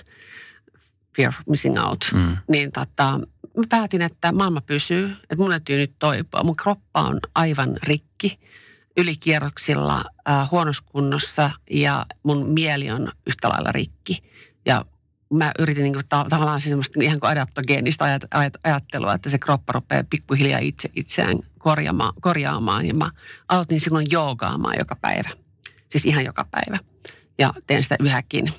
Fear 1.15 1.29
of 1.29 1.47
missing 1.49 1.79
out. 1.83 2.09
Mm. 2.13 2.37
Niin 2.47 2.71
tota, 2.71 3.19
mä 3.57 3.63
päätin, 3.69 4.01
että 4.01 4.31
maailma 4.31 4.61
pysyy, 4.61 5.11
että 5.23 5.35
mun 5.35 5.49
täytyy 5.49 5.77
nyt 5.77 5.93
toipua. 5.99 6.43
Mun 6.43 6.55
kroppa 6.55 7.01
on 7.01 7.19
aivan 7.35 7.77
rikki, 7.83 8.39
ylikierroksilla, 8.97 10.03
äh, 10.29 10.51
huonossa 10.51 10.83
kunnossa 10.85 11.51
ja 11.71 12.05
mun 12.23 12.49
mieli 12.49 12.91
on 12.91 13.11
yhtä 13.27 13.49
lailla 13.49 13.71
rikki. 13.71 14.23
Ja 14.65 14.85
mä 15.33 15.51
yritin 15.59 15.83
niin 15.83 15.93
kuin, 15.93 16.05
ta- 16.09 16.25
tavallaan 16.29 16.61
semmoista 16.61 16.99
ihan 17.03 17.19
kuin 17.19 17.29
adaptogeenista 17.29 18.05
ajat- 18.05 18.27
ajat- 18.31 18.59
ajattelua, 18.63 19.13
että 19.13 19.29
se 19.29 19.39
kroppa 19.39 19.73
rupeaa 19.73 20.03
pikkuhiljaa 20.09 20.59
itse 20.59 20.89
itseään 20.95 21.39
korjaamaan, 21.59 22.13
korjaamaan. 22.21 22.85
Ja 22.85 22.93
mä 22.93 23.11
aloitin 23.49 23.79
silloin 23.79 24.07
joogaamaan 24.09 24.75
joka 24.79 24.95
päivä. 24.95 25.29
Siis 25.89 26.05
ihan 26.05 26.25
joka 26.25 26.45
päivä. 26.51 26.77
Ja 27.39 27.53
teen 27.67 27.83
sitä 27.83 27.95
yhäkin. 27.99 28.53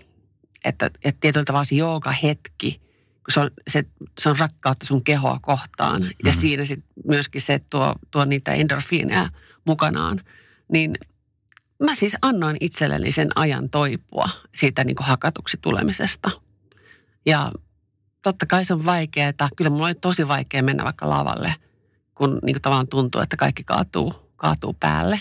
Että, 0.64 0.90
että 1.05 1.21
tietyllä 1.21 1.45
tavalla 1.45 1.64
se 1.64 1.75
jooga-hetki– 1.75 2.81
se 3.29 3.40
on, 3.40 3.51
se, 3.68 3.85
se 4.21 4.29
on 4.29 4.38
rakkautta 4.38 4.87
sun 4.87 5.05
kehoa 5.05 5.38
kohtaan. 5.42 6.03
Mm-hmm. 6.03 6.29
Ja 6.29 6.33
siinä 6.33 6.64
sitten 6.64 6.88
myöskin 7.09 7.40
se, 7.40 7.61
tuo, 7.71 7.95
tuo 8.11 8.25
niitä 8.25 8.53
endorfiineja 8.53 9.29
mukanaan. 9.64 10.20
Niin 10.72 10.94
mä 11.83 11.94
siis 11.94 12.16
annoin 12.22 12.57
itselleni 12.61 13.12
sen 13.12 13.29
ajan 13.35 13.70
toipua 13.70 14.29
siitä 14.55 14.85
niin 14.85 14.96
kuin 14.96 15.07
hakatuksi 15.07 15.59
tulemisesta. 15.61 16.31
Ja 17.27 17.53
totta 18.22 18.46
kai 18.46 18.64
se 18.64 18.75
on 18.75 18.85
vaikeaa. 18.85 19.33
Kyllä 19.57 19.70
mulla 19.70 19.87
oli 19.87 19.94
tosi 19.94 20.29
vaikea 20.29 20.62
mennä 20.62 20.85
vaikka 20.85 21.09
lavalle, 21.09 21.55
kun 22.14 22.38
niin 22.42 22.55
kuin 22.55 22.62
tavallaan 22.62 22.88
tuntuu, 22.88 23.20
että 23.20 23.37
kaikki 23.37 23.64
kaatuu, 23.64 24.33
kaatuu 24.37 24.77
päälle. 24.81 25.20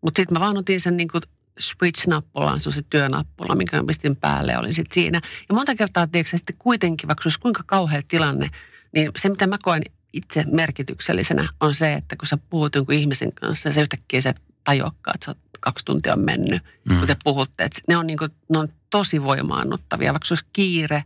Mutta 0.00 0.18
sitten 0.18 0.34
mä 0.34 0.40
vaan 0.40 0.56
otin 0.56 0.80
sen 0.80 0.96
niin 0.96 1.08
kuin 1.08 1.22
switch-nappula 1.60 2.52
on 2.52 2.60
se 2.60 2.82
työnappula, 2.90 3.54
minkä 3.54 3.76
mä 3.76 3.86
pistin 3.86 4.16
päälle 4.16 4.58
olin 4.58 4.74
sitten 4.74 4.94
siinä. 4.94 5.20
Ja 5.48 5.54
monta 5.54 5.74
kertaa, 5.74 6.06
tiedätkö, 6.06 6.36
sitten 6.36 6.56
kuitenkin, 6.58 7.08
vaikka 7.08 7.22
se 7.22 7.26
olisi 7.26 7.40
kuinka 7.40 7.62
kauhea 7.66 8.02
tilanne, 8.08 8.48
niin 8.92 9.10
se, 9.16 9.28
mitä 9.28 9.46
mä 9.46 9.56
koen 9.62 9.82
itse 10.12 10.44
merkityksellisenä, 10.52 11.48
on 11.60 11.74
se, 11.74 11.92
että 11.92 12.16
kun 12.16 12.28
sä 12.28 12.38
puhut 12.50 12.74
jonkun 12.74 12.94
ihmisen 12.94 13.32
kanssa 13.32 13.68
ja 13.68 13.72
se 13.72 13.80
yhtäkkiä 13.80 14.20
se 14.20 14.34
tajuakkaa, 14.64 15.14
että 15.14 15.24
sä 15.24 15.30
oot 15.30 15.38
kaksi 15.60 15.84
tuntia 15.84 16.12
on 16.12 16.20
mennyt, 16.20 16.62
mm. 16.88 16.98
kun 16.98 17.06
te 17.06 17.16
puhutte. 17.24 17.64
Että 17.64 17.80
ne, 17.88 17.96
on 17.96 18.06
niin 18.06 18.18
kuin, 18.18 18.30
ne 18.48 18.58
on 18.58 18.68
tosi 18.90 19.22
voimaannuttavia. 19.22 20.12
Vaikka 20.12 20.26
se 20.26 20.34
olisi 20.34 20.46
kiire, 20.52 21.04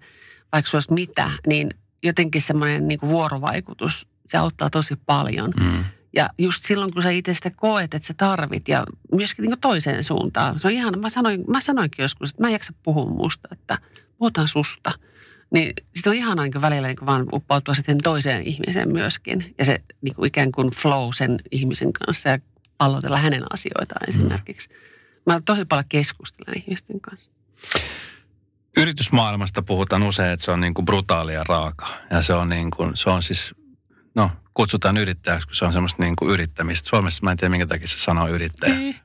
vaikka 0.52 0.70
se 0.70 0.76
olisi 0.76 0.92
mitä, 0.92 1.30
niin 1.46 1.70
jotenkin 2.02 2.42
semmoinen 2.42 2.88
niin 2.88 3.00
vuorovaikutus, 3.02 4.08
se 4.26 4.38
auttaa 4.38 4.70
tosi 4.70 4.96
paljon. 5.06 5.52
Mm. 5.60 5.84
Ja 6.16 6.28
just 6.38 6.62
silloin, 6.62 6.92
kun 6.92 7.02
sä 7.02 7.10
itse 7.10 7.34
sitä 7.34 7.50
koet, 7.50 7.94
että 7.94 8.06
sä 8.06 8.14
tarvit 8.14 8.68
ja 8.68 8.84
myöskin 9.12 9.42
niin 9.42 9.60
toiseen 9.60 10.04
suuntaan. 10.04 10.60
Se 10.60 10.66
on 10.68 10.72
ihan, 10.72 10.98
mä, 10.98 11.08
sanoin, 11.08 11.44
mä 11.48 11.60
sanoinkin 11.60 12.02
joskus, 12.02 12.30
että 12.30 12.42
mä 12.42 12.48
en 12.48 12.52
jaksa 12.52 12.72
puhua 12.82 13.10
musta, 13.10 13.48
että 13.52 13.78
puhutaan 14.18 14.48
susta. 14.48 14.92
Niin 15.50 15.72
sitten 15.94 16.10
on 16.10 16.16
ihana 16.16 16.42
niin 16.42 16.60
välillä 16.60 16.88
niin 16.88 17.06
vaan 17.06 17.26
uppautua 17.32 17.74
sitten 17.74 17.98
toiseen 17.98 18.42
ihmiseen 18.42 18.92
myöskin. 18.92 19.54
Ja 19.58 19.64
se 19.64 19.80
niin 20.02 20.14
kuin 20.14 20.26
ikään 20.26 20.52
kuin 20.52 20.70
flow 20.70 21.10
sen 21.14 21.38
ihmisen 21.50 21.92
kanssa 21.92 22.28
ja 22.28 22.38
pallotella 22.78 23.18
hänen 23.18 23.44
asioitaan 23.52 24.08
esimerkiksi. 24.08 24.68
Mä 25.26 25.40
tosi 25.44 25.64
paljon 25.64 25.88
keskustelen 25.88 26.62
ihmisten 26.62 27.00
kanssa. 27.00 27.30
Yritysmaailmasta 28.76 29.62
puhutaan 29.62 30.02
usein, 30.02 30.32
että 30.32 30.44
se 30.44 30.50
on 30.50 30.60
niin 30.60 30.74
kuin 30.74 30.84
brutaalia 30.84 31.44
raaka. 31.44 31.86
Ja 32.10 32.22
se 32.22 32.34
on, 32.34 32.48
niin 32.48 32.70
kuin, 32.70 32.96
se 32.96 33.10
on 33.10 33.22
siis, 33.22 33.54
no 34.14 34.30
kutsutaan 34.54 34.96
yrittäjäksi, 34.96 35.48
kun 35.48 35.56
se 35.56 35.64
on 35.64 35.72
semmoista 35.72 36.02
niin 36.02 36.16
kuin 36.16 36.30
yrittämistä. 36.30 36.88
Suomessa 36.88 37.20
mä 37.22 37.30
en 37.30 37.36
tiedä, 37.36 37.50
minkä 37.50 37.66
takia 37.66 37.86
se 37.86 37.98
sanoo 37.98 38.28
yrittäjä. 38.28 38.74
Ei, 38.74 38.96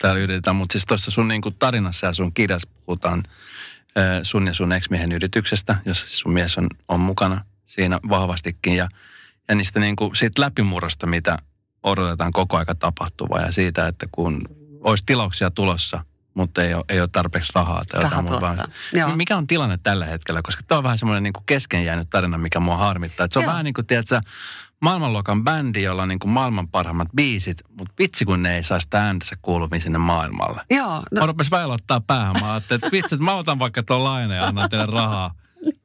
Täällä 0.00 0.20
yritetään, 0.20 0.56
mutta 0.56 0.72
siis 0.72 0.86
tuossa 0.86 1.10
sun 1.10 1.28
niin 1.28 1.42
kuin 1.42 1.54
tarinassa 1.58 2.06
ja 2.06 2.12
sun 2.12 2.34
kirjassa 2.34 2.68
puhutaan 2.86 3.22
sun 4.22 4.46
ja 4.46 4.54
sun 4.54 4.72
ex-miehen 4.72 5.12
yrityksestä, 5.12 5.76
siis 5.84 6.18
sun 6.20 6.32
mies 6.32 6.58
on, 6.58 6.66
on 6.88 7.00
mukana 7.00 7.44
siinä 7.66 7.98
vahvastikin. 8.08 8.76
Ja, 8.76 8.88
ja 9.48 9.54
niistä 9.54 9.80
niin 9.80 9.96
kuin, 9.96 10.16
siitä 10.16 10.42
läpimurrosta, 10.42 11.06
mitä 11.06 11.38
odotetaan 11.82 12.32
koko 12.32 12.56
aika 12.56 12.74
tapahtuvaa 12.74 13.40
ja 13.40 13.52
siitä, 13.52 13.86
että 13.86 14.06
kun 14.12 14.42
olisi 14.80 15.04
tilauksia 15.06 15.50
tulossa, 15.50 16.04
mutta 16.34 16.62
ei 16.62 16.74
ole, 16.74 16.84
ei 16.88 17.00
ole 17.00 17.08
tarpeeksi 17.12 17.52
rahaa 17.54 17.82
tai 17.88 18.02
jotain 18.02 18.24
muuta. 18.24 18.68
Mikä 19.14 19.36
on 19.36 19.46
tilanne 19.46 19.78
tällä 19.82 20.06
hetkellä? 20.06 20.42
Koska 20.42 20.62
tämä 20.68 20.76
on 20.76 20.84
vähän 20.84 20.98
semmoinen 20.98 21.22
niin 21.22 21.44
kesken 21.46 21.84
jäänyt 21.84 22.10
tarina, 22.10 22.38
mikä 22.38 22.60
mua 22.60 22.76
harmittaa. 22.76 23.24
Että 23.24 23.32
se 23.32 23.38
on 23.38 23.42
Joo. 23.44 23.50
vähän 23.50 23.64
niin 23.64 23.74
kuin, 23.74 23.86
tiedätkö, 23.86 24.20
maailmanluokan 24.80 25.44
bändi, 25.44 25.82
jolla 25.82 26.02
on 26.02 26.08
niin 26.08 26.18
kuin 26.18 26.32
maailman 26.32 26.68
parhaimmat 26.68 27.08
biisit, 27.16 27.62
mutta 27.78 27.94
vitsi 27.98 28.24
kun 28.24 28.42
ne 28.42 28.56
ei 28.56 28.62
saa 28.62 28.80
sitä 28.80 29.04
ääntänsä 29.04 29.36
kuuluviin 29.42 29.82
sinne 29.82 29.98
maailmalle. 29.98 30.60
Joo. 30.70 31.02
No. 31.10 31.20
Mä 31.20 31.26
rupesin 31.26 31.50
väillä 31.50 31.74
ottaa 31.74 32.00
päähän. 32.00 32.36
Mä 32.40 32.52
ajattelin, 32.52 32.84
että 32.84 32.96
vitsi, 32.96 33.14
että 33.14 33.24
mä 33.24 33.34
otan 33.34 33.58
vaikka 33.58 33.82
tuon 33.82 34.04
laina 34.04 34.34
ja 34.34 34.44
annan 34.44 34.70
teille 34.70 34.86
rahaa. 34.86 35.30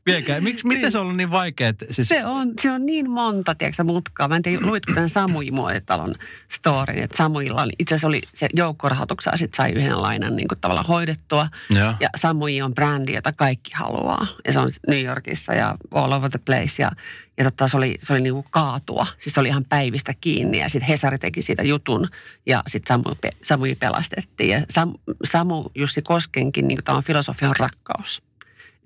Viekää. 0.06 0.42
Miksi, 0.42 0.68
miten 0.68 0.92
se 0.92 0.98
on 0.98 1.02
ollut 1.02 1.18
niin 1.18 1.32
vaikea? 1.32 1.68
Että 1.68 1.86
siis... 1.92 2.08
Se 2.08 2.26
on, 2.26 2.54
se 2.62 2.72
on 2.72 2.86
niin 2.86 3.10
monta, 3.10 3.56
tiedätkö, 3.56 3.84
mutkaa. 3.84 4.28
Mä 4.28 4.36
en 4.36 4.42
tiedä, 4.42 4.66
luitko 4.66 4.94
tämän 4.94 5.10
Samui 5.10 5.52
Muotitalon 5.52 6.16
storyn, 6.52 7.04
että 7.04 7.18
Samuilla 7.18 7.64
oli, 7.64 7.72
itse 7.80 7.96
asiassa 7.96 8.08
oli 8.08 8.22
se 8.34 8.48
joukkorahoituksella, 8.54 9.38
sit 9.38 9.54
sai 9.54 9.72
yhden 9.72 10.02
lainan 10.02 10.36
niin 10.36 10.48
kuin 10.48 10.60
tavallaan 10.62 10.88
hoidettua. 10.88 11.48
Joo. 11.70 11.94
Ja 12.00 12.10
Samui 12.16 12.62
on 12.62 12.74
brändi, 12.74 13.14
jota 13.14 13.34
kaikki 13.34 13.72
haluaa. 13.74 14.28
Ja 14.46 14.54
se 14.54 14.60
on 14.60 14.70
New 14.88 15.04
Yorkissa 15.04 15.54
ja 15.54 15.76
all 15.92 16.12
over 16.12 16.30
the 16.30 16.40
place. 16.46 16.82
Ja, 16.82 16.92
ja 17.38 17.44
totta, 17.44 17.68
se 17.68 17.78
oli, 17.78 17.96
se 18.02 18.14
oli 18.14 18.22
niin 18.22 18.34
kuin 18.34 18.46
kaatua. 18.52 19.08
Siis 19.20 19.34
se 19.34 19.40
oli 19.40 19.48
ihan 19.48 19.66
päivistä 19.66 20.14
kiinni 20.22 20.60
ja 20.60 20.70
sitten 20.70 20.88
Hesari 20.88 21.18
teki 21.18 21.42
siitä 21.42 21.64
jutun 21.64 22.08
ja 22.46 22.64
sitten 22.68 22.88
Samu, 22.88 23.16
Samui 23.44 23.76
pelastettiin. 23.76 24.50
Ja 24.50 24.62
Sam, 24.70 24.94
Samu 25.24 25.66
Jussi 25.76 26.02
Koskenkin 26.02 26.68
niin 26.68 26.80
kuin 26.86 27.04
filosofia 27.04 27.50
on 27.50 27.56
rakkaus. 27.60 28.22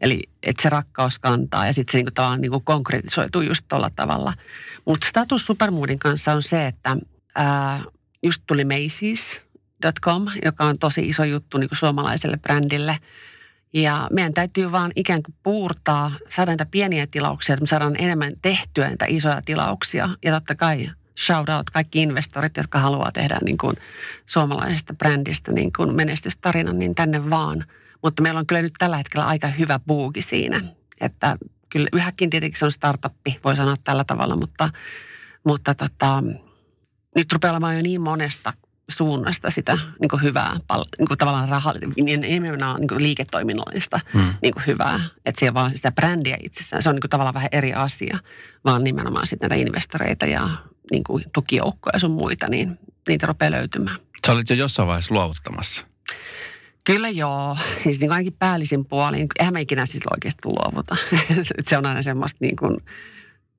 Eli 0.01 0.23
että 0.43 0.63
se 0.63 0.69
rakkaus 0.69 1.19
kantaa 1.19 1.67
ja 1.67 1.73
sitten 1.73 1.91
se 1.91 1.97
niinku 1.97 2.11
tavallaan 2.11 2.41
niinku 2.41 2.59
konkretisoituu 2.59 3.41
just 3.41 3.65
tuolla 3.67 3.89
tavalla. 3.95 4.33
Mutta 4.85 5.07
status 5.07 5.45
Supermoodin 5.45 5.99
kanssa 5.99 6.33
on 6.33 6.43
se, 6.43 6.67
että 6.67 6.97
ää, 7.35 7.83
just 8.23 8.43
tuli 8.47 8.63
Macy's.com, 8.63 10.25
joka 10.45 10.65
on 10.65 10.75
tosi 10.79 11.01
iso 11.07 11.23
juttu 11.23 11.57
niinku 11.57 11.75
suomalaiselle 11.75 12.37
brändille. 12.37 12.97
Ja 13.73 14.07
meidän 14.11 14.33
täytyy 14.33 14.71
vaan 14.71 14.91
ikään 14.95 15.23
kuin 15.23 15.35
puurtaa, 15.43 16.11
saada 16.29 16.51
niitä 16.51 16.65
pieniä 16.65 17.07
tilauksia, 17.07 17.53
että 17.53 17.63
me 17.63 17.67
saadaan 17.67 17.95
enemmän 17.99 18.33
tehtyä 18.41 18.89
niitä 18.89 19.05
isoja 19.07 19.41
tilauksia. 19.45 20.09
Ja 20.23 20.31
totta 20.31 20.55
kai 20.55 20.89
shout 21.25 21.49
out 21.49 21.69
kaikki 21.69 22.01
investorit, 22.01 22.57
jotka 22.57 22.79
haluaa 22.79 23.11
tehdä 23.11 23.37
niin 23.45 23.57
kuin 23.57 23.75
suomalaisesta 24.25 24.93
brändistä 24.93 25.51
niin 25.51 25.73
kuin 25.73 25.95
menestystarinan, 25.95 26.79
niin 26.79 26.95
tänne 26.95 27.29
vaan– 27.29 27.65
mutta 28.03 28.23
meillä 28.23 28.39
on 28.39 28.47
kyllä 28.47 28.61
nyt 28.61 28.73
tällä 28.77 28.97
hetkellä 28.97 29.27
aika 29.27 29.47
hyvä 29.47 29.79
buugi 29.87 30.21
siinä. 30.21 30.61
Että 31.01 31.37
kyllä 31.69 31.87
yhäkin 31.93 32.29
tietenkin 32.29 32.59
se 32.59 32.65
on 32.65 32.71
startuppi, 32.71 33.39
voi 33.43 33.55
sanoa 33.55 33.75
tällä 33.83 34.03
tavalla, 34.03 34.35
mutta, 34.35 34.69
mutta 35.43 35.75
tota, 35.75 36.23
nyt 37.15 37.33
rupeaa 37.33 37.51
olemaan 37.51 37.75
jo 37.75 37.81
niin 37.81 38.01
monesta 38.01 38.53
suunnasta 38.89 39.51
sitä 39.51 39.77
niin 40.01 40.09
kuin 40.09 40.21
hyvää, 40.21 40.55
niin 40.97 41.07
kuin 41.07 41.17
tavallaan 41.17 41.49
rahallista, 41.49 41.87
niin 42.03 42.21
nimenomaan 42.21 42.79
niin 42.79 42.87
kuin 42.87 43.03
liiketoiminnallista 43.03 43.99
hmm. 44.13 44.33
niin 44.41 44.53
kuin 44.53 44.63
hyvää. 44.67 44.99
Että 45.25 45.39
siellä 45.39 45.53
vaan 45.53 45.71
sitä 45.71 45.91
brändiä 45.91 46.37
itsessään, 46.43 46.83
se 46.83 46.89
on 46.89 46.95
niin 46.95 47.01
kuin 47.01 47.09
tavallaan 47.09 47.33
vähän 47.33 47.49
eri 47.51 47.73
asia, 47.73 48.19
vaan 48.65 48.83
nimenomaan 48.83 49.27
sitten 49.27 49.49
näitä 49.49 49.65
investoreita 49.67 50.25
ja 50.25 50.49
niin 50.91 51.03
kuin 51.03 51.25
tukijoukkoja 51.33 51.95
ja 51.95 51.99
sun 51.99 52.11
muita, 52.11 52.47
niin 52.49 52.79
niitä 53.07 53.25
rupeaa 53.25 53.51
löytymään. 53.51 53.97
Sä 54.27 54.33
olit 54.33 54.49
jo 54.49 54.55
jossain 54.55 54.87
vaiheessa 54.87 55.13
luovuttamassa. 55.13 55.85
Kyllä 56.83 57.09
joo. 57.09 57.57
Siis 57.77 57.99
niin 57.99 58.11
ainakin 58.11 58.35
päällisin 58.39 58.85
puolin. 58.85 59.27
Eihän 59.39 59.53
me 59.53 59.61
ikinä 59.61 59.85
siis 59.85 60.03
oikeasti 60.13 60.41
luovuta. 60.45 60.95
se 61.61 61.77
on 61.77 61.85
aina 61.85 62.03
semmoista 62.03 62.37
niin 62.41 62.55
kuin, 62.55 62.77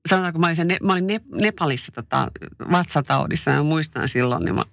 sanotaanko 0.09 0.39
mä 0.39 0.47
olin, 0.47 0.57
se, 0.57 0.65
mä 0.83 0.93
olin 0.93 1.07
Nepalissa 1.41 1.93
tota, 1.93 2.29
vatsataudissa 2.73 3.51
ja 3.51 3.63
muistan 3.63 4.09
silloin, 4.09 4.45
niin 4.45 4.55
mä, 4.55 4.65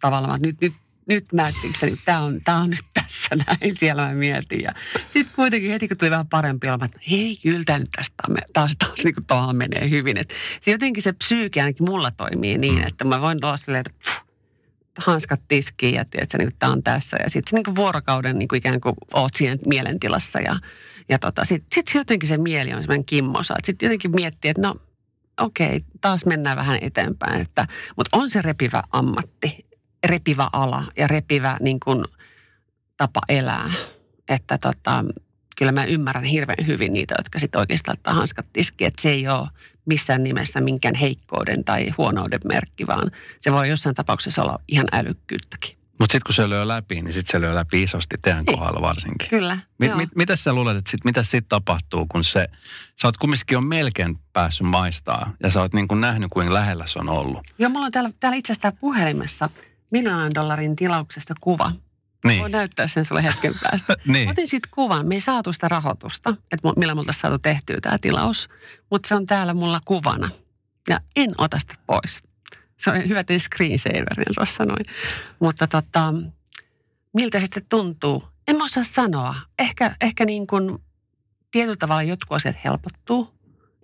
tavallaan, 0.00 0.34
että 0.34 0.46
nyt, 0.46 0.60
nyt, 0.60 0.72
nyt 1.08 1.32
mä 1.32 1.48
että 1.48 2.02
tämä 2.04 2.20
on, 2.20 2.40
tämä 2.44 2.58
on 2.58 2.70
nyt 2.70 2.84
tässä 3.02 3.36
näin, 3.46 3.76
siellä 3.76 4.06
mä 4.06 4.14
mietin. 4.14 4.60
Ja 4.62 4.74
sitten 5.12 5.34
kuitenkin 5.36 5.70
heti, 5.70 5.88
kun 5.88 5.96
tuli 5.96 6.10
vähän 6.10 6.26
parempi 6.26 6.68
olla, 6.68 6.84
että 6.84 6.98
hei, 7.10 7.36
kyllä 7.42 7.62
tämä 7.66 7.78
nyt 7.78 7.90
tästä 7.96 8.14
taas, 8.26 8.44
taas, 8.52 8.76
taas 8.78 9.04
niin 9.04 9.14
kuin 9.14 9.56
menee 9.56 9.90
hyvin. 9.90 10.16
Et 10.16 10.34
se 10.60 10.70
jotenkin 10.70 11.02
se 11.02 11.12
psyyki 11.12 11.60
ainakin 11.60 11.86
mulla 11.86 12.10
toimii 12.10 12.58
niin, 12.58 12.78
mm. 12.78 12.86
että 12.86 13.04
mä 13.04 13.20
voin 13.20 13.44
olla 13.44 13.56
silleen, 13.56 13.84
että 13.86 14.10
hanskat 14.98 15.40
tiskiin 15.48 15.94
ja 15.94 16.04
tiedät, 16.04 16.28
niin 16.38 16.52
tämä 16.58 16.72
on 16.72 16.82
tässä. 16.82 17.16
Ja 17.24 17.30
sitten 17.30 17.62
niin 17.64 17.76
vuorokauden 17.76 18.38
niin 18.38 18.48
kuin 18.48 18.58
ikään 18.58 18.80
kuin 18.80 18.94
oot 19.14 19.34
siinä 19.34 19.56
mielentilassa 19.66 20.40
ja, 20.40 20.56
ja 21.08 21.18
tota, 21.18 21.44
sitten 21.44 21.68
sit 21.74 21.94
jotenkin 21.94 22.28
se 22.28 22.38
mieli 22.38 22.72
on 22.72 22.82
semmoinen 22.82 23.04
kimmosa. 23.04 23.54
Sitten 23.64 23.86
jotenkin 23.86 24.14
miettii, 24.14 24.48
että 24.50 24.62
no 24.62 24.76
okei, 25.40 25.76
okay, 25.76 25.80
taas 26.00 26.26
mennään 26.26 26.56
vähän 26.56 26.78
eteenpäin. 26.82 27.40
Että, 27.40 27.66
mutta 27.96 28.16
on 28.18 28.30
se 28.30 28.42
repivä 28.42 28.82
ammatti, 28.90 29.66
repivä 30.06 30.50
ala 30.52 30.84
ja 30.96 31.06
repivä 31.06 31.56
niin 31.60 31.80
kuin, 31.80 32.04
tapa 32.96 33.20
elää. 33.28 33.70
Että 34.28 34.58
tota, 34.58 35.04
kyllä 35.56 35.72
mä 35.72 35.84
ymmärrän 35.84 36.24
hirveän 36.24 36.66
hyvin 36.66 36.92
niitä, 36.92 37.14
jotka 37.18 37.38
sitten 37.38 37.58
oikeastaan 37.58 37.96
ottaa 37.98 38.14
hanskat 38.14 38.46
tiskiin. 38.52 38.88
Että 38.88 39.02
se 39.02 39.10
ei 39.10 39.28
ole 39.28 39.48
missään 39.88 40.24
nimessä 40.24 40.60
minkään 40.60 40.94
heikkouden 40.94 41.64
tai 41.64 41.90
huonouden 41.98 42.40
merkki, 42.44 42.86
vaan 42.86 43.10
se 43.40 43.52
voi 43.52 43.68
jossain 43.68 43.94
tapauksessa 43.94 44.42
olla 44.42 44.58
ihan 44.68 44.86
älykkyyttäkin. 44.92 45.78
Mutta 45.98 46.12
sitten 46.12 46.26
kun 46.26 46.34
se 46.34 46.48
lyö 46.48 46.68
läpi, 46.68 46.94
niin 46.94 47.12
sitten 47.12 47.32
se 47.32 47.40
lyö 47.40 47.54
läpi 47.54 47.82
isosti 47.82 48.16
teidän 48.22 48.44
niin. 48.44 48.58
kohdalla 48.58 48.80
varsinkin. 48.80 49.28
Kyllä. 49.28 49.58
Mit, 49.78 49.96
mit, 49.96 50.08
mitä 50.14 50.36
sä 50.36 50.52
luulet, 50.52 50.76
että 50.76 50.90
sit, 50.90 51.04
mitä 51.04 51.22
sitten 51.22 51.48
tapahtuu, 51.48 52.06
kun 52.12 52.24
se, 52.24 52.48
sä 53.02 53.08
oot 53.08 53.16
kumminkin 53.16 53.54
jo 53.54 53.60
melkein 53.60 54.18
päässyt 54.32 54.66
maistaa 54.66 55.32
ja 55.42 55.50
sä 55.50 55.60
oot 55.60 55.74
niin 55.74 55.88
kuin 55.88 56.00
nähnyt, 56.00 56.30
kuinka 56.30 56.54
lähellä 56.54 56.86
se 56.86 56.98
on 56.98 57.08
ollut. 57.08 57.40
Joo, 57.58 57.70
mulla 57.70 57.86
on 57.86 57.92
täällä, 57.92 58.10
täällä 58.20 58.36
itse 58.36 58.52
asiassa 58.52 58.72
puhelimessa 58.72 59.50
miljoonan 59.90 60.34
dollarin 60.34 60.76
tilauksesta 60.76 61.34
kuva. 61.40 61.72
Niin. 62.24 62.40
Voin 62.40 62.52
näyttää 62.52 62.86
sen 62.86 63.04
sulle 63.04 63.22
hetken 63.22 63.54
päästä. 63.62 63.96
niin. 64.06 64.30
Otin 64.30 64.48
sitten 64.48 64.70
kuvan. 64.74 65.06
Me 65.06 65.14
ei 65.14 65.20
saatu 65.20 65.52
sitä 65.52 65.68
rahoitusta, 65.68 66.30
että 66.52 66.68
millä 66.76 66.92
oltaisiin 66.92 67.22
saatu 67.22 67.38
tehtyä 67.38 67.78
tämä 67.82 67.98
tilaus. 68.00 68.48
Mutta 68.90 69.08
se 69.08 69.14
on 69.14 69.26
täällä 69.26 69.54
mulla 69.54 69.80
kuvana. 69.84 70.28
Ja 70.88 71.00
en 71.16 71.30
ota 71.38 71.58
sitä 71.58 71.74
pois. 71.86 72.22
Se 72.78 72.90
on 72.90 73.08
hyvä 73.08 73.24
tehdä 73.24 73.38
screensaverin 73.38 74.34
tuossa 74.34 74.64
noin. 74.64 74.84
Mutta 75.40 75.66
tota, 75.66 76.14
miltä 77.14 77.38
se 77.38 77.44
sitten 77.44 77.66
tuntuu? 77.68 78.22
En 78.48 78.56
mä 78.56 78.64
osaa 78.64 78.84
sanoa. 78.84 79.34
Ehkä, 79.58 79.96
ehkä 80.00 80.24
niin 80.24 80.46
kuin 80.46 80.78
tietyllä 81.50 81.76
tavalla 81.76 82.02
jotkut 82.02 82.36
asiat 82.36 82.56
helpottuu. 82.64 83.34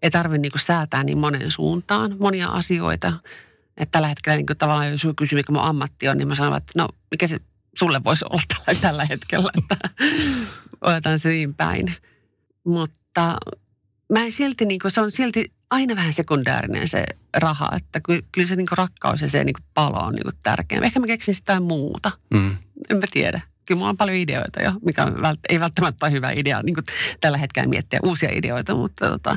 Ei 0.02 0.10
tarvitse 0.10 0.40
niin 0.42 0.52
säätää 0.56 1.04
niin 1.04 1.18
monen 1.18 1.50
suuntaan 1.50 2.16
monia 2.20 2.48
asioita. 2.48 3.12
Että 3.76 3.92
tällä 3.92 4.08
hetkellä 4.08 4.36
niin 4.36 4.46
kuin 4.46 4.56
tavallaan, 4.56 4.90
jos 4.90 5.06
kysyy, 5.16 5.38
mikä 5.38 5.52
mun 5.52 5.62
ammatti 5.62 6.08
on, 6.08 6.18
niin 6.18 6.28
mä 6.28 6.34
sanon, 6.34 6.56
että 6.56 6.72
no 6.76 6.88
mikä 7.10 7.26
se 7.26 7.40
sulle 7.78 8.04
voisi 8.04 8.24
olla 8.30 8.42
tällä, 8.48 8.80
tällä 8.80 9.04
hetkellä, 9.04 9.50
että 9.58 9.90
otetaan 10.80 11.18
se 11.18 11.28
niin 11.28 11.54
päin. 11.54 11.94
Mutta 12.64 13.38
mä 14.12 14.20
en 14.20 14.32
silti, 14.32 14.64
niin 14.64 14.80
kuin, 14.80 14.90
se 14.90 15.00
on 15.00 15.10
silti 15.10 15.52
aina 15.70 15.96
vähän 15.96 16.12
sekundäärinen 16.12 16.88
se 16.88 17.04
raha, 17.36 17.68
että 17.76 18.00
kyllä 18.32 18.48
se 18.48 18.56
niin 18.56 18.66
kuin 18.66 18.78
rakkaus 18.78 19.22
ja 19.22 19.28
se 19.28 19.44
niin 19.44 19.54
kuin 19.54 19.66
palo 19.74 20.06
on 20.06 20.14
niin 20.14 20.22
kuin 20.22 20.34
tärkeä. 20.42 20.80
Ehkä 20.82 21.00
mä 21.00 21.06
keksin 21.06 21.34
sitä 21.34 21.60
muuta. 21.60 22.10
Mm. 22.34 22.56
En 22.90 22.96
mä 22.96 23.06
tiedä. 23.10 23.40
Kyllä 23.64 23.78
mulla 23.78 23.90
on 23.90 23.96
paljon 23.96 24.18
ideoita 24.18 24.62
jo, 24.62 24.72
mikä 24.84 25.06
ei 25.48 25.60
välttämättä 25.60 26.06
ole 26.06 26.12
hyvä 26.12 26.30
idea 26.30 26.62
niin 26.62 26.74
kuin 26.74 26.84
tällä 27.20 27.38
hetkellä 27.38 27.68
miettiä 27.68 28.00
uusia 28.06 28.28
ideoita, 28.32 28.74
mutta, 28.74 29.10
tota, 29.10 29.36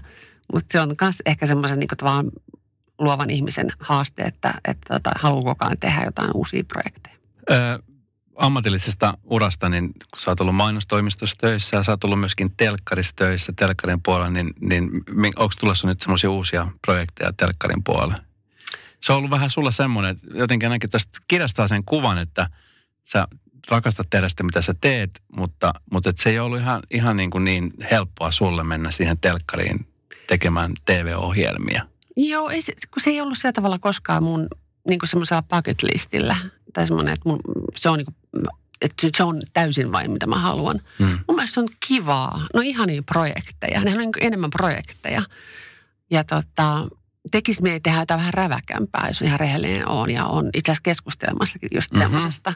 mutta 0.54 0.72
se 0.72 0.80
on 0.80 0.96
myös 1.02 1.16
ehkä 1.26 1.48
semmoisen 1.48 1.80
niin 1.80 1.90
kuin 2.00 2.32
luovan 3.00 3.30
ihmisen 3.30 3.68
haaste, 3.80 4.24
että, 4.24 4.54
että 4.68 4.94
tota, 4.94 5.12
haluaa 5.16 5.44
koko 5.44 5.66
ajan 5.66 5.78
tehdä 5.80 6.04
jotain 6.06 6.32
uusia 6.34 6.64
projekteja. 6.64 7.16
Öö, 7.52 7.78
ammatillisesta 8.38 9.14
urasta, 9.24 9.70
niin 9.70 9.94
kun 9.94 10.20
sä 10.20 10.32
oot 10.32 10.42
ollut 10.42 10.56
mainostoimistossa 10.56 11.36
töissä 11.40 11.78
ja 11.78 11.84
sä 11.84 11.92
oot 11.92 12.04
ollut 12.04 12.20
myöskin 12.20 12.54
telkkarissa 12.58 13.14
töissä 13.16 13.54
telkkarin 13.56 14.04
puolella, 14.04 14.30
niin, 14.30 14.54
niin 14.60 14.90
onko 15.16 15.54
tulossa 15.60 15.88
nyt 15.88 16.02
semmoisia 16.02 16.30
uusia 16.30 16.68
projekteja 16.86 17.34
telkkarin 17.38 17.84
puolella? 17.84 18.16
Se 19.04 19.12
on 19.12 19.18
ollut 19.18 19.32
vähän 19.32 19.50
sulla 19.50 19.72
semmoinen, 19.72 20.12
että 20.12 20.28
jotenkin 20.34 20.70
ainakin 20.70 20.90
tästä 20.90 21.20
kirjastaa 21.28 21.68
sen 21.68 21.84
kuvan, 21.84 22.18
että 22.18 22.50
sä 23.04 23.28
rakastat 23.68 24.08
tehdä 24.10 24.30
sitä, 24.30 24.44
mitä 24.44 24.62
sä 24.62 24.74
teet, 24.82 25.22
mutta, 25.36 25.74
mutta 25.92 26.10
et 26.10 26.18
se 26.18 26.30
ei 26.30 26.40
ollut 26.40 26.60
ihan, 26.60 26.82
ihan 26.92 27.18
niin, 27.18 27.30
kuin 27.30 27.44
niin 27.44 27.74
helppoa 27.92 28.32
sulle 28.32 28.64
mennä 28.64 28.92
siihen 28.92 29.18
telkkariin 29.18 29.88
tekemään 30.28 30.74
TV-ohjelmia. 30.86 31.82
Joo, 32.16 32.50
ei 32.50 32.62
se, 32.62 32.74
kun 32.94 33.02
se 33.02 33.10
ei 33.10 33.22
ollut 33.22 33.38
sillä 33.38 33.54
tavalla 33.54 33.80
koskaan 33.80 34.24
mun 34.24 34.48
niin 34.88 35.00
kuin 35.00 35.10
semmoisella 35.10 35.42
bucket 35.42 35.84
listillä. 35.84 36.36
Tai 36.74 36.88
semmoinen, 36.88 37.14
että 37.14 37.30
mun, 37.30 37.40
se 37.76 37.90
on 37.90 37.98
niin 37.98 38.06
kuin, 38.06 38.46
että 38.82 39.08
se 39.18 39.24
on 39.24 39.42
täysin 39.54 39.92
vain 39.92 40.12
mitä 40.12 40.28
mä 40.28 40.40
haluan. 40.40 40.80
Mm. 41.00 41.06
Mun 41.06 41.36
mielestä 41.36 41.54
se 41.54 41.60
on 41.60 41.70
kivaa. 41.88 42.48
No 42.54 42.62
ihania 42.62 43.04
projekteja. 43.04 43.82
Ne 43.82 43.92
on 43.92 43.98
niin 43.98 44.12
enemmän 44.20 44.50
projekteja. 44.50 45.22
Ja 46.12 46.24
tota, 46.24 46.88
tekisi 47.32 47.62
mieli 47.62 47.80
tehdä 47.80 48.00
jotain 48.00 48.20
vähän 48.20 48.34
räväkämpää, 48.34 49.08
jos 49.08 49.22
ihan 49.22 49.40
rehellinen 49.40 49.90
on. 49.90 50.12
Ja 50.12 50.26
on 50.26 50.50
itse 50.54 50.72
asiassa 50.72 50.84
keskustelemassakin 50.84 51.70
just 51.74 51.92
mm-hmm. 51.92 52.12
semmoisesta. 52.12 52.54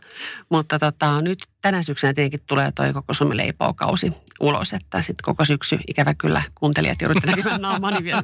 Mutta 0.49 0.79
tota, 0.79 1.21
nyt 1.21 1.39
tänä 1.61 1.83
syksynä 1.83 2.13
tietenkin 2.13 2.41
tulee 2.47 2.71
toi 2.71 2.93
koko 2.93 3.13
Suomen 3.13 3.37
leipoukausi 3.37 4.13
ulos, 4.41 4.73
että 4.73 4.97
sitten 5.01 5.23
koko 5.23 5.45
syksy 5.45 5.79
ikävä 5.87 6.13
kyllä 6.13 6.41
kuuntelijat 6.55 7.01
joudutte 7.01 7.27
näkemään 7.27 7.61
naamani 7.71 8.03
vielä, 8.03 8.23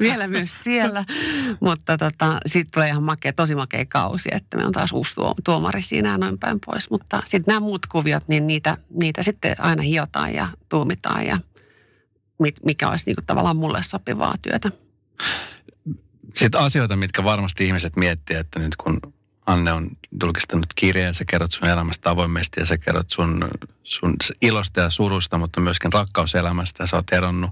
vielä 0.00 0.28
myös 0.28 0.64
siellä. 0.64 1.04
Mutta 1.60 1.98
tota, 1.98 2.40
sitten 2.46 2.72
tulee 2.74 2.88
ihan 2.88 3.02
makea, 3.02 3.32
tosi 3.32 3.54
makea 3.54 3.84
kausi, 3.88 4.28
että 4.32 4.56
me 4.56 4.66
on 4.66 4.72
taas 4.72 4.92
uusi 4.92 5.14
tuomari 5.44 5.82
siinä 5.82 6.08
ja 6.08 6.18
noin 6.18 6.38
päin 6.38 6.58
pois. 6.66 6.90
Mutta 6.90 7.22
sitten 7.24 7.52
nämä 7.52 7.60
muut 7.60 7.86
kuviot, 7.86 8.28
niin 8.28 8.46
niitä, 8.46 8.76
niitä 8.90 9.22
sitten 9.22 9.56
aina 9.58 9.82
hiotaan 9.82 10.34
ja 10.34 10.48
tuumitaan 10.68 11.26
ja 11.26 11.38
mikä 12.64 12.88
olisi 12.88 13.04
niinku 13.06 13.22
tavallaan 13.26 13.56
mulle 13.56 13.82
sopivaa 13.82 14.34
työtä. 14.42 14.70
Sitten 16.34 16.60
asioita, 16.60 16.96
mitkä 16.96 17.24
varmasti 17.24 17.66
ihmiset 17.66 17.96
miettii, 17.96 18.36
että 18.36 18.58
nyt 18.58 18.76
kun 18.76 19.13
Anne 19.46 19.72
on 19.72 19.90
julkistanut 20.22 20.74
kirjeen, 20.74 21.14
sä 21.14 21.24
kerrot 21.24 21.52
sun 21.52 21.68
elämästä 21.68 22.10
avoimesti 22.10 22.60
ja 22.60 22.66
sä 22.66 22.78
kerrot 22.78 23.10
sun, 23.10 23.48
sun 23.82 24.16
ilosta 24.42 24.80
ja 24.80 24.90
surusta, 24.90 25.38
mutta 25.38 25.60
myöskin 25.60 25.92
rakkauselämästä 25.92 26.82
ja 26.82 26.86
sä 26.86 26.96
oot 26.96 27.12
eronnut. 27.12 27.50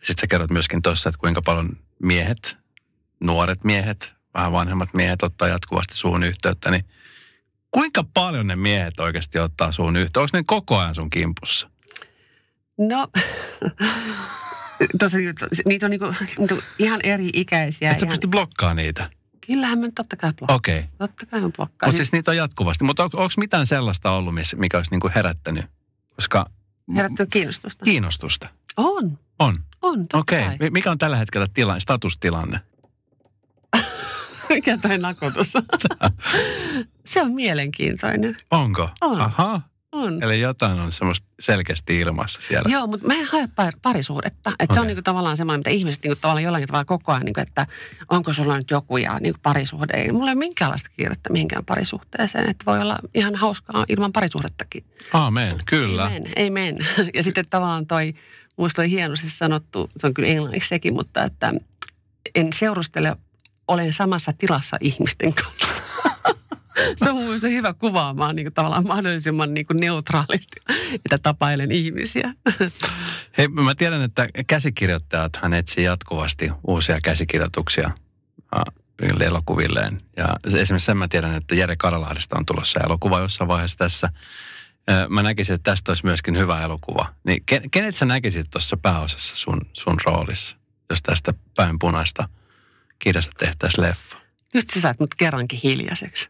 Ja 0.00 0.06
sitten 0.06 0.20
sä 0.20 0.26
kerrot 0.26 0.50
myöskin 0.50 0.82
tuossa, 0.82 1.08
että 1.08 1.18
kuinka 1.18 1.42
paljon 1.42 1.76
miehet, 2.02 2.56
nuoret 3.20 3.64
miehet, 3.64 4.12
vähän 4.34 4.52
vanhemmat 4.52 4.94
miehet 4.94 5.22
ottaa 5.22 5.48
jatkuvasti 5.48 5.96
suun 5.96 6.22
yhteyttä, 6.22 6.70
niin 6.70 6.84
kuinka 7.70 8.04
paljon 8.14 8.46
ne 8.46 8.56
miehet 8.56 9.00
oikeasti 9.00 9.38
ottaa 9.38 9.72
suun 9.72 9.96
yhteyttä? 9.96 10.20
Onko 10.20 10.30
ne 10.32 10.42
koko 10.46 10.78
ajan 10.78 10.94
sun 10.94 11.10
kimpussa? 11.10 11.70
No, 12.78 13.08
tosi, 15.00 15.16
niitä 15.64 15.86
on 15.86 15.90
niinku, 15.90 16.14
niinku 16.38 16.58
ihan 16.78 17.00
eri 17.02 17.30
ikäisiä. 17.32 17.90
Et 17.90 17.98
sä 17.98 18.06
ihan, 18.06 18.12
pysty 18.12 18.26
blokkaamaan 18.26 18.76
niitä? 18.76 19.10
Kyllähän 19.48 19.78
mä 19.78 19.86
nyt 19.86 19.94
totta 19.94 20.16
kai 20.16 20.32
blokkaan. 20.32 20.56
Okei. 20.56 20.78
Okay. 20.78 20.90
Totta 20.98 21.26
kai 21.26 21.40
mä 21.40 21.50
blokkaan. 21.56 21.88
Mutta 21.88 21.96
siis 21.96 22.12
niitä 22.12 22.30
on 22.30 22.36
jatkuvasti. 22.36 22.84
Mutta 22.84 23.04
on, 23.04 23.10
onko 23.12 23.32
mitään 23.36 23.66
sellaista 23.66 24.10
ollut, 24.10 24.34
missä, 24.34 24.56
mikä 24.56 24.76
olisi 24.76 24.90
niinku 24.90 25.10
herättänyt? 25.14 25.64
Koska 26.14 26.50
Herättänyt 26.96 27.30
kiinnostusta. 27.32 27.84
kiinnostusta. 27.84 28.48
On, 28.76 29.18
On. 29.38 29.56
on, 29.82 29.98
totta 29.98 30.18
Okei. 30.18 30.44
kai. 30.44 30.54
Okay. 30.54 30.70
Mikä 30.70 30.90
on 30.90 30.98
tällä 30.98 31.16
hetkellä 31.16 31.46
tila, 31.54 31.80
statustilanne? 31.80 32.60
Mikä 34.50 34.78
toi 34.78 34.98
nakotus 34.98 35.56
on? 35.56 35.62
Se 37.06 37.22
on 37.22 37.32
mielenkiintoinen. 37.32 38.36
Onko? 38.50 38.90
On. 39.00 39.20
Aha. 39.20 39.60
On. 39.92 40.22
Eli 40.22 40.40
jotain 40.40 40.80
on 40.80 40.92
semmoista 40.92 41.26
selkeästi 41.40 41.98
ilmassa 41.98 42.40
siellä. 42.42 42.68
Joo, 42.72 42.86
mutta 42.86 43.06
mä 43.06 43.14
en 43.14 43.24
hae 43.24 43.44
par- 43.46 43.78
parisuudetta. 43.82 44.52
Että 44.58 44.74
Se 44.74 44.80
on 44.80 44.86
niinku 44.86 45.02
tavallaan 45.02 45.36
semmoinen, 45.36 45.60
mitä 45.60 45.70
ihmiset 45.70 46.02
niinku 46.02 46.18
tavallaan 46.20 46.44
jollain 46.44 46.66
tavalla 46.66 46.84
koko 46.84 47.12
ajan, 47.12 47.24
niinku, 47.24 47.40
että 47.40 47.66
onko 48.10 48.32
sulla 48.32 48.58
nyt 48.58 48.70
joku 48.70 48.96
ja 48.96 49.18
niinku 49.20 49.40
parisuhde. 49.42 49.96
Ei 49.96 50.12
mulla 50.12 50.30
ei 50.30 50.32
ole 50.32 50.38
minkäänlaista 50.38 50.90
kiirettä 50.96 51.30
mihinkään 51.32 51.64
parisuhteeseen. 51.64 52.50
Että 52.50 52.64
voi 52.66 52.80
olla 52.80 52.98
ihan 53.14 53.34
hauskaa 53.34 53.84
ilman 53.88 54.12
parisuhdettakin. 54.12 54.84
Aamen, 55.12 55.52
kyllä. 55.66 56.10
Ei 56.10 56.20
men, 56.20 56.32
ei 56.36 56.50
men. 56.50 56.78
Ja 57.14 57.22
sitten 57.22 57.46
tavallaan 57.50 57.86
toi, 57.86 58.14
muista 58.56 58.82
oli 58.82 58.90
hienosti 58.90 59.30
sanottu, 59.30 59.90
se 59.96 60.06
on 60.06 60.14
kyllä 60.14 60.28
englanniksi 60.28 60.68
sekin, 60.68 60.94
mutta 60.94 61.24
että 61.24 61.52
en 62.34 62.52
seurustele, 62.52 63.16
olen 63.68 63.92
samassa 63.92 64.32
tilassa 64.32 64.76
ihmisten 64.80 65.34
kanssa. 65.34 65.77
Se 66.96 67.10
on 67.10 67.16
mun 67.16 67.24
mielestä 67.24 67.48
hyvä 67.48 67.74
kuvaamaan 67.74 68.36
niin 68.36 68.44
kuin 68.44 68.54
tavallaan 68.54 68.86
mahdollisimman 68.86 69.54
niin 69.54 69.66
kuin 69.66 69.80
neutraalisti, 69.80 70.60
että 70.94 71.18
tapailen 71.18 71.72
ihmisiä. 71.72 72.34
Hei, 73.38 73.48
mä 73.48 73.74
tiedän, 73.74 74.02
että 74.02 74.28
käsikirjoittajat 74.46 75.36
hän 75.36 75.54
etsii 75.54 75.84
jatkuvasti 75.84 76.50
uusia 76.66 76.98
käsikirjoituksia 77.04 77.90
elokuvilleen. 79.20 80.02
Ja 80.16 80.36
esimerkiksi 80.44 80.86
sen 80.86 80.96
mä 80.96 81.08
tiedän, 81.08 81.34
että 81.34 81.54
Jere 81.54 81.76
Karalahdesta 81.76 82.38
on 82.38 82.46
tulossa 82.46 82.80
elokuva 82.80 83.20
jossain 83.20 83.48
vaiheessa 83.48 83.78
tässä. 83.78 84.08
Mä 85.08 85.22
näkisin, 85.22 85.54
että 85.54 85.70
tästä 85.70 85.90
olisi 85.90 86.06
myöskin 86.06 86.38
hyvä 86.38 86.62
elokuva. 86.62 87.14
Niin 87.24 87.42
ken- 87.46 87.68
kenet 87.70 87.96
sä 87.96 88.04
näkisit 88.04 88.46
tuossa 88.50 88.76
pääosassa 88.76 89.36
sun, 89.36 89.60
sun 89.72 89.96
roolissa, 90.04 90.56
jos 90.90 91.02
tästä 91.02 91.34
päin 91.56 91.78
punaista 91.78 92.28
kirjasta 92.98 93.32
tehtäisiin 93.38 93.82
leffa? 93.82 94.18
Nyt 94.54 94.70
sä 94.70 94.80
saat 94.80 95.00
mut 95.00 95.14
kerrankin 95.14 95.60
hiljaiseksi. 95.62 96.28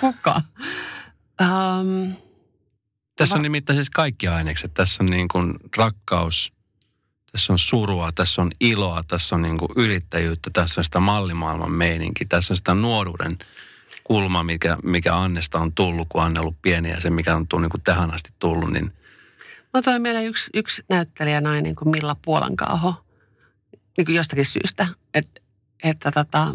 Kuka? 0.00 0.40
Um, 1.40 2.14
Tässä 3.16 3.36
on 3.36 3.42
nimittäin 3.42 3.76
siis 3.76 3.90
kaikki 3.90 4.28
ainekset. 4.28 4.74
Tässä 4.74 5.02
on 5.02 5.10
niin 5.10 5.28
kuin 5.28 5.54
rakkaus, 5.76 6.52
tässä 7.32 7.52
on 7.52 7.58
surua, 7.58 8.12
tässä 8.12 8.42
on 8.42 8.50
iloa, 8.60 9.04
tässä 9.08 9.36
on 9.36 9.42
niin 9.42 9.58
kuin 9.58 9.70
yrittäjyyttä, 9.76 10.50
tässä 10.50 10.80
on 10.80 10.84
sitä 10.84 11.00
mallimaailman 11.00 11.72
meininki, 11.72 12.24
tässä 12.24 12.52
on 12.52 12.56
sitä 12.56 12.74
nuoruuden 12.74 13.38
kulma, 14.04 14.44
mikä, 14.44 14.76
mikä 14.84 15.16
Annesta 15.16 15.58
on 15.58 15.72
tullut, 15.72 16.08
kun 16.08 16.22
Anne 16.22 16.40
on 16.40 16.44
ollut 16.44 16.62
pieni 16.62 16.90
ja 16.90 17.00
se, 17.00 17.10
mikä 17.10 17.36
on 17.36 17.48
tullut, 17.48 17.62
niin 17.62 17.70
kuin 17.70 17.82
tähän 17.82 18.14
asti 18.14 18.30
tullut, 18.38 18.72
niin 18.72 18.92
Mä 19.74 19.82
toin 19.82 20.02
meillä 20.02 20.20
yksi, 20.20 20.50
yksi 20.54 20.82
näyttelijä 20.88 21.40
nainen 21.40 21.74
kuin 21.74 21.88
Milla 21.88 22.16
Puolankaaho, 22.24 23.04
niin 23.96 24.04
kuin 24.04 24.16
jostakin 24.16 24.46
syystä, 24.46 24.86
että, 25.14 25.40
että 25.82 26.10
tota, 26.10 26.54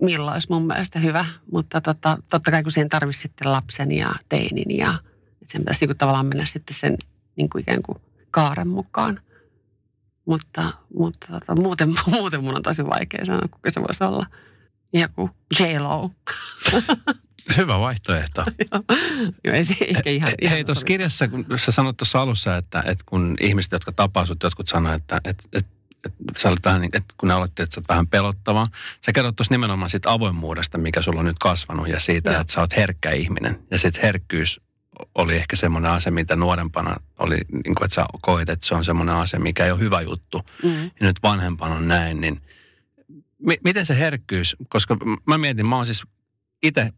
Milla 0.00 0.32
olisi 0.32 0.46
mun 0.50 0.66
mielestä 0.66 0.98
hyvä, 0.98 1.24
mutta 1.52 1.80
tota, 1.80 2.18
totta 2.28 2.50
kai 2.50 2.62
kun 2.62 2.72
siihen 2.72 2.88
tarvitsisi 2.88 3.22
sitten 3.22 3.52
lapsen 3.52 3.92
ja 3.92 4.14
teinin 4.28 4.76
ja 4.78 4.94
sen 5.46 5.60
pitäisi 5.60 5.86
niin 5.86 5.96
tavallaan 5.96 6.26
mennä 6.26 6.44
sitten 6.44 6.76
sen 6.76 6.96
niin 7.36 7.50
kuin 7.50 7.62
ikään 7.62 7.82
kuin 7.82 7.98
kaaren 8.30 8.68
mukaan. 8.68 9.20
Mutta, 10.24 10.72
mutta 10.94 11.26
tota, 11.26 11.54
muuten, 11.62 11.88
muuten 12.06 12.44
mun 12.44 12.56
on 12.56 12.62
tosi 12.62 12.86
vaikea 12.86 13.24
sanoa, 13.24 13.48
kuka 13.50 13.70
se 13.70 13.80
voisi 13.80 14.04
olla. 14.04 14.26
Joku 14.92 15.30
J-Lo. 15.60 16.10
hyvä 17.56 17.78
vaihtoehto. 17.78 18.44
Joo, 19.44 19.54
ei 19.54 19.64
se 19.64 19.76
eikä 19.80 20.10
ihan, 20.10 20.32
ihan 20.42 20.54
Hei, 20.54 20.64
tuossa 20.64 20.84
kirjassa, 20.84 21.28
kun 21.28 21.46
sä 21.56 21.72
sanoit 21.72 21.96
tuossa 21.96 22.20
alussa, 22.20 22.56
että, 22.56 22.82
että 22.86 23.04
kun 23.06 23.36
ihmiset, 23.40 23.72
jotka 23.72 23.92
tapaa 23.92 24.26
sut, 24.26 24.42
jotkut 24.42 24.68
sanoo, 24.68 24.92
että, 24.92 25.20
että, 25.24 25.44
että, 25.52 25.70
että, 26.04 26.18
sä 26.38 26.48
olet 26.48 26.64
vähän, 26.64 26.80
niin- 26.80 26.96
että 26.96 27.14
kun 27.16 27.28
ne 27.28 27.34
oletti, 27.34 27.62
että 27.62 27.74
sä 27.74 27.80
oot 27.80 27.88
vähän 27.88 28.06
pelottava. 28.06 28.68
Sä 29.06 29.12
kerrot 29.12 29.36
tuossa 29.36 29.54
nimenomaan 29.54 29.90
siitä 29.90 30.12
avoimuudesta, 30.12 30.78
mikä 30.78 31.02
sulla 31.02 31.20
on 31.20 31.26
nyt 31.26 31.38
kasvanut 31.38 31.88
ja 31.88 32.00
siitä, 32.00 32.30
Joo. 32.30 32.40
että 32.40 32.52
sä 32.52 32.60
oot 32.60 32.76
herkkä 32.76 33.10
ihminen. 33.10 33.58
Ja 33.70 33.78
sitten 33.78 34.02
herkkyys 34.02 34.60
oli 35.14 35.36
ehkä 35.36 35.56
semmoinen 35.56 35.90
asia, 35.90 36.12
mitä 36.12 36.36
nuorempana 36.36 36.96
oli, 37.18 37.38
niin 37.52 37.74
kuin, 37.74 37.84
että 37.84 37.94
sä 37.94 38.06
koet, 38.22 38.48
että 38.48 38.66
se 38.66 38.74
on 38.74 38.84
semmoinen 38.84 39.14
asia, 39.14 39.40
mikä 39.40 39.64
ei 39.64 39.70
ole 39.72 39.80
hyvä 39.80 40.00
juttu. 40.00 40.42
Mm. 40.62 40.82
Ja 40.84 40.90
nyt 41.00 41.16
vanhempana 41.22 41.74
on 41.74 41.88
näin, 41.88 42.20
niin 42.20 42.42
mi- 43.38 43.60
miten 43.64 43.86
se 43.86 43.98
herkkyys, 43.98 44.56
koska 44.68 44.96
mä 45.26 45.38
mietin, 45.38 45.66
mä 45.66 45.76
oon 45.76 45.86
siis 45.86 46.02
itse 46.62 46.90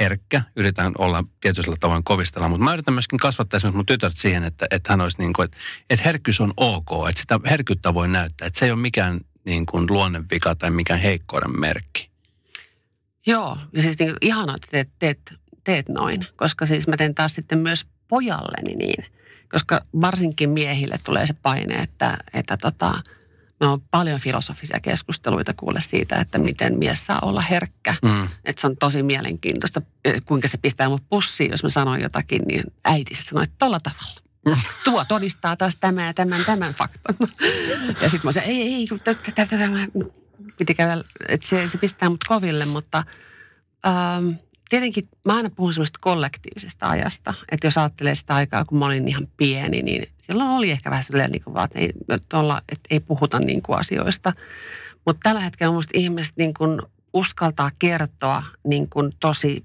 herkkä, 0.00 0.42
yritän 0.56 0.92
olla 0.98 1.24
tietyllä 1.40 1.76
tavoin 1.80 2.04
kovistella, 2.04 2.48
mutta 2.48 2.64
mä 2.64 2.72
yritän 2.72 2.94
myöskin 2.94 3.18
kasvattaa 3.18 3.56
esimerkiksi 3.56 3.76
mun 3.76 3.86
tytöt 3.86 4.16
siihen, 4.16 4.44
että, 4.44 4.66
että 4.70 4.92
hän 4.92 5.00
olisi 5.00 5.18
niin 5.18 5.32
kuin, 5.32 5.44
että, 5.44 5.56
että 5.90 6.04
herkkyys 6.04 6.40
on 6.40 6.52
ok, 6.56 7.08
että 7.08 7.20
sitä 7.20 7.40
herkkyyttä 7.50 7.94
voi 7.94 8.08
näyttää, 8.08 8.46
että 8.46 8.58
se 8.58 8.64
ei 8.64 8.70
ole 8.70 8.80
mikään 8.80 9.20
niin 9.44 9.66
kuin 9.66 9.86
luonnevika 9.90 10.54
tai 10.54 10.70
mikään 10.70 11.00
heikkouden 11.00 11.60
merkki. 11.60 12.10
Joo, 13.26 13.58
siis 13.80 13.98
niin 13.98 14.14
ihanaa, 14.20 14.54
että 14.54 14.68
teet, 14.70 14.88
teet, 14.98 15.34
teet 15.64 15.88
noin, 15.88 16.26
koska 16.36 16.66
siis 16.66 16.88
mä 16.88 16.96
teen 16.96 17.14
taas 17.14 17.34
sitten 17.34 17.58
myös 17.58 17.86
pojalleni 18.08 18.74
niin. 18.74 19.04
Koska 19.52 19.80
varsinkin 20.00 20.50
miehille 20.50 20.98
tulee 21.04 21.26
se 21.26 21.34
paine, 21.42 21.74
että, 21.74 22.18
että 22.34 22.56
tota, 22.56 23.02
on 23.60 23.80
paljon 23.90 24.20
filosofisia 24.20 24.80
keskusteluita 24.80 25.54
kuulla 25.56 25.80
siitä, 25.80 26.16
että 26.16 26.38
miten 26.38 26.78
mies 26.78 27.06
saa 27.06 27.18
olla 27.22 27.40
herkkä. 27.40 27.94
Mm. 28.02 28.28
Että 28.44 28.60
se 28.60 28.66
on 28.66 28.76
tosi 28.76 29.02
mielenkiintoista, 29.02 29.82
eh, 30.04 30.22
kuinka 30.24 30.48
se 30.48 30.58
pistää 30.58 30.88
mut 30.88 31.02
pussiin, 31.08 31.50
jos 31.50 31.62
mä 31.62 31.70
sanon 31.70 32.00
jotakin, 32.00 32.42
niin 32.46 32.64
äiti 32.84 33.14
se 33.14 33.22
sanoi, 33.22 33.44
että 33.44 33.56
tolla 33.58 33.80
tavalla. 33.80 34.20
Tuo 34.84 35.04
todistaa 35.04 35.56
taas 35.56 35.76
tämän 35.76 36.06
ja 36.06 36.14
tämän, 36.14 36.44
tämän 36.44 36.74
faktan. 36.74 37.16
Ja 38.02 38.10
sitten 38.10 38.20
mä 38.24 38.32
sanoin, 38.32 38.50
ei, 38.50 38.74
ei, 38.74 38.86
kun 38.86 39.00
tätä, 39.00 39.32
tätä, 39.34 39.58
tämä 39.58 39.86
piti 40.56 40.74
käydä, 40.74 41.04
että 41.28 41.46
se, 41.46 41.68
se 41.68 41.78
pistää 41.78 42.08
mut 42.08 42.24
koville, 42.24 42.64
mutta 42.64 43.04
ähm, 43.86 44.30
tietenkin 44.68 45.08
mä 45.24 45.36
aina 45.36 45.50
puhun 45.50 45.74
semmoista 45.74 45.98
kollektiivisesta 46.02 46.88
ajasta, 46.88 47.34
että 47.52 47.66
jos 47.66 47.78
ajattelee 47.78 48.14
sitä 48.14 48.34
aikaa, 48.34 48.64
kun 48.64 48.78
mä 48.78 48.86
olin 48.86 49.08
ihan 49.08 49.28
pieni, 49.36 49.82
niin 49.82 50.08
silloin 50.22 50.50
oli 50.50 50.70
ehkä 50.70 50.90
vähän 50.90 51.04
silleen 51.04 51.30
niin 51.30 51.42
kuin 51.42 51.54
vaan, 51.54 51.64
että 51.64 51.78
ei, 51.78 51.92
että 52.08 52.38
olla, 52.38 52.62
että 52.68 52.86
ei 52.90 53.00
puhuta 53.00 53.38
niin 53.38 53.62
kuin 53.62 53.78
asioista. 53.78 54.32
Mutta 55.06 55.20
tällä 55.22 55.40
hetkellä 55.40 55.72
musta 55.74 55.98
ihmiset 55.98 56.36
niin 56.36 56.54
kuin 56.54 56.82
uskaltaa 57.12 57.70
kertoa 57.78 58.42
niin 58.64 58.90
kuin 58.90 59.12
tosi, 59.20 59.64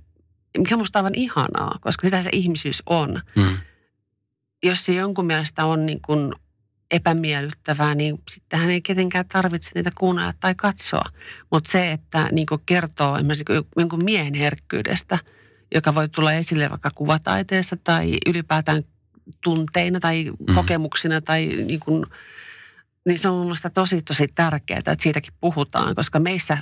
mikä 0.57 0.77
musta 0.77 0.99
aivan 0.99 1.15
ihanaa, 1.15 1.79
koska 1.81 2.07
sitä 2.07 2.23
se 2.23 2.29
ihmisyys 2.31 2.83
on. 2.85 3.21
Mm. 3.35 3.57
Jos 4.63 4.85
se 4.85 4.93
jonkun 4.93 5.25
mielestä 5.25 5.65
on 5.65 5.85
niin 5.85 6.01
kuin 6.01 6.33
epämiellyttävää, 6.91 7.95
niin 7.95 8.21
sittenhän 8.29 8.69
ei 8.69 8.81
ketenkään 8.81 9.25
tarvitse 9.27 9.71
niitä 9.75 9.91
kuunnella 9.97 10.33
tai 10.39 10.55
katsoa. 10.55 11.03
Mutta 11.51 11.71
se, 11.71 11.91
että 11.91 12.29
niin 12.31 12.47
kertoo 12.65 13.15
esimerkiksi 13.15 13.45
jonkun 13.77 14.03
miehen 14.03 14.33
herkkyydestä, 14.33 15.19
joka 15.75 15.95
voi 15.95 16.09
tulla 16.09 16.33
esille 16.33 16.69
vaikka 16.69 16.91
kuvataiteessa 16.95 17.77
tai 17.83 18.17
ylipäätään 18.27 18.83
tunteina 19.43 19.99
tai 19.99 20.31
Mm. 20.47 20.55
kokemuksina 20.55 21.21
tai 21.21 21.45
niin 21.47 21.79
kuin, 21.79 22.05
niin 23.07 23.19
se 23.19 23.29
on 23.29 23.35
mun 23.35 23.45
mielestä 23.45 23.69
tosi, 23.69 24.01
tosi 24.01 24.25
tärkeää, 24.35 24.77
että 24.79 24.95
siitäkin 24.99 25.33
puhutaan, 25.41 25.95
koska 25.95 26.19
meissä 26.19 26.57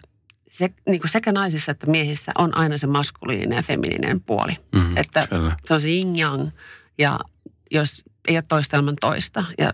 se, 0.49 0.69
niin 0.89 1.01
kuin 1.01 1.09
sekä 1.09 1.31
naisissa 1.31 1.71
että 1.71 1.87
miehissä 1.87 2.31
on 2.37 2.57
aina 2.57 2.77
se 2.77 2.87
maskuliininen 2.87 3.55
ja 3.55 3.63
feminiininen 3.63 4.21
puoli. 4.21 4.57
Mm. 4.75 4.97
Että 4.97 5.27
Kyllä. 5.27 5.57
se 5.65 5.73
on 5.73 5.81
se 5.81 5.87
yin 5.89 6.19
yang 6.19 6.49
ja 6.97 7.19
jos 7.71 8.03
ei 8.27 8.35
ole 8.37 8.43
toista 8.47 8.77
ilman 8.77 8.95
toista. 9.01 9.43
Ja 9.57 9.71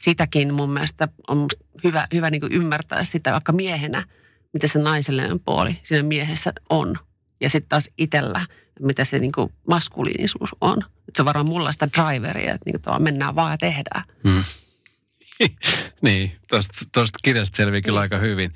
sitäkin 0.00 0.54
mun 0.54 0.72
mielestä 0.72 1.08
on 1.28 1.46
hyvä, 1.84 2.06
hyvä 2.14 2.30
niin 2.30 2.40
kuin 2.40 2.52
ymmärtää 2.52 3.04
sitä 3.04 3.32
vaikka 3.32 3.52
miehenä, 3.52 4.04
mitä 4.52 4.66
se 4.66 4.78
naisellinen 4.78 5.40
puoli 5.40 5.80
siinä 5.82 6.02
miehessä 6.02 6.52
on. 6.70 6.98
Ja 7.40 7.50
sitten 7.50 7.68
taas 7.68 7.90
itsellä, 7.98 8.46
mitä 8.80 9.04
se 9.04 9.18
niin 9.18 9.32
kuin 9.32 9.52
maskuliinisuus 9.68 10.50
on. 10.60 10.78
Et 11.08 11.16
se 11.16 11.22
on 11.22 11.26
varmaan 11.26 11.48
mulla 11.48 11.72
sitä 11.72 11.88
driveria, 11.98 12.54
että 12.54 12.70
niin 12.70 12.82
kuin 12.82 13.02
mennään 13.02 13.34
vaan 13.34 13.52
ja 13.52 13.58
tehdään. 13.58 14.04
Mm. 14.24 14.44
niin, 16.02 16.36
tuosta, 16.48 17.18
kirjasta 17.22 17.56
selviää 17.56 17.80
kyllä 17.80 18.00
aika 18.00 18.18
hyvin. 18.18 18.52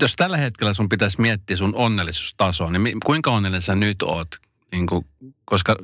jos 0.00 0.16
tällä 0.16 0.36
hetkellä 0.36 0.74
sun 0.74 0.88
pitäisi 0.88 1.20
miettiä 1.20 1.56
sun 1.56 1.74
onnellisuustasoa, 1.74 2.70
niin 2.70 3.00
kuinka 3.04 3.30
onnellinen 3.30 3.62
sä 3.62 3.74
nyt 3.74 4.02
oot? 4.02 4.28
Niin 4.72 4.86
kuin, 4.86 5.06
koska 5.44 5.76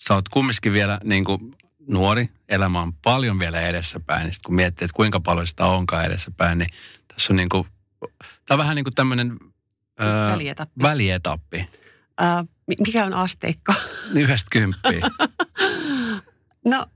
sä 0.00 0.14
oot 0.14 0.28
kumminkin 0.28 0.72
vielä 0.72 1.00
niin 1.04 1.24
kuin 1.24 1.56
nuori, 1.88 2.28
elämä 2.48 2.82
on 2.82 2.92
paljon 2.94 3.38
vielä 3.38 3.60
edessäpäin. 3.60 4.24
Niin 4.24 4.34
sit 4.34 4.42
kun 4.42 4.54
miettii, 4.54 4.84
että 4.84 4.96
kuinka 4.96 5.20
paljon 5.20 5.46
sitä 5.46 5.66
onkaan 5.66 6.04
edessäpäin, 6.04 6.58
niin 6.58 6.68
tässä 7.14 7.32
on 7.32 7.36
niin 7.36 7.48
kuin, 7.48 7.66
tää 8.20 8.54
on 8.54 8.58
vähän 8.58 8.76
niin 8.76 8.84
kuin 8.84 8.94
tämmöinen 8.94 9.38
öö, 10.02 10.30
Välietappi. 10.32 10.82
välietappi. 10.82 11.68
Ää, 12.18 12.44
mi- 12.66 12.76
mikä 12.86 13.04
on 13.04 13.12
asteikko? 13.14 13.72
Yhdestä 14.14 14.48
kymppiä. 14.52 15.06
No, 16.66 16.86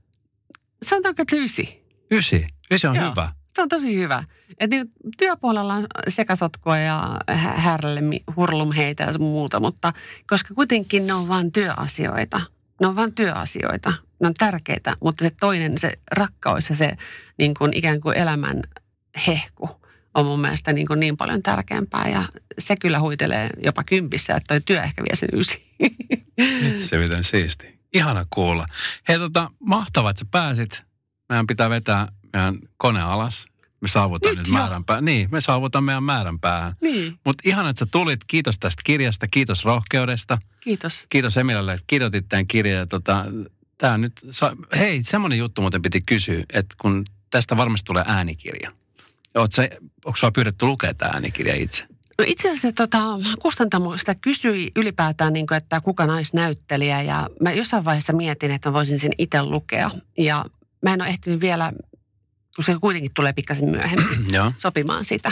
sanotaanko, 0.83 1.21
että 1.21 1.35
ysi. 1.35 1.83
Ysi. 2.11 2.47
Ysi 2.71 2.87
on 2.87 2.95
Joo. 2.95 3.11
hyvä. 3.11 3.33
Se 3.53 3.61
on 3.61 3.69
tosi 3.69 3.95
hyvä. 3.95 4.23
Et 4.59 4.69
niin, 4.69 4.91
työpuolella 5.17 5.73
on 5.73 5.87
sekasotkua 6.09 6.77
ja 6.77 7.19
hä- 7.29 7.53
härlemi, 7.53 8.23
hurlumheitä 8.35 9.03
ja 9.03 9.19
muuta, 9.19 9.59
mutta 9.59 9.93
koska 10.27 10.53
kuitenkin 10.53 11.07
ne 11.07 11.13
on 11.13 11.27
vain 11.27 11.51
työasioita. 11.51 12.41
Ne 12.81 12.87
on 12.87 12.95
vain 12.95 13.13
työasioita. 13.15 13.93
Ne 14.21 14.27
on 14.27 14.33
tärkeitä, 14.33 14.97
mutta 15.03 15.25
se 15.25 15.31
toinen, 15.39 15.77
se 15.77 15.91
rakkaus 16.11 16.69
ja 16.69 16.75
se 16.75 16.97
niin 17.39 17.53
kuin 17.53 17.73
ikään 17.73 18.01
kuin 18.01 18.17
elämän 18.17 18.61
hehku 19.27 19.69
on 20.13 20.25
mun 20.25 20.39
mielestä 20.41 20.73
niin, 20.73 20.87
kuin 20.87 20.99
niin 20.99 21.17
paljon 21.17 21.41
tärkeämpää. 21.41 22.07
Ja 22.07 22.23
se 22.59 22.75
kyllä 22.81 22.99
huitelee 22.99 23.49
jopa 23.63 23.83
kympissä, 23.83 24.35
että 24.35 24.47
toi 24.47 24.61
työ 24.61 24.81
ehkä 24.81 25.03
vie 25.03 25.15
sen 25.15 25.29
ysi. 25.33 25.73
Se 26.89 26.97
miten 26.97 27.23
siisti. 27.23 27.79
Ihana 27.93 28.25
kuulla. 28.29 28.65
Hei 29.09 29.17
tota, 29.19 29.49
mahtavaa, 29.59 30.09
että 30.11 30.19
sä 30.19 30.25
pääsit. 30.31 30.83
Meidän 31.29 31.47
pitää 31.47 31.69
vetää 31.69 32.07
meidän 32.33 32.59
kone 32.77 33.01
alas. 33.01 33.45
Me 33.81 33.87
saavutaan 33.87 34.31
Nyt 34.31 34.37
nyt, 34.39 34.47
jo? 34.47 34.53
määränpää. 34.53 35.01
Niin, 35.01 35.29
me 35.31 35.41
saavutaan 35.41 35.83
meidän 35.83 36.03
määränpäähän. 36.03 36.73
niin, 36.81 37.19
Mutta 37.25 37.41
ihana, 37.45 37.69
että 37.69 37.79
sä 37.79 37.85
tulit. 37.91 38.19
Kiitos 38.27 38.59
tästä 38.59 38.81
kirjasta, 38.85 39.27
kiitos 39.27 39.65
rohkeudesta. 39.65 40.37
kiitos. 40.59 41.05
Kiitos 41.09 41.37
Emilalle, 41.37 41.73
että 41.73 41.83
kirjoitit 41.87 42.25
tämän 42.29 42.47
kirjan. 42.47 42.79
Ja 42.79 42.87
Tää 43.79 43.97
nyt, 43.97 44.13
sa- 44.29 44.55
hei, 44.77 45.03
semmoinen 45.03 45.39
juttu 45.39 45.61
muuten 45.61 45.81
piti 45.81 46.01
kysyä, 46.01 46.43
että 46.53 46.75
kun 46.81 47.03
tästä 47.29 47.57
varmasti 47.57 47.85
tulee 47.85 48.03
äänikirja. 48.07 48.71
Oot 49.35 49.53
sä, 49.53 49.69
onko 50.05 50.15
sua 50.17 50.31
pyydetty 50.31 50.65
lukea 50.65 50.93
tämä 50.93 51.11
äänikirja 51.11 51.55
itse? 51.55 51.83
No 52.17 52.25
itse 52.27 52.47
asiassa 52.49 52.71
tota, 52.71 52.99
kustantamo 53.41 53.97
sitä 53.97 54.15
kysyi 54.15 54.71
ylipäätään, 54.75 55.33
niin 55.33 55.47
kuin, 55.47 55.57
että 55.57 55.81
kuka 55.81 56.05
naisnäyttelijä 56.05 57.01
ja 57.01 57.29
mä 57.41 57.51
jossain 57.51 57.85
vaiheessa 57.85 58.13
mietin, 58.13 58.51
että 58.51 58.69
mä 58.69 58.73
voisin 58.73 58.99
sen 58.99 59.11
itse 59.17 59.43
lukea. 59.43 59.91
Ja 60.17 60.45
mä 60.81 60.93
en 60.93 61.01
ole 61.01 61.09
ehtinyt 61.09 61.41
vielä, 61.41 61.71
kun 62.55 62.63
se 62.63 62.75
kuitenkin 62.81 63.11
tulee 63.15 63.33
pikkasen 63.33 63.69
myöhemmin, 63.69 64.35
sopimaan 64.57 65.05
sitä. 65.05 65.31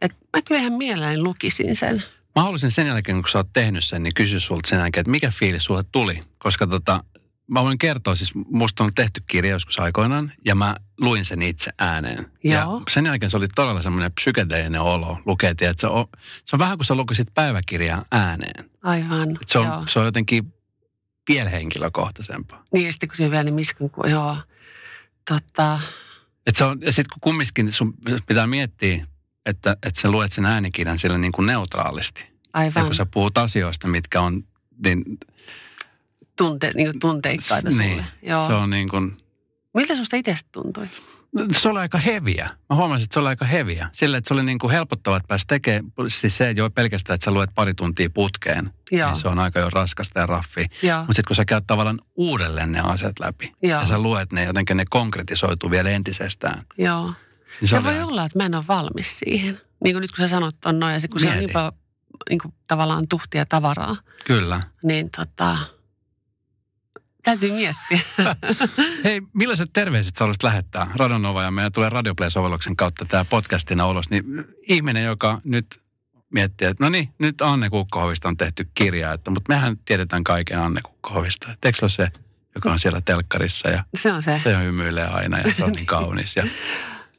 Et 0.00 0.12
mä 0.36 0.42
kyllä 0.42 0.60
ihan 0.60 0.72
mielelläni 0.72 1.22
lukisin 1.22 1.76
sen. 1.76 2.02
Mä 2.36 2.42
haluaisin 2.42 2.70
sen 2.70 2.86
jälkeen, 2.86 3.22
kun 3.22 3.30
sä 3.30 3.38
oot 3.38 3.52
tehnyt 3.52 3.84
sen, 3.84 4.02
niin 4.02 4.14
kysyä 4.14 4.40
sulta 4.40 4.68
sen 4.68 4.78
jälkeen, 4.78 5.00
että 5.00 5.10
mikä 5.10 5.30
fiilis 5.30 5.64
sulle 5.64 5.84
tuli. 5.92 6.22
Koska 6.38 6.66
tota, 6.66 7.04
mä 7.50 7.62
voin 7.62 7.78
kertoa, 7.78 8.14
siis 8.14 8.32
musta 8.34 8.84
on 8.84 8.94
tehty 8.94 9.22
kirja 9.26 9.50
joskus 9.50 9.78
aikoinaan, 9.78 10.32
ja 10.44 10.54
mä 10.54 10.76
luin 11.00 11.24
sen 11.24 11.42
itse 11.42 11.70
ääneen. 11.78 12.32
Ja 12.44 12.60
Joo. 12.60 12.82
sen 12.90 13.06
jälkeen 13.06 13.30
se 13.30 13.36
oli 13.36 13.48
todella 13.54 13.82
semmoinen 13.82 14.12
psykedeinen 14.12 14.80
olo 14.80 15.18
lukea, 15.26 15.50
että 15.50 15.74
se 15.76 15.86
on, 15.86 16.06
se 16.44 16.56
on 16.56 16.58
vähän 16.58 16.78
kuin 16.78 16.86
sä 16.86 16.94
lukisit 16.94 17.28
päiväkirjaa 17.34 18.04
ääneen. 18.10 18.70
Aivan, 18.82 19.30
Et 19.42 19.48
se, 19.48 19.58
joo. 19.58 19.74
on, 19.74 19.88
se 19.88 19.98
on 19.98 20.04
jotenkin 20.04 20.54
pienhenkilökohtaisempaa. 21.24 22.64
Niin 22.72 22.86
ja 22.86 22.92
sitten 22.92 23.08
kun 23.08 23.16
se 23.16 23.30
vielä 23.30 23.44
niin 23.44 23.54
miskan, 23.54 23.90
kun 23.90 24.10
joo, 24.10 24.36
tota, 25.28 25.78
Et 26.46 26.56
se 26.56 26.64
on, 26.64 26.80
ja 26.80 26.92
sitten 26.92 27.12
kun 27.12 27.20
kumminkin 27.20 27.72
sun 27.72 27.94
pitää 28.26 28.46
miettiä, 28.46 29.06
että, 29.46 29.76
että 29.86 30.00
sä 30.00 30.10
luet 30.10 30.32
sen 30.32 30.46
äänikirjan 30.46 30.98
sille 30.98 31.18
niin 31.18 31.32
kuin 31.32 31.46
neutraalisti. 31.46 32.20
Ja 32.20 32.38
aivan 32.52 32.84
kun 32.84 32.94
sä 32.94 33.06
puhut 33.06 33.38
asioista, 33.38 33.88
mitkä 33.88 34.20
on, 34.20 34.44
niin, 34.84 35.04
tunte, 36.36 36.70
niin 36.74 36.86
kuin 36.90 37.00
tunteikkaita 37.00 37.68
niin 37.70 37.90
sulle. 37.90 38.04
Joo. 38.22 38.46
se 38.46 38.52
on 38.52 38.70
niin 38.70 38.88
kuin, 38.88 39.16
Miltä 39.74 39.96
susta 39.96 40.16
itse 40.16 40.38
tuntui? 40.52 40.88
se 41.52 41.68
oli 41.68 41.78
aika 41.78 41.98
heviä. 41.98 42.50
Mä 42.70 42.76
huomasin, 42.76 43.04
että 43.04 43.14
se 43.14 43.20
oli 43.20 43.28
aika 43.28 43.44
heviä. 43.44 43.88
Sillä, 43.92 44.18
että 44.18 44.28
se 44.28 44.34
oli 44.34 44.42
niin 44.42 44.58
kuin 44.58 44.70
helpottava, 44.70 45.16
että 45.16 45.28
pääsi 45.28 45.46
tekemään, 45.46 45.92
siis 46.08 46.36
se 46.36 46.48
ei 46.48 46.60
ole 46.60 46.70
pelkästään, 46.70 47.14
että 47.14 47.24
sä 47.24 47.30
luet 47.30 47.50
pari 47.54 47.74
tuntia 47.74 48.10
putkeen. 48.10 48.70
Joo. 48.90 49.08
Niin 49.10 49.20
se 49.20 49.28
on 49.28 49.38
aika 49.38 49.60
jo 49.60 49.70
raskasta 49.70 50.20
ja 50.20 50.26
raffia. 50.26 50.66
Joo. 50.82 50.98
Mutta 50.98 51.12
sitten 51.12 51.28
kun 51.28 51.36
sä 51.36 51.44
käyt 51.44 51.64
tavallaan 51.66 51.98
uudelleen 52.14 52.72
ne 52.72 52.80
asiat 52.80 53.18
läpi. 53.20 53.52
Joo. 53.62 53.80
Ja 53.80 53.86
sä 53.86 53.98
luet 53.98 54.32
ne, 54.32 54.44
jotenkin 54.44 54.76
ne 54.76 54.84
konkretisoituu 54.90 55.70
vielä 55.70 55.90
entisestään. 55.90 56.62
Joo. 56.78 57.12
Niin 57.60 57.68
se 57.68 57.76
Ja 57.76 57.84
voi 57.84 57.92
aika- 57.94 58.06
olla, 58.06 58.24
että 58.24 58.38
mä 58.38 58.44
en 58.46 58.54
ole 58.54 58.64
valmis 58.68 59.18
siihen. 59.18 59.60
Niin 59.84 59.94
kuin 59.94 60.00
nyt 60.00 60.10
kun 60.10 60.16
sä 60.24 60.28
sanot 60.28 60.56
ton 60.60 60.80
noin, 60.80 60.92
ja 60.94 61.00
se, 61.00 61.08
kun 61.08 61.20
se 61.20 61.28
on 61.30 61.38
niin 61.38 61.50
paljon 61.52 61.72
niin 62.30 62.38
kuin 62.38 62.54
tavallaan 62.66 63.04
tuhtia 63.08 63.46
tavaraa, 63.46 63.96
Kyllä. 64.26 64.60
niin 64.82 65.10
tota, 65.16 65.56
täytyy 67.22 67.52
miettiä. 67.52 68.00
Hei, 69.04 69.22
millaiset 69.32 69.70
terveiset 69.72 70.16
sä 70.16 70.24
haluaisit 70.24 70.42
lähettää 70.42 70.90
Radonova 70.96 71.42
ja 71.42 71.50
meidän 71.50 71.72
tulee 71.72 71.90
Radioplay-sovelluksen 71.90 72.76
kautta 72.76 73.04
tämä 73.04 73.24
podcastina 73.24 73.88
ulos, 73.88 74.10
niin 74.10 74.24
ihminen, 74.68 75.04
joka 75.04 75.40
nyt 75.44 75.82
miettii, 76.32 76.68
että 76.68 76.84
no 76.84 76.90
niin, 76.90 77.14
nyt 77.18 77.40
Anne 77.40 77.70
Kukkohovista 77.70 78.28
on 78.28 78.36
tehty 78.36 78.68
kirja, 78.74 79.12
että, 79.12 79.30
mutta 79.30 79.54
mehän 79.54 79.76
tiedetään 79.84 80.24
kaiken 80.24 80.58
Anne 80.58 80.80
Kukkohovista. 80.82 81.48
Eikö 81.64 81.78
se 81.78 81.84
ole 81.84 81.90
se, 81.90 82.08
joka 82.54 82.72
on 82.72 82.78
siellä 82.78 83.00
telkkarissa 83.00 83.68
ja 83.68 83.84
se 83.96 84.12
on 84.12 84.22
se. 84.22 84.40
se 84.44 84.58
hymyilee 84.58 85.06
aina 85.06 85.38
ja 85.38 85.52
se 85.56 85.64
on 85.64 85.72
niin 85.72 85.86
kaunis. 85.86 86.36
Ja, 86.36 86.46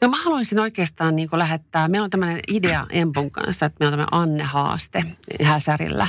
No 0.04 0.10
mä 0.10 0.18
haluaisin 0.24 0.60
oikeastaan 0.60 1.16
niin 1.16 1.30
lähettää, 1.32 1.88
meillä 1.88 2.04
on 2.04 2.10
tämmöinen 2.10 2.40
idea 2.48 2.88
Empun 2.90 3.32
kanssa, 3.32 3.66
että 3.66 3.78
meillä 3.80 3.94
on 3.94 4.08
tämmöinen 4.10 4.30
Anne-haaste 4.30 5.06
Häsärillä. 5.44 6.08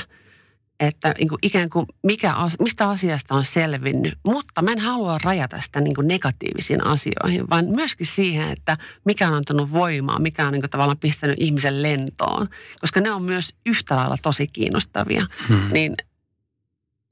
Että 0.81 1.14
niin 1.18 1.29
kuin 1.29 1.39
ikään 1.43 1.70
kuin 1.70 1.87
mikä, 2.03 2.35
mistä 2.61 2.89
asiasta 2.89 3.35
on 3.35 3.45
selvinnyt, 3.45 4.18
mutta 4.27 4.62
mä 4.62 4.72
en 4.72 4.79
halua 4.79 5.18
rajata 5.25 5.61
sitä 5.61 5.81
niin 5.81 5.95
kuin 5.95 6.09
negatiivisiin 6.09 6.87
asioihin, 6.87 7.51
vaan 7.51 7.64
myöskin 7.64 8.07
siihen, 8.07 8.51
että 8.51 8.77
mikä 9.05 9.29
on 9.29 9.35
antanut 9.35 9.72
voimaa, 9.72 10.18
mikä 10.18 10.47
on 10.47 10.53
niin 10.53 10.62
kuin 10.62 10.70
tavallaan 10.70 10.99
pistänyt 10.99 11.37
ihmisen 11.41 11.83
lentoon. 11.83 12.49
Koska 12.81 13.01
ne 13.01 13.11
on 13.11 13.22
myös 13.22 13.55
yhtä 13.66 13.97
lailla 13.97 14.16
tosi 14.22 14.47
kiinnostavia. 14.47 15.27
hmm. 15.49 15.68
Niin 15.72 15.95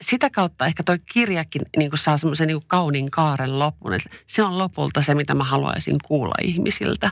sitä 0.01 0.29
kautta 0.29 0.65
ehkä 0.65 0.83
toi 0.83 0.99
kirjakin 1.13 1.61
niin 1.77 1.91
kuin 1.91 1.99
saa 1.99 2.17
semmoisen 2.17 2.47
niin 2.47 2.61
kauniin 2.67 3.11
kaaren 3.11 3.59
lopun. 3.59 3.93
Että 3.93 4.09
se 4.27 4.43
on 4.43 4.57
lopulta 4.57 5.01
se, 5.01 5.15
mitä 5.15 5.33
mä 5.33 5.43
haluaisin 5.43 5.97
kuulla 6.05 6.35
ihmisiltä. 6.43 7.11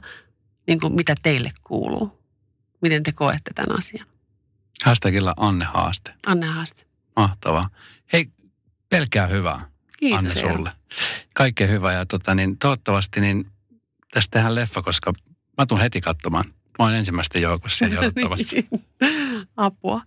Niin 0.68 0.80
kuin 0.80 0.94
mitä 0.94 1.16
teille 1.24 1.52
kuuluu. 1.64 2.22
Miten 2.82 3.04
te 3.04 3.12
koette 3.12 3.52
tämän 3.56 3.80
asian? 3.80 4.11
Hashtagilla 4.84 5.34
Anne 5.38 5.66
Haaste. 5.66 6.14
Anne 6.26 6.46
Haaste. 6.46 6.86
Mahtavaa. 7.16 7.70
Hei, 8.14 8.30
pelkää 8.90 9.28
hyvää. 9.28 9.70
Kiitos 10.00 10.18
Anne 10.18 10.32
sulle. 10.32 10.72
Kaikkea 11.34 11.68
hyvää 11.68 11.94
ja 11.94 12.06
tota, 12.06 12.36
niin, 12.36 12.58
toivottavasti 12.58 13.22
niin 13.22 13.52
tästä 14.14 14.32
tehdään 14.32 14.56
leffa, 14.56 14.82
koska 14.82 15.14
mä 15.58 15.66
tuun 15.66 15.82
heti 15.82 16.02
katsomaan. 16.02 16.46
Mä 16.48 16.86
oon 16.86 16.94
ensimmäisten 16.94 17.42
joukossa 17.42 17.86
ja 17.86 17.96
toivottavasti. 17.96 18.68
Apua. 19.58 20.02